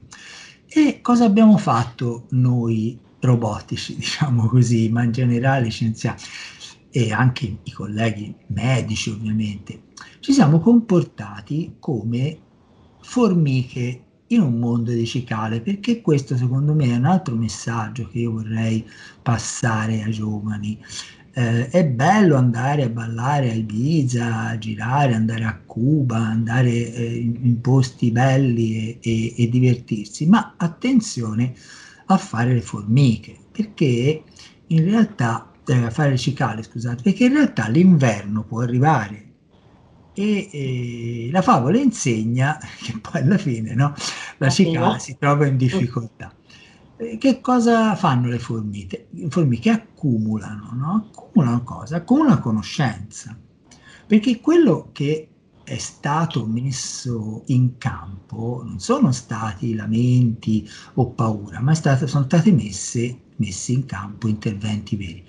E 0.69 1.01
cosa 1.03 1.25
abbiamo 1.25 1.57
fatto 1.59 2.27
noi 2.31 2.99
robotici, 3.21 3.97
diciamo 3.99 4.47
così, 4.47 4.89
ma 4.91 5.03
in 5.03 5.13
generale 5.13 5.69
scienziati? 5.69 6.25
e 6.91 7.13
anche 7.13 7.59
i 7.63 7.71
colleghi 7.71 8.35
medici 8.49 9.11
ovviamente, 9.11 9.83
ci 10.21 10.33
siamo 10.35 10.61
comportati 10.61 11.77
come 11.79 12.39
formiche 13.01 14.05
in 14.29 14.43
un 14.43 14.59
mondo 14.59 14.93
di 14.93 15.07
cicale, 15.07 15.61
perché 15.61 16.01
questo 16.01 16.37
secondo 16.37 16.75
me 16.75 16.87
è 16.87 16.97
un 16.97 17.07
altro 17.07 17.35
messaggio 17.35 18.07
che 18.09 18.21
io 18.21 18.33
vorrei 18.33 18.87
passare 19.23 20.03
ai 20.03 20.13
giovani. 20.13 20.79
Eh, 21.33 21.69
è 21.69 21.87
bello 21.87 22.37
andare 22.37 22.85
a 22.85 22.89
ballare 22.89 23.51
a 23.51 23.55
Ibiza, 23.55 24.49
a 24.49 24.59
girare, 24.59 25.15
andare 25.15 25.45
a 25.45 25.59
Cuba, 25.65 26.19
andare 26.19 26.71
eh, 26.71 27.17
in, 27.19 27.61
posti 27.61 28.11
belli 28.11 28.77
e, 28.77 28.99
e, 29.01 29.35
e 29.37 29.49
divertirsi, 29.49 30.27
ma 30.27 30.55
attenzione 30.57 31.55
a 32.07 32.17
fare 32.19 32.53
le 32.53 32.61
formiche, 32.61 33.37
perché 33.51 34.23
in 34.67 34.85
realtà 34.85 35.51
a 35.65 35.91
fare 35.91 36.11
le 36.11 36.19
cicale, 36.19 36.63
scusate, 36.63 37.03
perché 37.03 37.25
in 37.25 37.33
realtà 37.33 37.69
l'inverno 37.69 38.45
può 38.45 38.61
arrivare 38.61 39.30
e, 40.15 40.49
e 40.53 41.29
la 41.31 41.43
favola 41.43 41.79
insegna 41.79 42.59
che 42.83 42.99
poi 42.99 43.23
alla 43.23 43.39
fine 43.39 43.75
no, 43.75 43.95
la 44.39 44.51
cicala 44.51 44.99
si 44.99 45.17
trova 45.19 45.47
in 45.47 45.57
difficoltà. 45.57 46.35
E 46.97 47.17
che 47.17 47.41
cosa 47.41 47.95
fanno 47.97 48.29
le 48.29 48.39
formiche? 48.39 49.09
Le 49.11 49.31
formiche 49.31 49.71
accumulano, 49.71 50.71
no? 50.75 51.11
Accumulano 51.11 51.63
cosa? 51.63 51.97
Accumulano 51.97 52.41
conoscenza. 52.41 53.35
Perché 54.07 54.41
quello 54.41 54.91
che 54.93 55.29
è 55.65 55.79
stato 55.79 56.47
messo 56.47 57.45
in 57.47 57.79
campo 57.79 58.63
non 58.65 58.81
sono 58.81 59.13
stati 59.13 59.75
lamenti 59.75 60.69
o 60.95 61.11
paura, 61.11 61.61
ma 61.61 61.75
stato, 61.75 62.07
sono 62.07 62.27
messe 62.47 63.21
messi 63.37 63.73
in 63.73 63.87
campo 63.87 64.29
interventi 64.29 64.97
veri. 64.97 65.25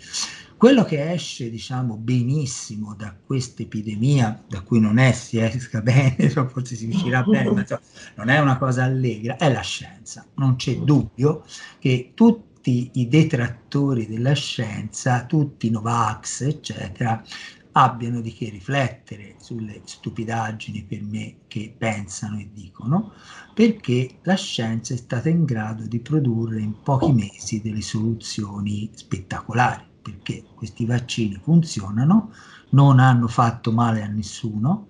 Quello 0.62 0.84
che 0.84 1.12
esce, 1.12 1.50
diciamo, 1.50 1.98
benissimo 1.98 2.94
da 2.94 3.16
questa 3.16 3.64
epidemia, 3.64 4.44
da 4.48 4.62
cui 4.62 4.80
non 4.80 5.00
è 5.00 5.12
si 5.12 5.40
esca 5.40 5.82
bene, 5.82 6.30
forse 6.30 6.76
si 6.76 6.86
uscirà 6.86 7.24
bene, 7.24 7.50
ma 7.50 7.62
insomma, 7.62 7.82
non 8.18 8.30
è 8.30 8.38
una 8.38 8.60
cosa 8.60 8.84
allegra, 8.84 9.38
è 9.38 9.52
la 9.52 9.62
scienza. 9.62 10.24
Non 10.36 10.58
c'è 10.58 10.78
dubbio 10.78 11.46
che 11.80 12.12
tutti 12.14 12.92
i 12.94 13.08
detrattori 13.08 14.06
della 14.06 14.34
scienza, 14.34 15.26
tutti 15.26 15.66
i 15.66 15.72
Novax, 15.72 16.42
eccetera, 16.42 17.24
abbiano 17.72 18.22
di 18.22 18.32
che 18.32 18.50
riflettere 18.50 19.38
sulle 19.40 19.82
stupidaggini 19.84 20.84
per 20.84 21.02
me 21.02 21.38
che 21.48 21.74
pensano 21.76 22.38
e 22.38 22.52
dicono, 22.54 23.14
perché 23.56 24.20
la 24.22 24.36
scienza 24.36 24.94
è 24.94 24.98
stata 24.98 25.28
in 25.28 25.44
grado 25.44 25.88
di 25.88 26.00
produrre 26.02 26.62
in 26.62 26.84
pochi 26.84 27.14
mesi 27.14 27.62
delle 27.62 27.82
soluzioni 27.82 28.92
spettacolari 28.94 29.90
perché 30.02 30.44
questi 30.56 30.86
vaccini 30.86 31.40
funzionano, 31.42 32.32
non 32.70 33.00
hanno 33.00 33.28
fatto 33.28 33.72
male 33.72 34.02
a 34.02 34.08
nessuno, 34.08 34.88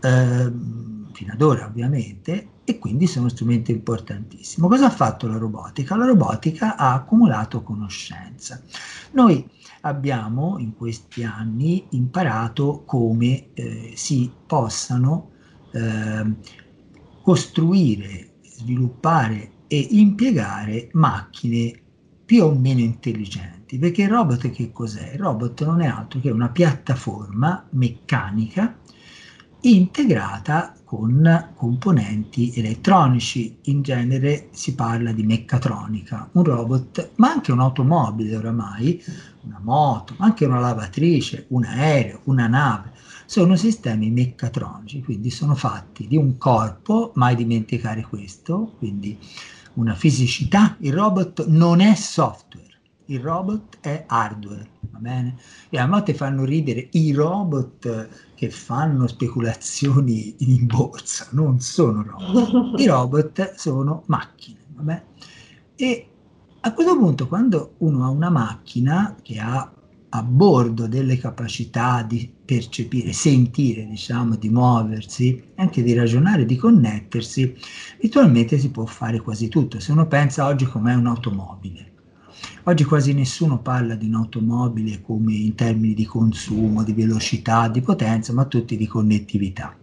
ehm, 0.00 1.12
fino 1.12 1.32
ad 1.32 1.42
ora 1.42 1.66
ovviamente, 1.66 2.48
e 2.64 2.78
quindi 2.78 3.06
sono 3.06 3.28
strumenti 3.28 3.72
importantissimi. 3.72 4.68
Cosa 4.68 4.86
ha 4.86 4.90
fatto 4.90 5.26
la 5.26 5.36
robotica? 5.36 5.96
La 5.96 6.06
robotica 6.06 6.76
ha 6.76 6.94
accumulato 6.94 7.62
conoscenza. 7.62 8.62
Noi 9.12 9.48
abbiamo 9.82 10.58
in 10.58 10.76
questi 10.76 11.24
anni 11.24 11.86
imparato 11.90 12.84
come 12.86 13.52
eh, 13.54 13.92
si 13.96 14.30
possano 14.46 15.30
eh, 15.72 16.34
costruire, 17.22 18.34
sviluppare 18.42 19.50
e 19.66 19.88
impiegare 19.90 20.88
macchine 20.92 21.81
più 22.32 22.44
o 22.44 22.54
meno 22.54 22.80
intelligenti, 22.80 23.76
perché 23.76 24.04
il 24.04 24.08
robot 24.08 24.50
che 24.52 24.72
cos'è? 24.72 25.10
Il 25.12 25.18
robot 25.18 25.66
non 25.66 25.82
è 25.82 25.86
altro 25.86 26.18
che 26.18 26.30
una 26.30 26.48
piattaforma 26.48 27.66
meccanica 27.72 28.74
integrata 29.60 30.74
con 30.82 31.50
componenti 31.54 32.50
elettronici. 32.54 33.58
In 33.64 33.82
genere 33.82 34.48
si 34.52 34.74
parla 34.74 35.12
di 35.12 35.24
meccatronica, 35.24 36.30
un 36.32 36.44
robot, 36.44 37.10
ma 37.16 37.32
anche 37.32 37.52
un'automobile 37.52 38.34
oramai, 38.34 39.04
una 39.42 39.60
moto, 39.62 40.14
anche 40.16 40.46
una 40.46 40.58
lavatrice, 40.58 41.44
un 41.48 41.64
aereo, 41.64 42.20
una 42.24 42.46
nave, 42.46 42.92
sono 43.26 43.56
sistemi 43.56 44.10
meccatronici, 44.10 45.02
quindi 45.02 45.28
sono 45.28 45.54
fatti 45.54 46.06
di 46.06 46.16
un 46.16 46.38
corpo, 46.38 47.12
mai 47.16 47.36
dimenticare 47.36 48.00
questo, 48.08 48.72
quindi 48.78 49.18
una 49.74 49.94
fisicità, 49.94 50.76
il 50.80 50.92
robot 50.92 51.46
non 51.46 51.80
è 51.80 51.94
software, 51.94 52.80
il 53.06 53.20
robot 53.20 53.78
è 53.80 54.04
hardware, 54.06 54.68
va 54.90 54.98
bene? 54.98 55.36
E 55.68 55.78
a 55.78 55.86
volte 55.86 56.14
fanno 56.14 56.44
ridere 56.44 56.88
i 56.92 57.12
robot 57.12 58.08
che 58.34 58.50
fanno 58.50 59.06
speculazioni 59.06 60.34
in 60.38 60.66
borsa, 60.66 61.28
non 61.30 61.60
sono 61.60 62.02
robot, 62.02 62.80
i 62.80 62.86
robot 62.86 63.54
sono 63.54 64.02
macchine, 64.06 64.58
va 64.74 64.82
bene? 64.82 65.04
E 65.76 66.06
a 66.60 66.72
questo 66.72 66.96
punto 66.96 67.26
quando 67.26 67.74
uno 67.78 68.04
ha 68.04 68.08
una 68.08 68.30
macchina 68.30 69.16
che 69.20 69.38
ha 69.38 69.72
a 70.14 70.22
bordo 70.22 70.86
delle 70.86 71.16
capacità 71.16 72.02
di 72.02 72.34
percepire, 72.52 73.12
sentire, 73.12 73.86
diciamo, 73.86 74.36
di 74.36 74.50
muoversi, 74.50 75.42
anche 75.56 75.82
di 75.82 75.94
ragionare, 75.94 76.44
di 76.44 76.56
connettersi, 76.56 77.54
virtualmente 77.98 78.58
si 78.58 78.70
può 78.70 78.84
fare 78.84 79.20
quasi 79.20 79.48
tutto. 79.48 79.80
Se 79.80 79.90
uno 79.90 80.06
pensa 80.06 80.46
oggi 80.46 80.66
com'è 80.66 80.94
un'automobile, 80.94 81.92
oggi 82.64 82.84
quasi 82.84 83.14
nessuno 83.14 83.60
parla 83.60 83.94
di 83.94 84.06
un'automobile 84.06 85.00
come 85.00 85.32
in 85.32 85.54
termini 85.54 85.94
di 85.94 86.04
consumo, 86.04 86.82
di 86.82 86.92
velocità, 86.92 87.68
di 87.68 87.80
potenza, 87.80 88.34
ma 88.34 88.44
tutti 88.44 88.76
di 88.76 88.86
connettività. 88.86 89.74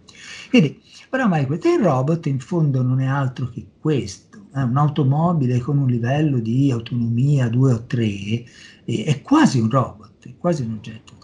Quindi, 0.48 0.80
oramai 1.10 1.46
questo 1.46 1.72
il 1.72 1.82
robot 1.82 2.26
in 2.26 2.38
fondo 2.38 2.82
non 2.82 3.00
è 3.00 3.06
altro 3.06 3.48
che 3.48 3.66
questo, 3.80 4.46
è 4.52 4.60
un'automobile 4.60 5.58
con 5.58 5.78
un 5.78 5.88
livello 5.88 6.38
di 6.38 6.70
autonomia 6.70 7.48
2 7.48 7.72
o 7.72 7.84
3, 7.84 8.44
è 8.84 9.22
quasi 9.22 9.58
un 9.58 9.70
robot 9.70 10.08
è 10.22 10.36
quasi 10.36 10.62
un 10.62 10.72
oggetto. 10.72 11.19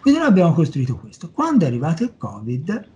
Quindi 0.00 0.20
noi 0.20 0.28
abbiamo 0.28 0.52
costruito 0.52 0.96
questo. 0.96 1.30
Quando 1.30 1.64
è 1.64 1.68
arrivato 1.68 2.02
il 2.02 2.16
Covid, 2.16 2.88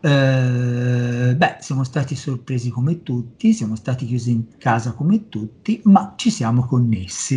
eh, 0.00 1.34
beh, 1.34 1.56
siamo 1.60 1.82
stati 1.82 2.14
sorpresi 2.14 2.70
come 2.70 3.02
tutti, 3.02 3.52
siamo 3.52 3.74
stati 3.74 4.06
chiusi 4.06 4.32
in 4.32 4.56
casa 4.58 4.92
come 4.92 5.28
tutti, 5.28 5.80
ma 5.84 6.12
ci 6.16 6.30
siamo 6.30 6.66
connessi 6.66 7.36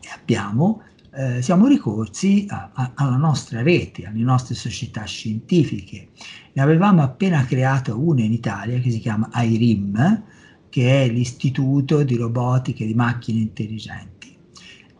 e 0.00 0.08
abbiamo, 0.14 0.82
eh, 1.12 1.42
siamo 1.42 1.66
ricorsi 1.66 2.46
a, 2.48 2.70
a, 2.72 2.92
alla 2.94 3.16
nostra 3.16 3.62
rete, 3.62 4.06
alle 4.06 4.22
nostre 4.22 4.54
società 4.54 5.04
scientifiche. 5.04 6.08
Ne 6.52 6.62
avevamo 6.62 7.02
appena 7.02 7.44
creata 7.44 7.94
una 7.94 8.22
in 8.22 8.32
Italia 8.32 8.78
che 8.78 8.90
si 8.90 8.98
chiama 8.98 9.28
IRIM, 9.34 10.22
che 10.70 11.04
è 11.04 11.08
l'Istituto 11.08 12.02
di 12.02 12.16
Robotica 12.16 12.82
e 12.82 12.86
di 12.86 12.94
Macchine 12.94 13.40
Intelligenti 13.40 14.13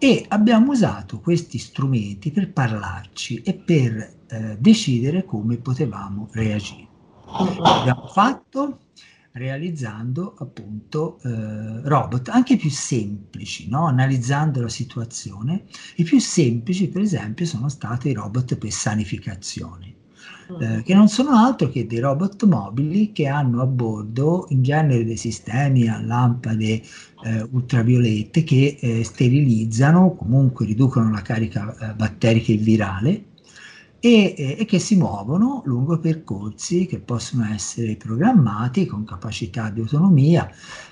e 0.04 0.22
abbiamo 0.28 0.72
usato 0.72 1.18
questi 1.18 1.56
strumenti 1.56 2.30
per 2.30 2.52
parlarci 2.52 3.40
e 3.40 3.54
per 3.54 4.16
eh, 4.28 4.56
decidere 4.58 5.24
come 5.24 5.56
potevamo 5.56 6.28
reagire. 6.32 6.86
L'abbiamo 7.58 8.06
fatto 8.08 8.80
realizzando 9.32 10.34
appunto 10.38 11.18
eh, 11.22 11.88
robot 11.88 12.28
anche 12.28 12.58
più 12.58 12.68
semplici, 12.68 13.70
no? 13.70 13.86
analizzando 13.86 14.60
la 14.60 14.68
situazione. 14.68 15.64
I 15.96 16.02
più 16.02 16.20
semplici, 16.20 16.88
per 16.88 17.00
esempio, 17.00 17.46
sono 17.46 17.70
stati 17.70 18.10
i 18.10 18.12
robot 18.12 18.56
per 18.56 18.70
sanificazione 18.70 19.94
eh, 20.60 20.82
che 20.82 20.94
non 20.94 21.08
sono 21.08 21.30
altro 21.30 21.70
che 21.70 21.86
dei 21.86 22.00
robot 22.00 22.44
mobili 22.44 23.12
che 23.12 23.26
hanno 23.26 23.62
a 23.62 23.66
bordo 23.66 24.46
in 24.50 24.62
genere 24.62 25.04
dei 25.04 25.16
sistemi 25.16 25.88
a 25.88 26.00
lampade 26.00 26.82
eh, 27.24 27.46
ultraviolette 27.50 28.44
che 28.44 28.76
eh, 28.78 29.02
sterilizzano, 29.02 30.14
comunque 30.14 30.66
riducono 30.66 31.10
la 31.10 31.22
carica 31.22 31.74
eh, 31.76 31.94
batterica 31.94 32.52
e 32.52 32.56
virale 32.56 33.24
e, 33.98 34.34
eh, 34.36 34.56
e, 34.58 34.64
che 34.66 34.78
si 34.78 34.96
muovono 34.96 35.62
lungo 35.64 35.98
percorsi 35.98 36.84
che 36.84 37.00
possono 37.00 37.46
essere 37.46 37.96
programmati 37.96 38.84
con 38.84 39.04
capacità 39.04 39.70
di 39.70 39.80
autonomia 39.80 40.50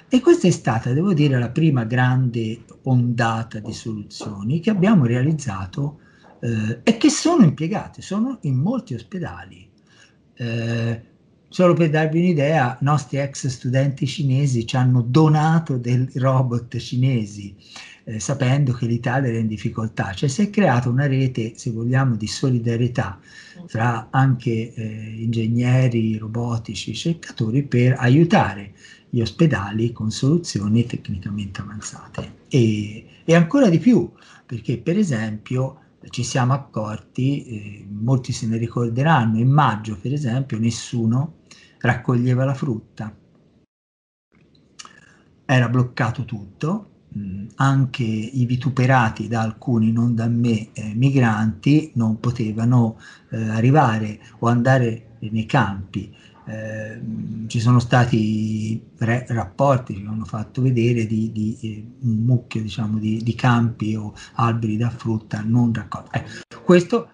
e 0.09 0.21
questa 0.21 0.49
è 0.49 0.51
stata, 0.51 0.93
devo 0.93 1.13
dire, 1.13 1.39
la 1.39 1.51
prima 1.51 1.85
grande 1.85 2.65
ondata 2.85 3.59
di 3.61 3.73
soluzioni 3.73 4.61
che 4.61 4.71
abbiamo 4.71 5.05
realizzato 5.05 6.01
eh, 6.41 6.81
e 6.83 6.97
che 6.97 7.11
sono 7.11 7.45
impiegate, 7.45 8.01
sono 8.01 8.39
in 8.43 8.57
molti 8.57 8.95
ospedali. 8.95 9.69
Eh, 10.35 11.03
solo 11.53 11.75
per 11.75 11.91
darvi 11.91 12.19
un'idea, 12.19 12.79
nostri 12.81 13.19
ex 13.19 13.47
studenti 13.47 14.07
cinesi 14.07 14.67
ci 14.67 14.75
hanno 14.75 15.03
donato 15.03 15.77
dei 15.77 16.09
robot 16.15 16.79
cinesi, 16.79 17.55
eh, 18.05 18.19
sapendo 18.19 18.73
che 18.73 18.87
l'Italia 18.87 19.29
era 19.29 19.39
in 19.39 19.49
difficoltà. 19.49 20.15
Cioè 20.15 20.31
si 20.31 20.45
è 20.45 20.51
creata 20.51 20.89
una 20.89 21.07
rete, 21.07 21.53
se 21.57 21.71
vogliamo, 21.71 22.17
di 22.17 22.27
solidarietà 22.27 23.21
tra 23.67 24.09
anche 24.11 24.73
eh, 24.73 25.15
ingegneri 25.19 26.17
robotici, 26.17 26.93
ricercatori 26.93 27.63
per 27.65 27.97
aiutare 27.99 28.73
gli 29.11 29.21
ospedali 29.21 29.93
con 29.93 30.11
soluzioni 30.11 30.87
tecnicamente 30.87 31.61
avanzate. 31.61 32.33
E, 32.49 33.05
e 33.27 33.35
ancora 33.35 33.69
di 33.69 33.79
più, 33.79 34.11
perché 34.47 34.79
per 34.79 34.97
esempio 34.97 35.81
ci 36.09 36.25
siamo 36.25 36.55
accorti, 36.55 37.45
eh, 37.45 37.87
molti 37.91 38.33
se 38.33 38.47
ne 38.47 38.57
ricorderanno, 38.57 39.39
in 39.39 39.51
maggio 39.51 39.99
per 40.01 40.15
esempio 40.15 40.59
nessuno 40.59 41.41
raccoglieva 41.83 42.45
la 42.45 42.55
frutta. 42.55 43.15
Era 45.45 45.69
bloccato 45.69 46.25
tutto, 46.25 46.91
mm, 47.17 47.47
anche 47.57 48.03
i 48.03 48.47
vituperati 48.47 49.29
da 49.29 49.43
alcuni, 49.43 49.93
non 49.93 50.15
da 50.15 50.27
me, 50.29 50.73
eh, 50.73 50.95
migranti 50.95 51.93
non 51.95 52.19
potevano 52.19 52.99
eh, 53.31 53.49
arrivare 53.51 54.21
o 54.39 54.49
andare 54.49 55.17
nei 55.21 55.47
campi 55.47 56.13
eh, 56.45 57.01
ci 57.47 57.61
sono 57.61 57.79
stati 57.79 58.83
re- 58.99 59.27
rapporti 59.29 59.95
che 59.95 60.09
hanno 60.09 60.25
fatto 60.25 60.61
vedere 60.61 61.07
di, 61.07 61.31
di 61.31 61.59
eh, 61.61 61.87
un 62.01 62.17
mucchio 62.25 62.63
diciamo, 62.63 62.99
di, 62.99 63.23
di, 63.23 63.35
campi 63.35 63.95
o 63.95 64.15
alberi 64.35 64.77
da 64.77 64.91
frutta 64.91 65.43
non 65.45 65.73
raccolti. 65.73 66.19
Eh, 66.19 66.25
questo 66.65 67.09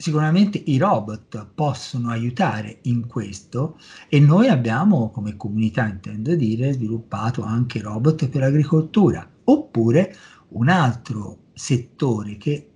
sicuramente 0.00 0.62
i 0.64 0.78
robot 0.78 1.48
possono 1.54 2.08
aiutare 2.08 2.78
in 2.84 3.06
questo 3.06 3.78
e 4.08 4.18
noi 4.18 4.48
abbiamo 4.48 5.10
come 5.10 5.36
comunità, 5.36 5.86
intendo 5.86 6.34
dire, 6.34 6.72
sviluppato 6.72 7.42
anche 7.42 7.82
robot 7.82 8.28
per 8.30 8.40
l'agricoltura 8.40 9.28
oppure 9.44 10.16
un 10.48 10.70
altro 10.70 11.48
settore 11.52 12.38
che 12.38 12.70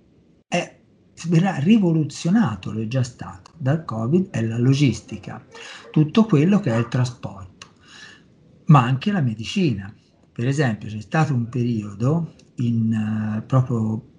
è 0.47 0.79
verrà 1.27 1.55
rivoluzionato, 1.55 2.71
lo 2.71 2.81
è 2.81 2.87
già 2.87 3.01
stato, 3.01 3.53
dal 3.57 3.83
Covid 3.85 4.29
è 4.29 4.43
la 4.43 4.59
logistica, 4.59 5.43
tutto 5.89 6.25
quello 6.25 6.59
che 6.59 6.71
è 6.71 6.77
il 6.77 6.87
trasporto, 6.89 7.69
ma 8.65 8.83
anche 8.83 9.11
la 9.11 9.21
medicina. 9.21 9.91
Per 10.31 10.47
esempio 10.47 10.89
c'è 10.89 11.01
stato 11.01 11.33
un 11.33 11.49
periodo 11.49 12.35
in, 12.57 13.39
uh, 13.39 13.45
proprio 13.47 14.13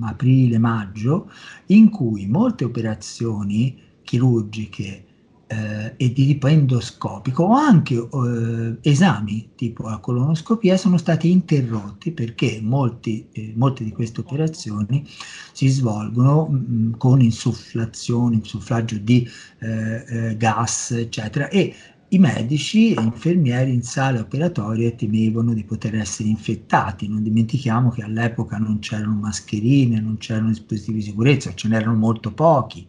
aprile-maggio, 0.00 1.30
in 1.66 1.90
cui 1.90 2.26
molte 2.26 2.64
operazioni 2.64 3.80
chirurgiche 4.02 5.04
eh, 5.52 5.94
e 5.96 6.12
di 6.12 6.26
tipo 6.26 6.46
endoscopico 6.46 7.44
o 7.44 7.52
anche 7.52 7.94
eh, 7.94 8.76
esami 8.80 9.50
tipo 9.54 9.84
la 9.84 9.98
colonoscopia 9.98 10.76
sono 10.76 10.96
stati 10.96 11.30
interrotti 11.30 12.10
perché 12.12 12.60
molti, 12.62 13.26
eh, 13.32 13.52
molte 13.54 13.84
di 13.84 13.92
queste 13.92 14.20
operazioni 14.20 15.06
si 15.52 15.68
svolgono 15.68 16.46
mh, 16.46 16.56
mm, 16.56 16.92
con 16.96 17.20
insufflazione, 17.20 18.36
insufflaggio 18.36 18.96
di 18.96 19.28
eh, 19.58 20.04
eh, 20.06 20.36
gas, 20.36 20.92
eccetera, 20.92 21.48
e 21.48 21.74
i 22.12 22.18
medici 22.18 22.92
e 22.92 23.00
infermieri 23.00 23.72
in 23.72 23.82
sale 23.82 24.20
operatorie 24.20 24.94
temevano 24.94 25.54
di 25.54 25.64
poter 25.64 25.94
essere 25.96 26.28
infettati. 26.28 27.08
Non 27.08 27.22
dimentichiamo 27.22 27.90
che 27.90 28.02
all'epoca 28.02 28.58
non 28.58 28.80
c'erano 28.80 29.14
mascherine, 29.14 29.98
non 29.98 30.18
c'erano 30.18 30.48
dispositivi 30.48 30.98
di 30.98 31.04
sicurezza, 31.04 31.54
ce 31.54 31.68
n'erano 31.68 31.96
molto 31.96 32.32
pochi 32.32 32.86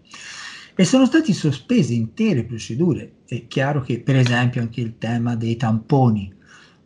e 0.75 0.83
sono 0.83 1.05
stati 1.05 1.31
sospese 1.33 1.93
intere 1.93 2.43
procedure. 2.43 3.19
È 3.25 3.47
chiaro 3.47 3.81
che 3.81 4.01
per 4.01 4.17
esempio 4.17 4.61
anche 4.61 4.81
il 4.81 4.97
tema 4.97 5.35
dei 5.35 5.55
tamponi, 5.55 6.33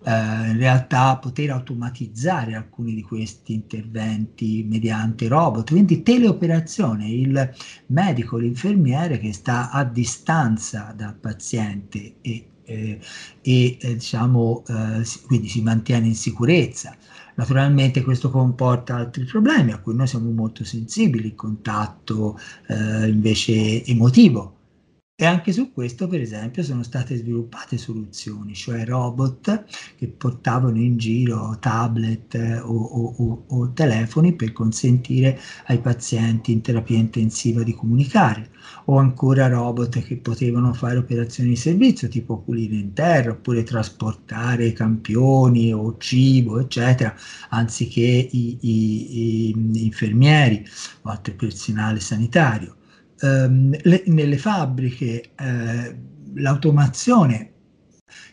eh, 0.08 0.52
in 0.52 0.58
realtà 0.58 1.18
poter 1.18 1.52
automatizzare 1.52 2.56
alcuni 2.56 2.96
di 2.96 3.02
questi 3.02 3.54
interventi 3.54 4.66
mediante 4.68 5.28
robot, 5.28 5.70
quindi 5.70 6.02
teleoperazione, 6.02 7.10
il 7.10 7.54
medico, 7.88 8.38
l'infermiere 8.38 9.20
che 9.20 9.34
sta 9.34 9.70
a 9.70 9.84
distanza 9.84 10.94
dal 10.96 11.16
paziente 11.16 12.16
e, 12.22 12.48
eh, 12.64 13.00
e 13.42 13.78
eh, 13.80 13.94
diciamo, 13.96 14.64
eh, 14.68 15.04
quindi 15.26 15.48
si 15.50 15.62
mantiene 15.62 16.08
in 16.08 16.16
sicurezza 16.16 16.96
Naturalmente 17.38 18.02
questo 18.02 18.32
comporta 18.32 18.96
altri 18.96 19.24
problemi 19.24 19.72
a 19.72 19.80
cui 19.80 19.94
noi 19.94 20.08
siamo 20.08 20.32
molto 20.32 20.64
sensibili, 20.64 21.28
il 21.28 21.36
contatto 21.36 22.40
eh, 22.68 23.08
invece 23.08 23.86
emotivo. 23.86 24.57
E 25.20 25.26
anche 25.26 25.52
su 25.52 25.72
questo, 25.74 26.08
per 26.08 26.22
esempio, 26.22 26.62
sono 26.62 26.84
state 26.84 27.16
sviluppate 27.16 27.78
soluzioni, 27.80 28.54
cioè 28.54 28.86
robot 28.86 29.66
che 29.96 30.08
portavano 30.08 30.78
in 30.78 30.98
giro 30.98 31.58
tablet 31.60 32.36
o, 32.64 32.72
o, 32.72 33.16
o, 33.18 33.44
o 33.48 33.74
telefoni 33.74 34.34
per 34.36 34.52
consentire 34.52 35.40
ai 35.66 35.80
pazienti 35.80 36.52
in 36.52 36.62
terapia 36.62 36.98
intensiva 36.98 37.64
di 37.64 37.74
comunicare 37.74 38.52
o 38.86 38.98
ancora 38.98 39.48
robot 39.48 40.04
che 40.04 40.18
potevano 40.18 40.72
fare 40.74 40.98
operazioni 40.98 41.50
di 41.50 41.56
servizio 41.56 42.08
tipo 42.08 42.38
pulire 42.38 42.76
in 42.76 42.94
terra 42.94 43.32
oppure 43.32 43.64
trasportare 43.64 44.72
campioni 44.74 45.74
o 45.74 45.98
cibo 45.98 46.60
eccetera 46.60 47.16
anziché 47.50 48.02
i, 48.02 48.58
i, 48.62 49.50
i 49.50 49.84
infermieri 49.84 50.64
o 51.02 51.10
altro 51.10 51.34
personale 51.34 52.00
sanitario. 52.00 52.76
Um, 53.20 53.76
le, 53.82 54.04
nelle 54.06 54.38
fabbriche 54.38 55.32
eh, 55.36 55.98
l'automazione 56.36 57.54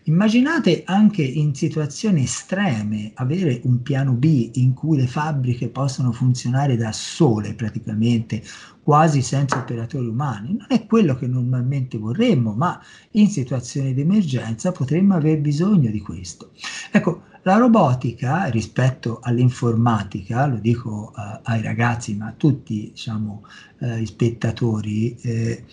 Immaginate 0.04 0.82
anche 0.84 1.22
in 1.22 1.54
situazioni 1.54 2.24
estreme 2.24 3.10
avere 3.14 3.60
un 3.64 3.82
piano 3.82 4.12
B 4.12 4.50
in 4.54 4.72
cui 4.72 4.98
le 4.98 5.06
fabbriche 5.06 5.68
possono 5.68 6.12
funzionare 6.12 6.76
da 6.76 6.92
sole 6.92 7.54
praticamente, 7.54 8.42
quasi 8.82 9.20
senza 9.22 9.58
operatori 9.58 10.06
umani. 10.06 10.56
Non 10.58 10.66
è 10.68 10.86
quello 10.86 11.16
che 11.16 11.26
normalmente 11.26 11.98
vorremmo, 11.98 12.52
ma 12.52 12.80
in 13.12 13.28
situazioni 13.28 13.94
di 13.94 14.02
emergenza 14.02 14.72
potremmo 14.72 15.14
aver 15.14 15.40
bisogno 15.40 15.90
di 15.90 16.00
questo. 16.00 16.52
Ecco, 16.92 17.22
la 17.44 17.56
robotica 17.56 18.46
rispetto 18.46 19.20
all'informatica, 19.22 20.46
lo 20.46 20.56
dico 20.56 21.12
uh, 21.14 21.40
ai 21.42 21.62
ragazzi, 21.62 22.16
ma 22.16 22.26
a 22.28 22.34
tutti 22.36 22.90
diciamo, 22.90 23.44
uh, 23.78 23.86
gli 23.94 24.06
spettatori, 24.06 25.16
eh, 25.20 25.64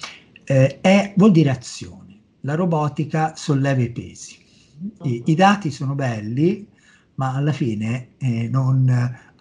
eh, 0.44 0.80
è, 0.82 1.14
vuol 1.16 1.32
dire 1.32 1.50
azione 1.50 2.02
la 2.42 2.56
robotica 2.56 3.34
solleva 3.36 3.82
i 3.82 3.92
pesi. 3.92 4.38
I, 5.04 5.24
i 5.28 5.36
dati 5.36 5.72
sono 5.72 5.94
belli, 5.94 6.68
ma 7.16 7.36
alla 7.36 7.52
fine 7.52 8.10
eh, 8.18 8.48
non 8.50 8.90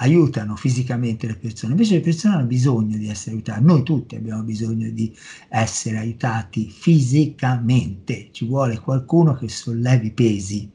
aiutano 0.00 0.56
fisicamente 0.56 1.26
le 1.26 1.36
persone. 1.36 1.72
Invece 1.72 1.94
le 1.94 2.00
persone 2.00 2.34
hanno 2.34 2.46
bisogno 2.46 2.96
di 2.96 3.08
essere 3.08 3.36
aiutate. 3.36 3.60
Noi 3.60 3.82
tutti 3.82 4.16
abbiamo 4.16 4.42
bisogno 4.42 4.90
di 4.90 5.14
essere 5.48 5.98
aiutati 5.98 6.68
fisicamente. 6.68 8.28
Ci 8.32 8.46
vuole 8.46 8.78
qualcuno 8.78 9.34
che 9.34 9.48
sollevi 9.48 10.08
i 10.08 10.12
pesi, 10.12 10.70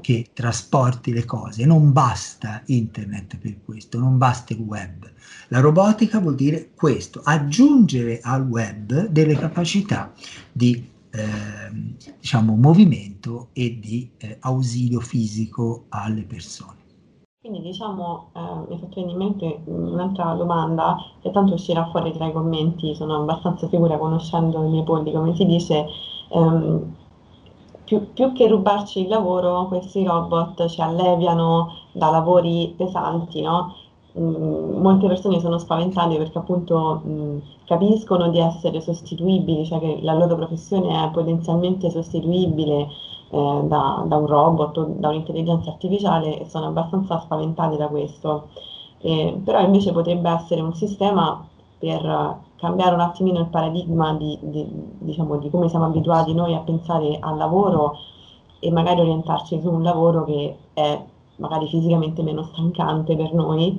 che 0.00 0.30
trasporti 0.32 1.12
le 1.12 1.24
cose. 1.24 1.64
Non 1.64 1.92
basta 1.92 2.62
internet 2.66 3.36
per 3.38 3.56
questo, 3.64 3.98
non 3.98 4.18
basta 4.18 4.52
il 4.52 4.60
web. 4.60 5.10
La 5.48 5.60
robotica 5.60 6.18
vuol 6.18 6.34
dire 6.34 6.70
questo, 6.74 7.20
aggiungere 7.24 8.20
al 8.22 8.46
web 8.46 9.08
delle 9.08 9.36
capacità 9.36 10.12
di 10.52 10.94
Ehm, 11.16 11.94
diciamo, 12.20 12.56
movimento 12.56 13.48
e 13.54 13.78
di 13.80 14.10
eh, 14.18 14.36
ausilio 14.40 15.00
fisico 15.00 15.86
alle 15.88 16.24
persone. 16.24 16.85
Quindi 17.46 17.62
diciamo, 17.62 18.30
eh, 18.32 18.40
mi 18.40 18.74
ha 18.74 18.78
fatto 18.78 19.00
venire 19.00 19.12
in 19.12 19.18
mente 19.18 19.60
un'altra 19.66 20.32
domanda 20.32 20.96
che 21.20 21.30
tanto 21.30 21.54
uscirà 21.54 21.86
fuori 21.92 22.10
tra 22.10 22.26
i 22.26 22.32
commenti, 22.32 22.92
sono 22.96 23.18
abbastanza 23.18 23.68
sicura 23.68 23.96
conoscendo 23.98 24.64
i 24.64 24.68
miei 24.68 24.82
polli, 24.82 25.12
come 25.12 25.32
si 25.32 25.46
dice, 25.46 25.86
ehm, 26.30 26.94
più, 27.84 28.12
più, 28.12 28.32
che 28.32 28.48
rubarci 28.48 29.02
il 29.02 29.08
lavoro, 29.08 29.66
questi 29.68 30.02
robot 30.02 30.66
ci 30.66 30.80
alleviano 30.80 31.70
da 31.92 32.10
lavori 32.10 32.74
pesanti, 32.76 33.40
no? 33.42 33.76
Mm, 34.18 34.80
molte 34.80 35.06
persone 35.06 35.38
sono 35.38 35.58
spaventate 35.58 36.16
perché 36.16 36.38
appunto 36.38 37.00
mm, 37.06 37.38
capiscono 37.64 38.28
di 38.28 38.40
essere 38.40 38.80
sostituibili, 38.80 39.64
cioè 39.64 39.78
che 39.78 40.00
la 40.02 40.14
loro 40.14 40.34
professione 40.34 41.04
è 41.04 41.10
potenzialmente 41.10 41.90
sostituibile 41.90 42.88
eh, 43.30 43.60
da, 43.64 44.04
da, 44.06 44.16
un 44.16 44.26
robot 44.26 44.78
o 44.78 44.94
da 44.98 45.08
un'intelligenza 45.08 45.70
artificiale 45.70 46.40
e 46.40 46.48
sono 46.48 46.66
abbastanza 46.66 47.20
spaventate 47.20 47.76
da 47.76 47.88
questo. 47.88 48.48
Eh, 49.00 49.40
però 49.44 49.60
invece 49.60 49.92
potrebbe 49.92 50.30
essere 50.30 50.60
un 50.60 50.74
sistema 50.74 51.46
per 51.78 52.38
cambiare 52.56 52.94
un 52.94 53.00
attimino 53.00 53.40
il 53.40 53.48
paradigma 53.48 54.14
di, 54.14 54.38
di, 54.40 54.66
diciamo, 54.98 55.36
di 55.36 55.50
come 55.50 55.68
siamo 55.68 55.84
abituati 55.84 56.32
noi 56.32 56.54
a 56.54 56.60
pensare 56.60 57.18
al 57.20 57.36
lavoro 57.36 57.98
e 58.58 58.70
magari 58.70 59.00
orientarci 59.00 59.60
su 59.60 59.70
un 59.70 59.82
lavoro 59.82 60.24
che 60.24 60.56
è 60.72 61.04
magari 61.36 61.68
fisicamente 61.68 62.22
meno 62.22 62.44
stancante 62.44 63.14
per 63.14 63.34
noi 63.34 63.78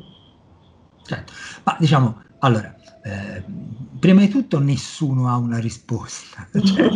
Certo. 1.07 1.31
Ma 1.63 1.75
diciamo, 1.79 2.15
allora, 2.39 2.75
eh, 3.07 3.43
prima 3.99 4.19
di 4.21 4.27
tutto 4.27 4.59
nessuno 4.59 5.29
ha 5.29 5.37
una 5.37 5.59
risposta, 5.59 6.47
cioè, 6.61 6.89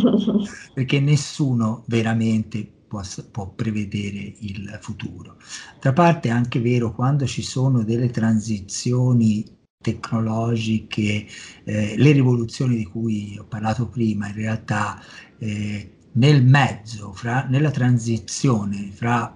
perché 0.74 1.00
nessuno 1.00 1.84
veramente 1.86 2.70
può, 2.86 3.00
può, 3.30 3.48
prevedere 3.48 4.34
il 4.40 4.78
futuro. 4.82 5.36
D'altra 5.72 5.92
parte 5.94 6.28
è 6.28 6.32
anche 6.32 6.60
vero 6.60 6.92
quando 6.92 7.26
ci 7.26 7.42
sono 7.42 7.82
delle 7.82 8.10
transizioni 8.10 9.44
tecnologiche, 9.80 11.26
eh, 11.64 11.94
le 11.96 12.12
rivoluzioni 12.12 12.76
di 12.76 12.84
cui 12.84 13.36
ho 13.38 13.44
parlato 13.44 13.88
prima, 13.88 14.28
in 14.28 14.34
realtà 14.34 15.00
eh, 15.38 15.92
nel 16.12 16.44
mezzo, 16.44 17.12
fra, 17.14 17.46
nella 17.48 17.70
transizione 17.70 18.90
fra 18.92 19.34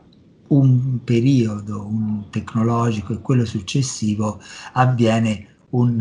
un 0.49 1.03
periodo 1.03 1.85
un 1.85 2.27
tecnologico 2.31 3.15
e 3.15 3.21
quello 3.21 3.45
successivo 3.45 4.41
avviene 4.75 5.57
un, 5.71 6.01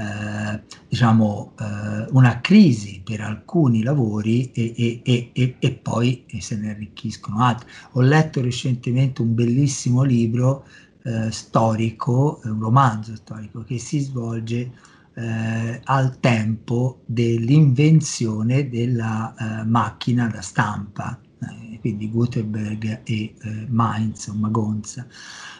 eh, 0.00 0.62
diciamo, 0.88 1.52
eh, 1.60 2.06
una 2.12 2.40
crisi 2.40 3.02
per 3.04 3.20
alcuni 3.20 3.82
lavori 3.82 4.50
e, 4.52 5.02
e, 5.04 5.30
e, 5.34 5.56
e, 5.58 5.72
poi 5.72 6.24
se 6.38 6.56
ne 6.56 6.70
arricchiscono 6.70 7.42
altri. 7.42 7.68
Ho 7.92 8.00
letto 8.00 8.40
recentemente 8.40 9.20
un 9.20 9.34
bellissimo 9.34 10.02
libro 10.02 10.64
eh, 11.02 11.30
storico, 11.30 12.40
un 12.44 12.60
romanzo 12.60 13.14
storico 13.14 13.62
che 13.62 13.78
si 13.78 13.98
svolge 13.98 14.72
eh, 15.14 15.80
al 15.84 16.18
tempo 16.18 17.02
dell'invenzione 17.04 18.70
della 18.70 19.34
eh, 19.34 19.64
macchina 19.64 20.28
da 20.28 20.40
stampa 20.40 21.20
quindi 21.80 22.10
Gutenberg 22.10 23.00
e 23.04 23.34
Mainz 23.68 24.26
o 24.26 24.34
Magonza. 24.34 25.06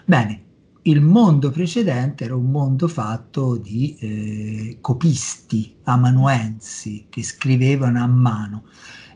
Bene, 0.04 0.49
il 0.82 1.00
mondo 1.02 1.50
precedente 1.50 2.24
era 2.24 2.34
un 2.34 2.50
mondo 2.50 2.88
fatto 2.88 3.56
di 3.56 3.96
eh, 3.98 4.78
copisti, 4.80 5.76
amanuensi 5.84 7.06
che 7.08 7.22
scrivevano 7.22 8.02
a 8.02 8.06
mano 8.06 8.64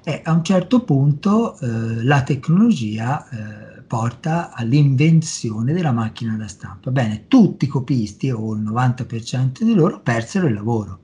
e 0.05 0.21
a 0.23 0.33
un 0.33 0.45
certo 0.45 0.83
punto 0.85 1.59
eh, 1.59 2.05
la 2.05 2.23
tecnologia 2.23 3.29
eh, 3.29 3.83
porta 3.83 4.53
all'invenzione 4.53 5.73
della 5.73 5.93
macchina 5.93 6.37
da 6.37 6.49
stampa. 6.49 6.91
Bene, 6.91 7.25
tutti 7.29 7.65
i 7.65 7.69
copisti 7.69 8.31
o 8.31 8.55
il 8.55 8.63
90% 8.63 9.63
di 9.63 9.75
loro 9.75 10.01
persero 10.01 10.47
il 10.47 10.55
lavoro 10.55 11.01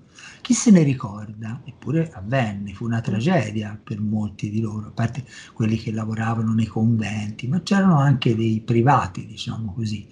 chi 0.51 0.57
se 0.57 0.71
ne 0.71 0.83
ricorda? 0.83 1.61
Eppure 1.65 2.11
avvenne, 2.13 2.73
fu 2.73 2.85
una 2.85 3.01
tragedia 3.01 3.79
per 3.81 4.01
molti 4.01 4.51
di 4.51 4.61
loro, 4.61 4.89
a 4.89 4.91
parte 4.91 5.25
quelli 5.53 5.77
che 5.77 5.93
lavoravano 5.93 6.53
nei 6.53 6.67
conventi, 6.67 7.47
ma 7.47 7.63
c'erano 7.63 7.99
anche 7.99 8.35
dei 8.35 8.61
privati, 8.61 9.27
diciamo 9.27 9.73
così. 9.73 10.09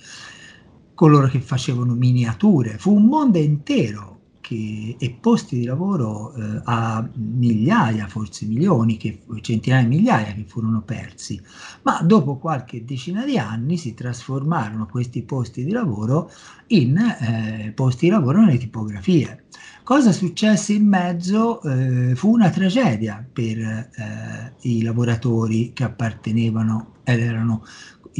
Coloro 0.98 1.28
che 1.28 1.40
facevano 1.40 1.94
miniature, 1.94 2.76
fu 2.76 2.92
un 2.92 3.04
mondo 3.04 3.38
intero 3.38 4.18
che, 4.40 4.96
e 4.98 5.16
posti 5.20 5.60
di 5.60 5.64
lavoro 5.64 6.34
eh, 6.34 6.60
a 6.64 7.08
migliaia, 7.14 8.08
forse 8.08 8.46
milioni, 8.46 8.96
che, 8.96 9.20
centinaia 9.40 9.86
di 9.86 9.94
migliaia 9.94 10.32
che 10.32 10.44
furono 10.44 10.82
persi, 10.82 11.40
ma 11.82 12.02
dopo 12.02 12.38
qualche 12.38 12.84
decina 12.84 13.24
di 13.24 13.38
anni 13.38 13.76
si 13.76 13.94
trasformarono 13.94 14.88
questi 14.90 15.22
posti 15.22 15.64
di 15.64 15.70
lavoro 15.70 16.32
in 16.68 16.96
eh, 16.96 17.70
posti 17.76 18.06
di 18.06 18.10
lavoro 18.10 18.40
nelle 18.40 18.58
tipografie. 18.58 19.44
Cosa 19.84 20.10
successe 20.10 20.72
in 20.72 20.88
mezzo? 20.88 21.62
Eh, 21.62 22.16
fu 22.16 22.32
una 22.32 22.50
tragedia 22.50 23.24
per 23.32 23.58
eh, 23.58 24.52
i 24.62 24.82
lavoratori 24.82 25.70
che 25.72 25.84
appartenevano 25.84 26.96
ed 27.04 27.20
erano 27.20 27.64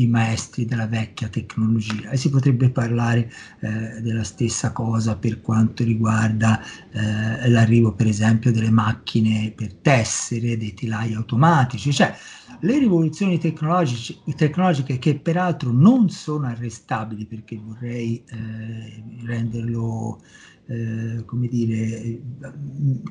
i 0.03 0.07
maestri 0.07 0.65
della 0.65 0.87
vecchia 0.87 1.29
tecnologia. 1.29 2.11
E 2.11 2.17
si 2.17 2.31
potrebbe 2.31 2.71
parlare 2.71 3.31
eh, 3.61 4.01
della 4.01 4.25
stessa 4.25 4.73
cosa 4.73 5.17
per 5.17 5.41
quanto 5.41 5.85
riguarda 5.85 6.61
eh, 6.91 7.49
l'arrivo 7.49 7.93
per 7.93 8.07
esempio 8.07 8.53
delle 8.53 8.71
macchine 8.71 9.53
per 9.55 9.75
tessere, 9.75 10.57
dei 10.57 10.75
telai 10.75 11.15
automatici, 11.15 11.93
cioè 11.93 12.15
le 12.61 12.79
rivoluzioni 12.79 13.39
tecnologiche 13.39 14.99
che 14.99 15.19
peraltro 15.19 15.71
non 15.71 16.11
sono 16.11 16.47
arrestabili 16.47 17.25
perché 17.27 17.57
vorrei 17.57 18.25
eh, 18.27 19.03
renderlo 19.25 20.21
eh, 20.67 21.25
come 21.25 21.47
dire 21.47 22.21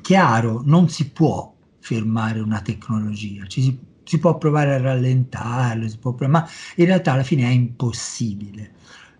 chiaro, 0.02 0.62
non 0.64 0.88
si 0.88 1.10
può 1.10 1.54
fermare 1.80 2.40
una 2.40 2.60
tecnologia, 2.60 3.46
ci 3.46 3.62
si 3.62 3.78
si 4.08 4.18
può 4.18 4.38
provare 4.38 4.74
a 4.74 4.80
rallentarlo, 4.80 5.86
provare, 6.00 6.26
ma 6.28 6.48
in 6.76 6.86
realtà 6.86 7.12
alla 7.12 7.22
fine 7.22 7.42
è 7.42 7.50
impossibile. 7.50 8.76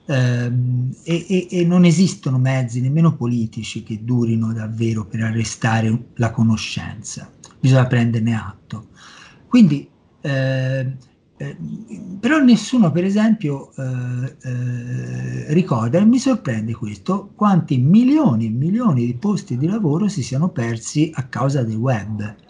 Um, 0.06 0.90
e, 1.02 1.26
e, 1.28 1.48
e, 1.50 1.64
non 1.66 1.84
esistono 1.84 2.38
mezzi 2.38 2.80
nemmeno 2.80 3.14
politici 3.14 3.82
che 3.82 3.98
durino 4.02 4.54
davvero 4.54 5.04
per 5.04 5.24
arrestare 5.24 6.04
la 6.14 6.30
conoscenza, 6.30 7.30
bisogna 7.60 7.86
prenderne 7.86 8.34
atto. 8.34 8.86
Quindi, 9.46 9.86
eh, 10.22 10.92
però 12.18 12.38
nessuno, 12.38 12.90
per 12.90 13.04
esempio, 13.04 13.70
eh, 13.76 14.36
eh 14.42 15.52
ricorda, 15.52 15.98
e 15.98 16.06
mi 16.06 16.18
sorprende 16.18 16.72
questo, 16.74 17.32
quanti 17.34 17.76
milioni 17.76 18.46
e 18.46 18.50
milioni 18.50 19.04
di 19.04 19.14
posti 19.14 19.58
di 19.58 19.66
lavoro 19.66 20.08
si 20.08 20.22
siano 20.22 20.48
persi 20.48 21.10
a 21.12 21.24
causa 21.24 21.62
del 21.62 21.76
web 21.76 22.46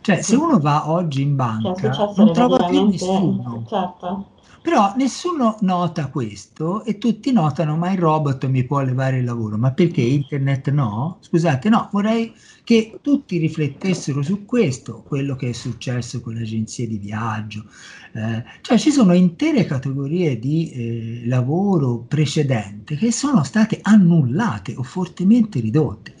cioè, 0.00 0.22
se 0.22 0.36
uno 0.36 0.58
va 0.58 0.90
oggi 0.90 1.22
in 1.22 1.36
banca, 1.36 2.12
non 2.16 2.32
trova 2.32 2.66
più 2.66 2.88
nessuno. 2.88 3.64
Certo. 3.68 4.30
Però 4.60 4.92
nessuno 4.96 5.56
nota 5.60 6.08
questo 6.08 6.84
e 6.84 6.98
tutti 6.98 7.32
notano, 7.32 7.76
ma 7.76 7.90
il 7.90 7.98
robot 7.98 8.46
mi 8.48 8.64
può 8.64 8.80
levare 8.80 9.18
il 9.18 9.24
lavoro, 9.24 9.56
ma 9.56 9.70
perché 9.70 10.02
internet 10.02 10.70
no? 10.70 11.18
Scusate, 11.20 11.68
no, 11.68 11.88
vorrei 11.92 12.34
che 12.64 12.98
tutti 13.00 13.38
riflettessero 13.38 14.20
su 14.20 14.44
questo, 14.44 15.02
quello 15.06 15.36
che 15.36 15.48
è 15.48 15.52
successo 15.52 16.20
con 16.20 16.34
le 16.34 16.42
agenzie 16.42 16.86
di 16.86 16.98
viaggio. 16.98 17.64
Eh, 18.12 18.44
cioè 18.60 18.76
ci 18.76 18.90
sono 18.90 19.14
intere 19.14 19.64
categorie 19.64 20.38
di 20.38 20.70
eh, 20.70 21.22
lavoro 21.26 22.04
precedente 22.06 22.96
che 22.96 23.10
sono 23.10 23.44
state 23.44 23.78
annullate 23.80 24.74
o 24.76 24.82
fortemente 24.82 25.60
ridotte. 25.60 26.14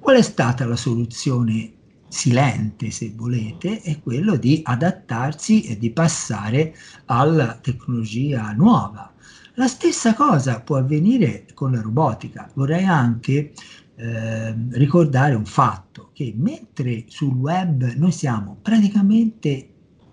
Qual 0.00 0.16
è 0.16 0.22
stata 0.22 0.66
la 0.66 0.74
soluzione 0.74 1.72
silente, 2.14 2.90
se 2.92 3.12
volete, 3.14 3.80
è 3.80 4.00
quello 4.00 4.36
di 4.36 4.60
adattarsi 4.64 5.64
e 5.64 5.76
di 5.76 5.90
passare 5.90 6.74
alla 7.06 7.58
tecnologia 7.60 8.52
nuova. 8.52 9.12
La 9.54 9.66
stessa 9.66 10.14
cosa 10.14 10.60
può 10.60 10.76
avvenire 10.76 11.46
con 11.54 11.72
la 11.72 11.82
robotica. 11.82 12.48
Vorrei 12.54 12.84
anche 12.84 13.52
eh, 13.96 14.54
ricordare 14.70 15.34
un 15.34 15.44
fatto, 15.44 16.10
che 16.12 16.32
mentre 16.36 17.04
sul 17.08 17.34
web 17.34 17.92
noi 17.94 18.12
siamo 18.12 18.58
praticamente 18.62 19.68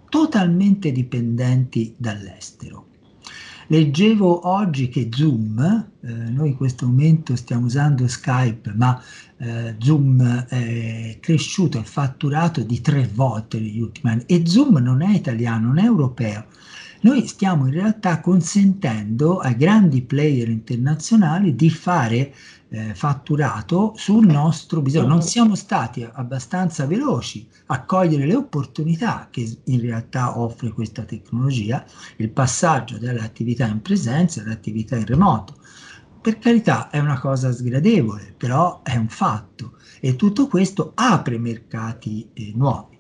totalmente 0.10 0.92
dipendenti 0.92 1.94
dall'estero, 1.98 2.88
Leggevo 3.72 4.50
oggi 4.50 4.90
che 4.90 5.08
Zoom, 5.10 5.58
eh, 6.02 6.12
noi 6.12 6.50
in 6.50 6.58
questo 6.58 6.86
momento 6.86 7.38
stiamo 7.38 7.68
usando 7.68 8.06
Skype, 8.06 8.74
ma 8.76 9.02
eh, 9.38 9.76
Zoom 9.80 10.22
è 10.48 11.18
cresciuto 11.22 11.78
il 11.78 11.86
fatturato 11.86 12.64
di 12.64 12.82
tre 12.82 13.10
volte 13.14 13.62
negli 13.62 13.80
ultimi 13.80 14.12
anni 14.12 14.24
e 14.26 14.46
Zoom 14.46 14.76
non 14.80 15.02
è 15.02 15.16
italiano, 15.16 15.68
non 15.68 15.78
è 15.78 15.86
europeo. 15.86 16.48
Noi 17.04 17.26
stiamo 17.26 17.66
in 17.66 17.74
realtà 17.74 18.20
consentendo 18.20 19.40
ai 19.40 19.56
grandi 19.56 20.04
player 20.04 20.50
internazionali 20.50 21.56
di 21.56 21.72
fare 21.72 22.32
eh, 22.70 22.94
fatturato 22.94 23.94
sul 23.96 24.28
nostro 24.28 24.82
bisogno. 24.82 25.08
Non 25.08 25.24
siamo 25.24 25.56
stati 25.56 26.08
abbastanza 26.10 26.86
veloci 26.86 27.48
a 27.68 27.86
cogliere 27.86 28.28
le 28.28 28.36
opportunità 28.36 29.30
che 29.32 29.62
in 29.64 29.82
realtà 29.82 30.40
offre 30.40 30.72
questa 30.74 31.02
tecnologia, 31.02 31.84
il 32.18 32.30
passaggio 32.30 33.00
dall'attività 33.00 33.66
in 33.66 33.82
presenza 33.82 34.42
all'attività 34.42 34.96
in 34.96 35.06
remoto. 35.08 35.56
Per 36.22 36.38
carità 36.38 36.92
è 36.92 37.00
una 37.00 37.20
cosa 37.20 37.52
sgradevole, 37.52 38.36
però 38.38 38.84
è 38.84 38.96
un 38.96 39.08
fatto 39.08 39.78
e 40.00 40.16
tutto 40.16 40.48
questo 40.48 40.92
apre 40.94 41.40
mercati 41.40 42.30
eh, 42.34 42.52
nuovi. 42.54 42.91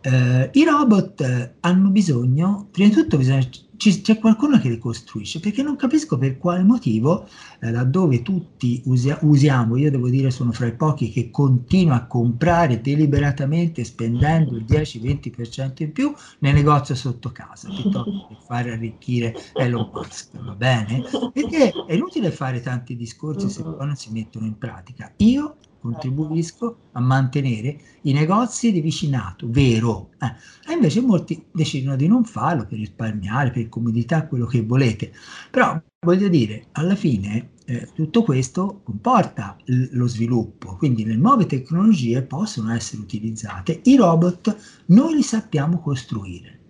Eh, 0.00 0.50
I 0.52 0.64
robot 0.64 1.20
eh, 1.22 1.54
hanno 1.60 1.88
bisogno, 1.88 2.68
prima 2.70 2.88
di 2.90 2.94
tutto 2.94 3.16
bisogna 3.16 3.48
ci, 3.76 4.00
c'è 4.00 4.18
qualcuno 4.18 4.58
che 4.58 4.68
li 4.68 4.78
costruisce, 4.78 5.40
perché 5.40 5.62
non 5.62 5.76
capisco 5.76 6.18
per 6.18 6.38
quale 6.38 6.62
motivo, 6.62 7.26
eh, 7.60 7.70
laddove 7.70 8.22
tutti 8.22 8.82
usia, 8.84 9.18
usiamo, 9.22 9.76
io 9.76 9.90
devo 9.90 10.08
dire 10.08 10.30
sono 10.30 10.52
fra 10.52 10.66
i 10.66 10.74
pochi 10.74 11.10
che 11.10 11.30
continua 11.30 11.96
a 11.96 12.06
comprare 12.06 12.80
deliberatamente 12.80 13.84
spendendo 13.84 14.56
il 14.56 14.64
10-20% 14.64 15.82
in 15.82 15.92
più 15.92 16.12
nel 16.40 16.54
negozio 16.54 16.94
sotto 16.94 17.30
casa, 17.30 17.68
piuttosto 17.68 18.26
che 18.28 18.36
fare 18.46 18.72
arricchire 18.72 19.34
Elon 19.54 19.90
Musk, 19.92 20.38
va 20.38 20.54
bene? 20.54 21.02
Perché 21.32 21.72
è 21.86 21.94
inutile 21.94 22.30
fare 22.30 22.60
tanti 22.60 22.96
discorsi 22.96 23.48
se 23.48 23.62
poi 23.62 23.86
non 23.86 23.96
si 23.96 24.10
mettono 24.12 24.46
in 24.46 24.58
pratica. 24.58 25.12
Io 25.16 25.56
contribuisco 25.84 26.76
a 26.92 27.00
mantenere 27.00 27.78
i 28.02 28.14
negozi 28.14 28.72
di 28.72 28.80
vicinato, 28.80 29.46
vero. 29.50 30.12
Eh. 30.18 30.70
E 30.70 30.72
invece 30.72 31.02
molti 31.02 31.44
decidono 31.52 31.94
di 31.94 32.06
non 32.06 32.24
farlo 32.24 32.64
per 32.64 32.78
risparmiare, 32.78 33.50
per 33.50 33.68
comodità, 33.68 34.26
quello 34.26 34.46
che 34.46 34.62
volete. 34.62 35.12
Però 35.50 35.78
voglio 36.00 36.28
dire, 36.28 36.68
alla 36.72 36.94
fine 36.94 37.50
eh, 37.66 37.90
tutto 37.94 38.22
questo 38.22 38.80
comporta 38.82 39.58
l- 39.64 39.88
lo 39.90 40.06
sviluppo, 40.06 40.76
quindi 40.76 41.04
le 41.04 41.16
nuove 41.16 41.44
tecnologie 41.44 42.22
possono 42.22 42.72
essere 42.72 43.02
utilizzate, 43.02 43.80
i 43.84 43.96
robot 43.96 44.84
noi 44.86 45.16
li 45.16 45.22
sappiamo 45.22 45.80
costruire. 45.80 46.60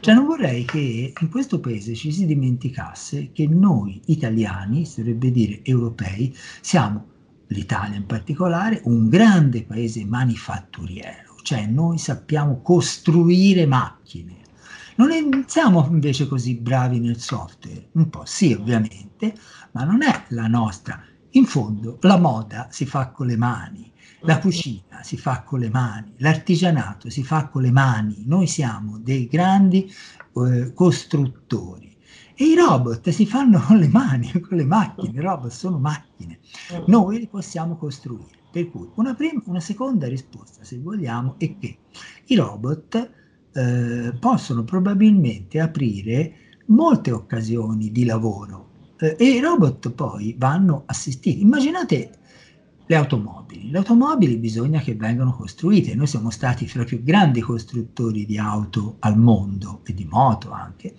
Cioè 0.00 0.14
non 0.14 0.26
vorrei 0.26 0.64
che 0.64 1.12
in 1.18 1.28
questo 1.30 1.58
paese 1.58 1.94
ci 1.94 2.12
si 2.12 2.26
dimenticasse 2.26 3.30
che 3.32 3.46
noi 3.48 4.00
italiani, 4.06 4.84
si 4.84 5.00
dovrebbe 5.00 5.30
dire 5.30 5.60
europei, 5.64 6.34
siamo 6.60 7.11
l'Italia 7.52 7.96
in 7.96 8.06
particolare, 8.06 8.80
un 8.84 9.08
grande 9.08 9.64
paese 9.64 10.04
manifatturiero, 10.04 11.36
cioè 11.42 11.66
noi 11.66 11.98
sappiamo 11.98 12.60
costruire 12.60 13.66
macchine. 13.66 14.40
Non 14.96 15.44
siamo 15.46 15.86
invece 15.90 16.28
così 16.28 16.56
bravi 16.56 16.98
nel 17.00 17.18
software, 17.18 17.88
un 17.92 18.10
po' 18.10 18.24
sì 18.24 18.52
ovviamente, 18.52 19.34
ma 19.72 19.84
non 19.84 20.02
è 20.02 20.24
la 20.28 20.46
nostra. 20.46 21.02
In 21.30 21.46
fondo 21.46 21.98
la 22.02 22.18
moda 22.18 22.68
si 22.70 22.84
fa 22.84 23.08
con 23.08 23.26
le 23.26 23.36
mani, 23.36 23.90
la 24.20 24.38
cucina 24.38 25.02
si 25.02 25.16
fa 25.16 25.42
con 25.42 25.60
le 25.60 25.70
mani, 25.70 26.12
l'artigianato 26.18 27.08
si 27.08 27.24
fa 27.24 27.48
con 27.48 27.62
le 27.62 27.70
mani, 27.70 28.22
noi 28.26 28.46
siamo 28.46 28.98
dei 28.98 29.26
grandi 29.26 29.90
eh, 30.34 30.72
costruttori 30.74 31.91
e 32.42 32.46
i 32.46 32.54
robot 32.56 33.08
si 33.10 33.24
fanno 33.24 33.60
con 33.60 33.78
le 33.78 33.86
mani, 33.86 34.28
con 34.42 34.56
le 34.56 34.64
macchine, 34.64 35.16
i 35.16 35.22
robot 35.22 35.50
sono 35.52 35.78
macchine. 35.78 36.40
Mm. 36.74 36.82
Noi 36.86 37.18
li 37.18 37.28
possiamo 37.28 37.76
costruire. 37.76 38.40
Per 38.50 38.68
cui 38.68 38.88
una, 38.96 39.14
prima, 39.14 39.40
una 39.46 39.60
seconda 39.60 40.08
risposta, 40.08 40.64
se 40.64 40.78
vogliamo, 40.78 41.36
è 41.38 41.56
che 41.56 41.78
i 42.26 42.34
robot 42.34 43.10
eh, 43.52 44.12
possono 44.18 44.64
probabilmente 44.64 45.60
aprire 45.60 46.34
molte 46.66 47.12
occasioni 47.12 47.92
di 47.92 48.04
lavoro 48.04 48.70
eh, 48.98 49.14
e 49.18 49.24
i 49.24 49.40
robot 49.40 49.90
poi 49.92 50.34
vanno 50.36 50.82
assistiti. 50.86 51.42
Immaginate 51.42 52.18
le 52.86 52.96
automobili. 52.96 53.70
Le 53.70 53.78
automobili 53.78 54.36
bisogna 54.36 54.80
che 54.80 54.94
vengano 54.94 55.32
costruite. 55.32 55.94
Noi 55.94 56.06
siamo 56.06 56.30
stati 56.30 56.66
fra 56.66 56.82
i 56.82 56.86
più 56.86 57.02
grandi 57.02 57.40
costruttori 57.40 58.26
di 58.26 58.36
auto 58.36 58.96
al 58.98 59.16
mondo 59.16 59.80
e 59.84 59.94
di 59.94 60.04
moto 60.04 60.50
anche. 60.50 60.94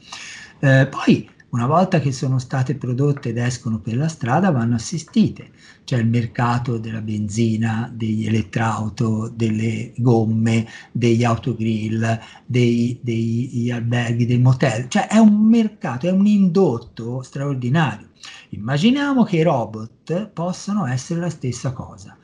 Eh, 0.60 0.88
poi 0.88 1.30
Una 1.54 1.68
volta 1.68 2.00
che 2.00 2.12
sono 2.12 2.40
state 2.40 2.74
prodotte 2.74 3.30
ed 3.30 3.38
escono 3.38 3.80
per 3.80 3.96
la 3.96 4.08
strada 4.08 4.50
vanno 4.50 4.74
assistite. 4.74 5.52
C'è 5.84 6.00
il 6.00 6.08
mercato 6.08 6.80
della 6.80 7.02
benzina, 7.02 7.92
degli 7.94 8.26
elettrauto, 8.26 9.32
delle 9.32 9.94
gomme, 9.98 10.68
degli 10.92 11.24
autogrill, 11.24 12.20
dei, 12.48 12.98
degli 13.04 13.70
alberghi, 13.70 14.26
dei 14.26 14.40
motel. 14.40 14.90
Cioè 14.90 15.06
è 15.06 15.20
un 15.20 15.48
mercato, 15.48 16.08
è 16.08 16.12
un 16.12 16.26
indotto 16.26 17.22
straordinario. 17.22 18.10
Immaginiamo 18.50 19.24
che 19.24 19.38
i 19.38 19.44
robot 19.44 20.30
possano 20.30 20.88
essere 20.88 21.20
la 21.20 21.30
stessa 21.30 21.72
cosa 21.72 22.18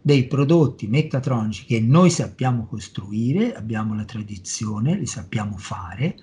dei 0.00 0.28
prodotti 0.28 0.86
meccatronici 0.86 1.64
che 1.64 1.80
noi 1.80 2.10
sappiamo 2.10 2.64
costruire, 2.66 3.56
abbiamo 3.56 3.96
la 3.96 4.04
tradizione, 4.04 4.96
li 4.96 5.06
sappiamo 5.06 5.56
fare 5.56 6.16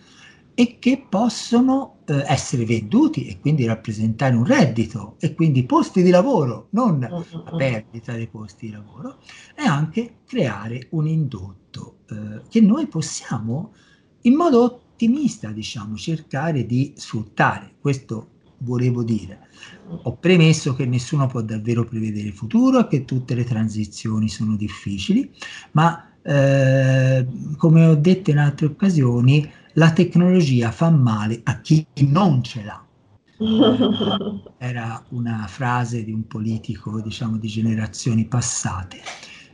e 0.55 0.79
che 0.79 1.05
possono 1.07 1.97
eh, 2.05 2.23
essere 2.25 2.65
venduti 2.65 3.27
e 3.27 3.39
quindi 3.39 3.65
rappresentare 3.65 4.35
un 4.35 4.45
reddito 4.45 5.17
e 5.19 5.33
quindi 5.33 5.65
posti 5.65 6.01
di 6.01 6.09
lavoro, 6.09 6.69
non 6.71 6.99
la 6.99 7.55
perdita 7.55 8.13
dei 8.13 8.27
posti 8.27 8.67
di 8.67 8.71
lavoro, 8.71 9.19
e 9.53 9.63
anche 9.63 10.19
creare 10.25 10.87
un 10.91 11.07
indotto 11.07 11.97
eh, 12.09 12.41
che 12.49 12.61
noi 12.61 12.87
possiamo 12.87 13.73
in 14.21 14.35
modo 14.35 14.63
ottimista, 14.63 15.49
diciamo, 15.49 15.97
cercare 15.97 16.65
di 16.65 16.93
sfruttare. 16.95 17.73
Questo 17.79 18.29
volevo 18.59 19.03
dire. 19.03 19.47
Ho 20.03 20.15
premesso 20.15 20.73
che 20.73 20.85
nessuno 20.85 21.27
può 21.27 21.41
davvero 21.41 21.83
prevedere 21.83 22.27
il 22.27 22.33
futuro 22.33 22.79
e 22.79 22.87
che 22.87 23.05
tutte 23.05 23.35
le 23.35 23.43
transizioni 23.43 24.29
sono 24.29 24.55
difficili, 24.55 25.29
ma 25.71 26.11
eh, 26.21 27.27
come 27.57 27.85
ho 27.85 27.95
detto 27.95 28.31
in 28.31 28.37
altre 28.39 28.67
occasioni, 28.67 29.47
la 29.75 29.91
tecnologia 29.91 30.71
fa 30.71 30.89
male 30.89 31.41
a 31.43 31.59
chi 31.61 31.85
non 32.07 32.43
ce 32.43 32.63
l'ha. 32.63 32.83
Era 34.57 35.03
una 35.09 35.45
frase 35.47 36.03
di 36.03 36.11
un 36.11 36.25
politico, 36.27 37.01
diciamo, 37.01 37.37
di 37.37 37.47
generazioni 37.47 38.25
passate, 38.25 38.99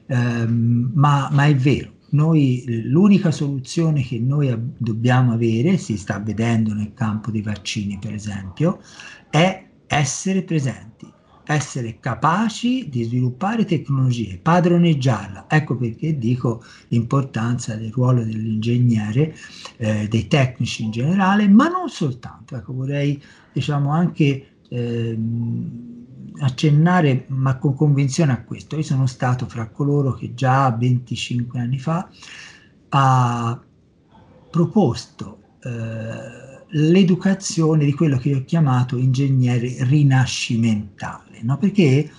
eh, 0.05 0.45
ma, 0.47 1.29
ma 1.31 1.45
è 1.45 1.55
vero. 1.55 1.99
Noi, 2.11 2.65
l'unica 2.89 3.31
soluzione 3.31 4.01
che 4.01 4.19
noi 4.19 4.53
dobbiamo 4.77 5.31
avere, 5.31 5.77
si 5.77 5.97
sta 5.97 6.19
vedendo 6.19 6.73
nel 6.73 6.93
campo 6.93 7.31
dei 7.31 7.41
vaccini 7.41 7.97
per 7.99 8.13
esempio, 8.13 8.81
è 9.29 9.65
essere 9.87 10.43
presenti, 10.43 11.11
essere 11.45 11.99
capaci 11.99 12.89
di 12.89 13.03
sviluppare 13.03 13.65
tecnologie, 13.65 14.39
padroneggiarla. 14.41 15.45
Ecco 15.47 15.75
perché 15.75 16.17
dico 16.17 16.63
l'importanza 16.89 17.75
del 17.75 17.91
ruolo 17.91 18.23
dell'ingegnere, 18.23 19.35
eh, 19.77 20.07
dei 20.07 20.27
tecnici 20.27 20.83
in 20.83 20.91
generale, 20.91 21.47
ma 21.47 21.67
non 21.67 21.89
soltanto. 21.89 22.55
Ecco, 22.55 22.73
vorrei 22.73 23.21
diciamo 23.51 23.91
anche 23.91 24.47
eh, 24.69 25.19
accennare, 26.39 27.25
ma 27.27 27.57
con 27.57 27.75
convinzione 27.75 28.31
a 28.31 28.43
questo. 28.43 28.75
Io 28.75 28.83
sono 28.83 29.05
stato 29.07 29.47
fra 29.47 29.67
coloro 29.67 30.13
che 30.13 30.33
già 30.33 30.71
25 30.71 31.59
anni 31.59 31.79
fa 31.79 32.09
ha 32.89 33.61
proposto 34.49 35.39
eh, 35.63 36.60
l'educazione 36.71 37.85
di 37.85 37.93
quello 37.93 38.17
che 38.17 38.29
io 38.29 38.37
ho 38.37 38.43
chiamato 38.43 38.97
ingegnere 38.97 39.77
rinascimentale, 39.79 41.39
no? 41.41 41.57
perché 41.57 42.09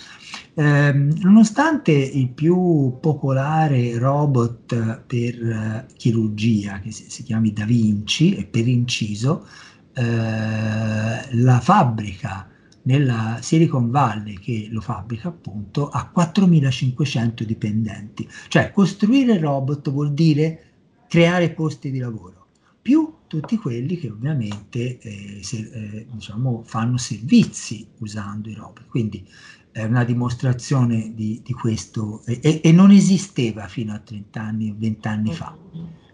ehm, 0.54 1.18
nonostante 1.20 1.92
il 1.92 2.28
più 2.28 2.98
popolare 3.00 3.98
robot 3.98 5.02
per 5.06 5.34
eh, 5.34 5.86
chirurgia, 5.96 6.80
che 6.80 6.90
si, 6.90 7.08
si 7.08 7.22
chiami 7.22 7.52
Da 7.52 7.64
Vinci, 7.64 8.34
e 8.34 8.44
per 8.44 8.66
inciso, 8.68 9.46
eh, 9.94 10.02
la 10.02 11.60
fabbrica 11.60 12.48
nella 12.84 13.38
Silicon 13.40 13.90
Valley 13.90 14.34
che 14.38 14.66
lo 14.70 14.80
fabbrica 14.80 15.28
appunto 15.28 15.88
ha 15.88 16.08
4500 16.08 17.44
dipendenti, 17.44 18.28
cioè 18.48 18.72
costruire 18.72 19.38
robot 19.38 19.90
vuol 19.90 20.12
dire 20.12 20.64
creare 21.06 21.50
posti 21.50 21.90
di 21.90 21.98
lavoro 21.98 22.42
più 22.82 23.08
tutti 23.32 23.56
quelli 23.56 23.96
che 23.96 24.10
ovviamente 24.10 24.98
eh, 24.98 25.38
se, 25.40 25.70
eh, 25.72 26.06
diciamo, 26.10 26.62
fanno 26.66 26.98
servizi 26.98 27.88
usando 28.00 28.50
i 28.50 28.54
robot. 28.54 28.86
Quindi 28.88 29.26
è 29.70 29.84
una 29.84 30.04
dimostrazione 30.04 31.14
di, 31.14 31.40
di 31.42 31.54
questo 31.54 32.22
e, 32.26 32.60
e, 32.62 32.72
non 32.72 32.90
esisteva 32.90 33.68
fino 33.68 33.94
a 33.94 34.00
30 34.00 34.38
anni 34.38 34.68
o 34.68 34.74
20 34.76 35.08
anni 35.08 35.32
fa. 35.32 35.56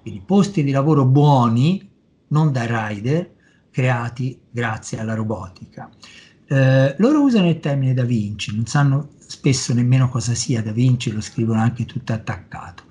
Quindi 0.01 0.23
posti 0.25 0.63
di 0.63 0.71
lavoro 0.71 1.05
buoni, 1.07 1.91
non 2.29 2.53
da 2.53 2.87
rider, 2.89 3.35
creati 3.69 4.39
grazie 4.49 5.01
alla 5.01 5.15
robotica. 5.15 5.91
Eh, 6.47 6.95
loro 6.99 7.23
usano 7.23 7.49
il 7.49 7.59
termine 7.59 7.95
Da 7.95 8.05
Vinci, 8.05 8.55
non 8.55 8.67
sanno 8.67 9.09
spesso 9.19 9.75
nemmeno 9.75 10.09
cosa 10.09 10.35
sia 10.35 10.63
Da 10.63 10.71
Vinci, 10.71 11.11
lo 11.11 11.21
scrivono 11.21 11.59
anche 11.59 11.85
tutto 11.85 12.13
attaccato 12.13 12.85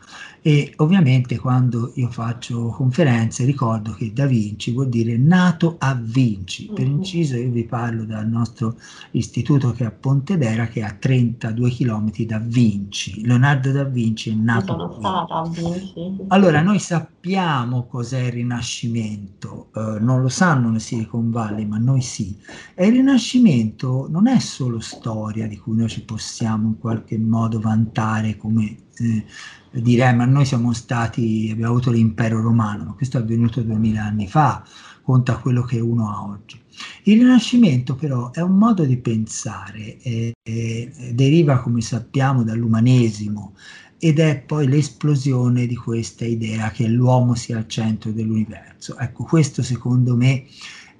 e 0.48 0.72
ovviamente 0.78 1.38
quando 1.38 1.92
io 1.96 2.10
faccio 2.10 2.68
conferenze 2.68 3.44
ricordo 3.44 3.92
che 3.92 4.14
Da 4.14 4.26
Vinci 4.26 4.72
vuol 4.72 4.88
dire 4.88 5.18
nato 5.18 5.76
a 5.78 5.94
Vinci. 5.94 6.72
Per 6.74 6.86
mm-hmm. 6.86 6.96
inciso 6.96 7.36
io 7.36 7.52
vi 7.52 7.66
parlo 7.66 8.06
dal 8.06 8.30
nostro 8.30 8.78
istituto 9.12 9.74
che 9.74 9.84
è 9.84 9.88
a 9.88 9.92
Pontedera 9.92 10.68
che 10.68 10.80
è 10.80 10.84
a 10.84 10.96
32 10.98 11.70
km 11.72 12.12
da 12.24 12.40
Vinci. 12.40 13.26
Leonardo 13.26 13.74
da 13.74 13.84
Vinci 13.84 14.30
è 14.30 14.36
nato 14.36 14.98
a 15.02 15.50
Vinci. 15.50 16.16
Allora 16.30 16.62
noi 16.62 16.80
sappiamo 16.80 17.86
cos'è 17.86 18.28
il 18.28 18.32
Rinascimento, 18.32 19.68
uh, 19.74 20.02
non 20.02 20.22
lo 20.22 20.30
sanno 20.30 20.70
nel 20.70 20.80
Silicon 20.80 21.30
Valley 21.30 21.66
ma 21.66 21.78
noi 21.78 22.00
sì. 22.00 22.34
E 22.74 22.88
il 22.88 22.94
Rinascimento 22.94 24.08
non 24.10 24.28
è 24.28 24.40
solo 24.40 24.80
storia 24.80 25.46
di 25.46 25.58
cui 25.58 25.76
noi 25.76 25.90
ci 25.90 26.06
possiamo 26.06 26.68
in 26.68 26.78
qualche 26.80 27.18
modo 27.18 27.60
vantare 27.60 28.38
come 28.38 28.86
eh, 29.00 29.26
dire 29.72 30.10
eh, 30.10 30.14
ma 30.14 30.26
noi 30.26 30.46
siamo 30.46 30.74
stati, 30.74 31.50
abbiamo 31.52 31.72
avuto 31.72 31.92
l'impero 31.92 32.42
romano, 32.42 32.86
ma 32.86 32.94
questo 32.94 33.18
è 33.18 33.22
avvenuto 33.22 33.62
duemila 33.62 34.04
anni 34.04 34.28
fa, 34.28 34.64
conta 35.02 35.38
quello 35.38 35.64
che 35.64 35.80
uno 35.80 36.10
ha 36.10 36.24
oggi. 36.24 36.60
Il 37.04 37.20
Rinascimento 37.20 37.96
però 37.96 38.32
è 38.32 38.42
un 38.42 38.58
modo 38.58 38.84
di 38.86 38.98
pensare, 38.98 39.98
eh, 40.02 40.34
eh, 40.44 41.12
deriva 41.14 41.60
come 41.60 41.82
sappiamo 41.82 42.44
dall'umanesimo 42.44 43.54
ed 44.00 44.20
è 44.20 44.40
poi 44.40 44.68
l'esplosione 44.68 45.66
di 45.66 45.76
questa 45.76 46.26
idea 46.26 46.70
che 46.70 46.88
l'uomo 46.88 47.34
sia 47.34 47.58
al 47.58 47.68
centro 47.68 48.12
dell'universo. 48.12 48.98
Ecco, 48.98 49.24
questo 49.24 49.64
secondo 49.64 50.16
me 50.16 50.46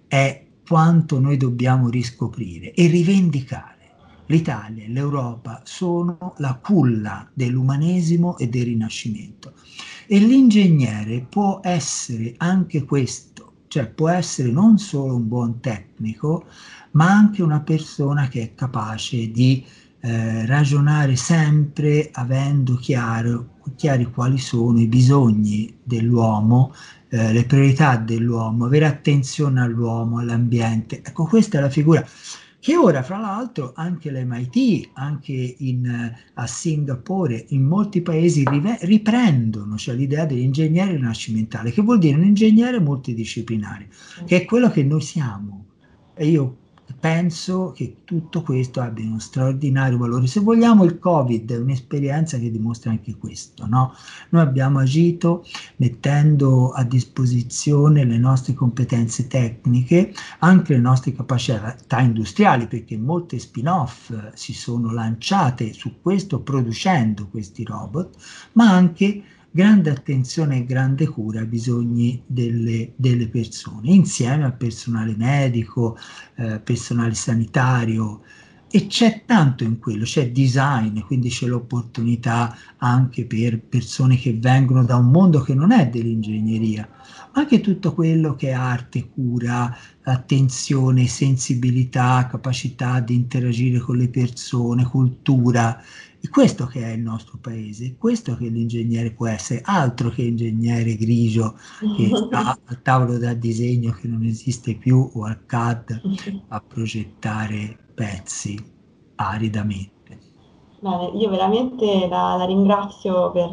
è 0.08 0.46
quanto 0.68 1.20
noi 1.20 1.38
dobbiamo 1.38 1.90
riscoprire 1.90 2.74
e 2.74 2.88
rivendicare 2.88 3.77
l'Italia 4.28 4.84
e 4.84 4.90
l'Europa 4.90 5.62
sono 5.64 6.34
la 6.38 6.60
culla 6.62 7.30
dell'umanesimo 7.34 8.38
e 8.38 8.48
del 8.48 8.66
rinascimento. 8.66 9.54
E 10.06 10.20
l'ingegnere 10.20 11.26
può 11.28 11.60
essere 11.64 12.34
anche 12.38 12.84
questo, 12.86 13.54
cioè 13.68 13.88
può 13.88 14.10
essere 14.10 14.50
non 14.52 14.78
solo 14.78 15.16
un 15.16 15.28
buon 15.28 15.60
tecnico, 15.60 16.46
ma 16.92 17.12
anche 17.12 17.44
una 17.44 17.60
persona 17.60 18.28
che 18.28 18.42
è 18.42 18.56
capace 18.56 19.32
di 19.32 19.66
eh, 20.00 20.46
ragionare 20.46 21.16
sempre 21.16 22.10
avendo 22.14 22.76
chiaro, 22.76 23.56
chiari 23.76 24.06
quali 24.06 24.38
sono 24.38 24.80
i 24.80 24.88
bisogni 24.88 25.76
dell'uomo, 25.84 26.74
eh, 27.10 27.34
le 27.34 27.46
priorità 27.46 27.98
dell'uomo, 27.98 28.66
avere 28.66 28.86
attenzione 28.86 29.60
all'uomo, 29.60 30.20
all'ambiente. 30.20 31.02
Ecco, 31.04 31.26
questa 31.26 31.58
è 31.58 31.62
la 31.62 31.70
figura 31.70 32.06
che 32.68 32.76
ora 32.76 33.02
fra 33.02 33.18
l'altro 33.18 33.72
anche 33.74 34.12
l'MIT, 34.12 34.90
anche 34.96 35.56
in, 35.60 36.14
a 36.34 36.48
Singapore, 36.48 37.46
in 37.52 37.64
molti 37.64 38.02
paesi 38.02 38.44
riprendono, 38.82 39.78
cioè 39.78 39.96
l'idea 39.96 40.26
dell'ingegnere 40.26 40.92
rinascimentale, 40.92 41.72
che 41.72 41.82
vuol 41.82 41.98
dire 41.98 42.18
un 42.18 42.26
ingegnere 42.26 42.82
multidisciplinare, 42.82 43.88
che 44.26 44.42
è 44.42 44.44
quello 44.44 44.70
che 44.70 44.84
noi 44.84 45.00
siamo. 45.00 45.68
E 46.14 46.28
io 46.28 46.58
penso 47.00 47.72
che 47.76 47.98
tutto 48.04 48.42
questo 48.42 48.82
abbia 48.82 49.06
uno 49.06 49.20
straordinario 49.20 49.98
valore. 49.98 50.28
Se 50.28 50.40
vogliamo 50.40 50.84
il 50.84 51.00
Covid 51.00 51.52
è 51.52 51.58
un'esperienza 51.58 52.38
che 52.38 52.52
dimostra 52.52 52.92
anche 52.92 53.16
questo. 53.18 53.66
No? 53.68 53.94
Noi 54.30 54.42
abbiamo 54.42 54.80
agito 54.80 55.46
mettendo 55.78 56.72
a 56.72 56.84
disposizione 56.84 58.06
le 58.06 58.18
nostre 58.18 58.54
competenze 58.54 59.28
tecniche, 59.28 60.14
anche 60.40 60.74
le 60.74 60.80
nostre 60.80 61.14
capacità 61.14 62.00
industriali, 62.00 62.68
perché 62.68 62.98
molte 62.98 63.40
spin-off 63.40 64.14
si 64.34 64.54
sono 64.54 64.92
lanciate 64.92 65.74
su 65.74 66.02
questo 66.02 66.42
producendo 66.42 67.28
questi 67.28 67.64
robot, 67.64 68.16
ma 68.54 68.72
anche 68.72 69.24
grande 69.58 69.90
attenzione 69.90 70.58
e 70.58 70.66
grande 70.66 71.08
cura 71.08 71.40
ai 71.40 71.48
bisogni 71.48 72.22
delle, 72.28 72.94
delle 72.96 73.28
persone, 73.28 73.90
insieme 73.90 74.44
al 74.44 74.56
personale 74.56 75.16
medico, 75.18 75.98
eh, 76.36 76.60
personale 76.60 77.16
sanitario, 77.16 78.22
e 78.70 78.86
c'è 78.86 79.24
tanto 79.26 79.64
in 79.64 79.80
quello, 79.80 80.04
c'è 80.04 80.30
design, 80.30 81.00
quindi 81.00 81.30
c'è 81.30 81.48
l'opportunità 81.48 82.56
anche 82.78 83.26
per 83.26 83.60
persone 83.62 84.16
che 84.18 84.38
vengono 84.40 84.84
da 84.84 84.98
un 84.98 85.10
mondo 85.10 85.42
che 85.42 85.56
non 85.56 85.72
è 85.72 85.90
dell'ingegneria, 85.90 86.88
ma 87.34 87.42
anche 87.42 87.60
tutto 87.60 87.96
quello 87.96 88.36
che 88.36 88.50
è 88.50 88.52
arte, 88.52 89.10
cura, 89.10 89.76
attenzione, 90.04 91.08
sensibilità, 91.08 92.28
capacità 92.30 93.00
di 93.00 93.16
interagire 93.16 93.80
con 93.80 93.98
le 93.98 94.10
persone, 94.10 94.86
cultura. 94.86 95.82
È 96.20 96.30
questo 96.30 96.66
che 96.66 96.84
è 96.84 96.94
il 96.94 97.02
nostro 97.02 97.38
paese, 97.40 97.96
questo 97.98 98.36
che 98.36 98.48
l'ingegnere 98.48 99.12
può 99.12 99.28
essere, 99.28 99.62
altro 99.64 100.10
che 100.10 100.24
ingegnere 100.24 100.96
grigio 100.96 101.56
che 101.96 102.10
sta 102.14 102.58
al 102.66 102.82
tavolo 102.82 103.20
da 103.20 103.34
disegno 103.34 103.92
che 103.92 104.08
non 104.08 104.24
esiste 104.24 104.76
più 104.76 105.10
o 105.14 105.26
al 105.26 105.46
CAD 105.46 106.02
a 106.50 106.64
progettare 106.66 107.78
pezzi 107.94 108.58
aridamente. 109.16 109.96
Bene, 110.80 111.12
io 111.16 111.30
veramente 111.30 112.08
la, 112.08 112.36
la 112.36 112.46
ringrazio 112.46 113.32
per, 113.32 113.50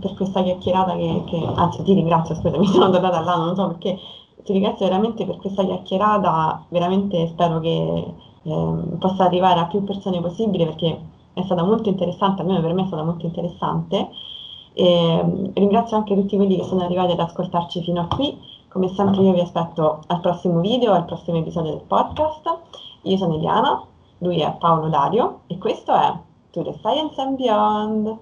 per, 0.00 0.14
questa 0.14 0.42
chiacchierata 0.42 0.96
che, 0.96 1.24
che, 1.26 1.44
anzi 1.54 1.82
ti 1.82 1.94
ringrazio, 1.94 2.34
scusa, 2.34 2.58
mi 2.58 2.66
sono 2.66 2.90
tornata 2.90 3.20
là, 3.20 3.36
non 3.36 3.54
so 3.54 3.68
perché, 3.68 3.98
ti 4.44 4.52
ringrazio 4.52 4.86
veramente 4.86 5.24
per 5.24 5.36
questa 5.36 5.64
chiacchierata, 5.64 6.66
veramente 6.68 7.28
spero 7.28 7.60
che 7.60 8.14
eh, 8.42 8.96
possa 8.98 9.24
arrivare 9.24 9.60
a 9.60 9.66
più 9.66 9.82
persone 9.84 10.20
possibile 10.20 10.66
perché 10.66 11.12
è 11.34 11.42
stata 11.42 11.62
molto 11.62 11.88
interessante, 11.88 12.40
almeno 12.40 12.60
per 12.60 12.72
me 12.72 12.82
è 12.82 12.86
stata 12.86 13.02
molto 13.02 13.26
interessante. 13.26 14.08
E, 14.72 15.50
ringrazio 15.54 15.96
anche 15.96 16.14
tutti 16.14 16.36
quelli 16.36 16.56
che 16.56 16.64
sono 16.64 16.82
arrivati 16.82 17.12
ad 17.12 17.20
ascoltarci 17.20 17.82
fino 17.82 18.00
a 18.00 18.06
qui, 18.06 18.36
come 18.68 18.88
sempre 18.88 19.22
io 19.22 19.32
vi 19.32 19.40
aspetto 19.40 20.00
al 20.06 20.20
prossimo 20.20 20.60
video, 20.60 20.92
al 20.92 21.04
prossimo 21.04 21.38
episodio 21.38 21.72
del 21.72 21.84
podcast. 21.86 22.58
Io 23.02 23.16
sono 23.16 23.34
Eliana, 23.34 23.84
lui 24.18 24.40
è 24.40 24.56
Paolo 24.58 24.88
Dario 24.88 25.40
e 25.46 25.58
questo 25.58 25.92
è 25.92 26.12
To 26.50 26.62
the 26.62 26.72
Science 26.72 27.20
and 27.20 27.36
Beyond. 27.36 28.16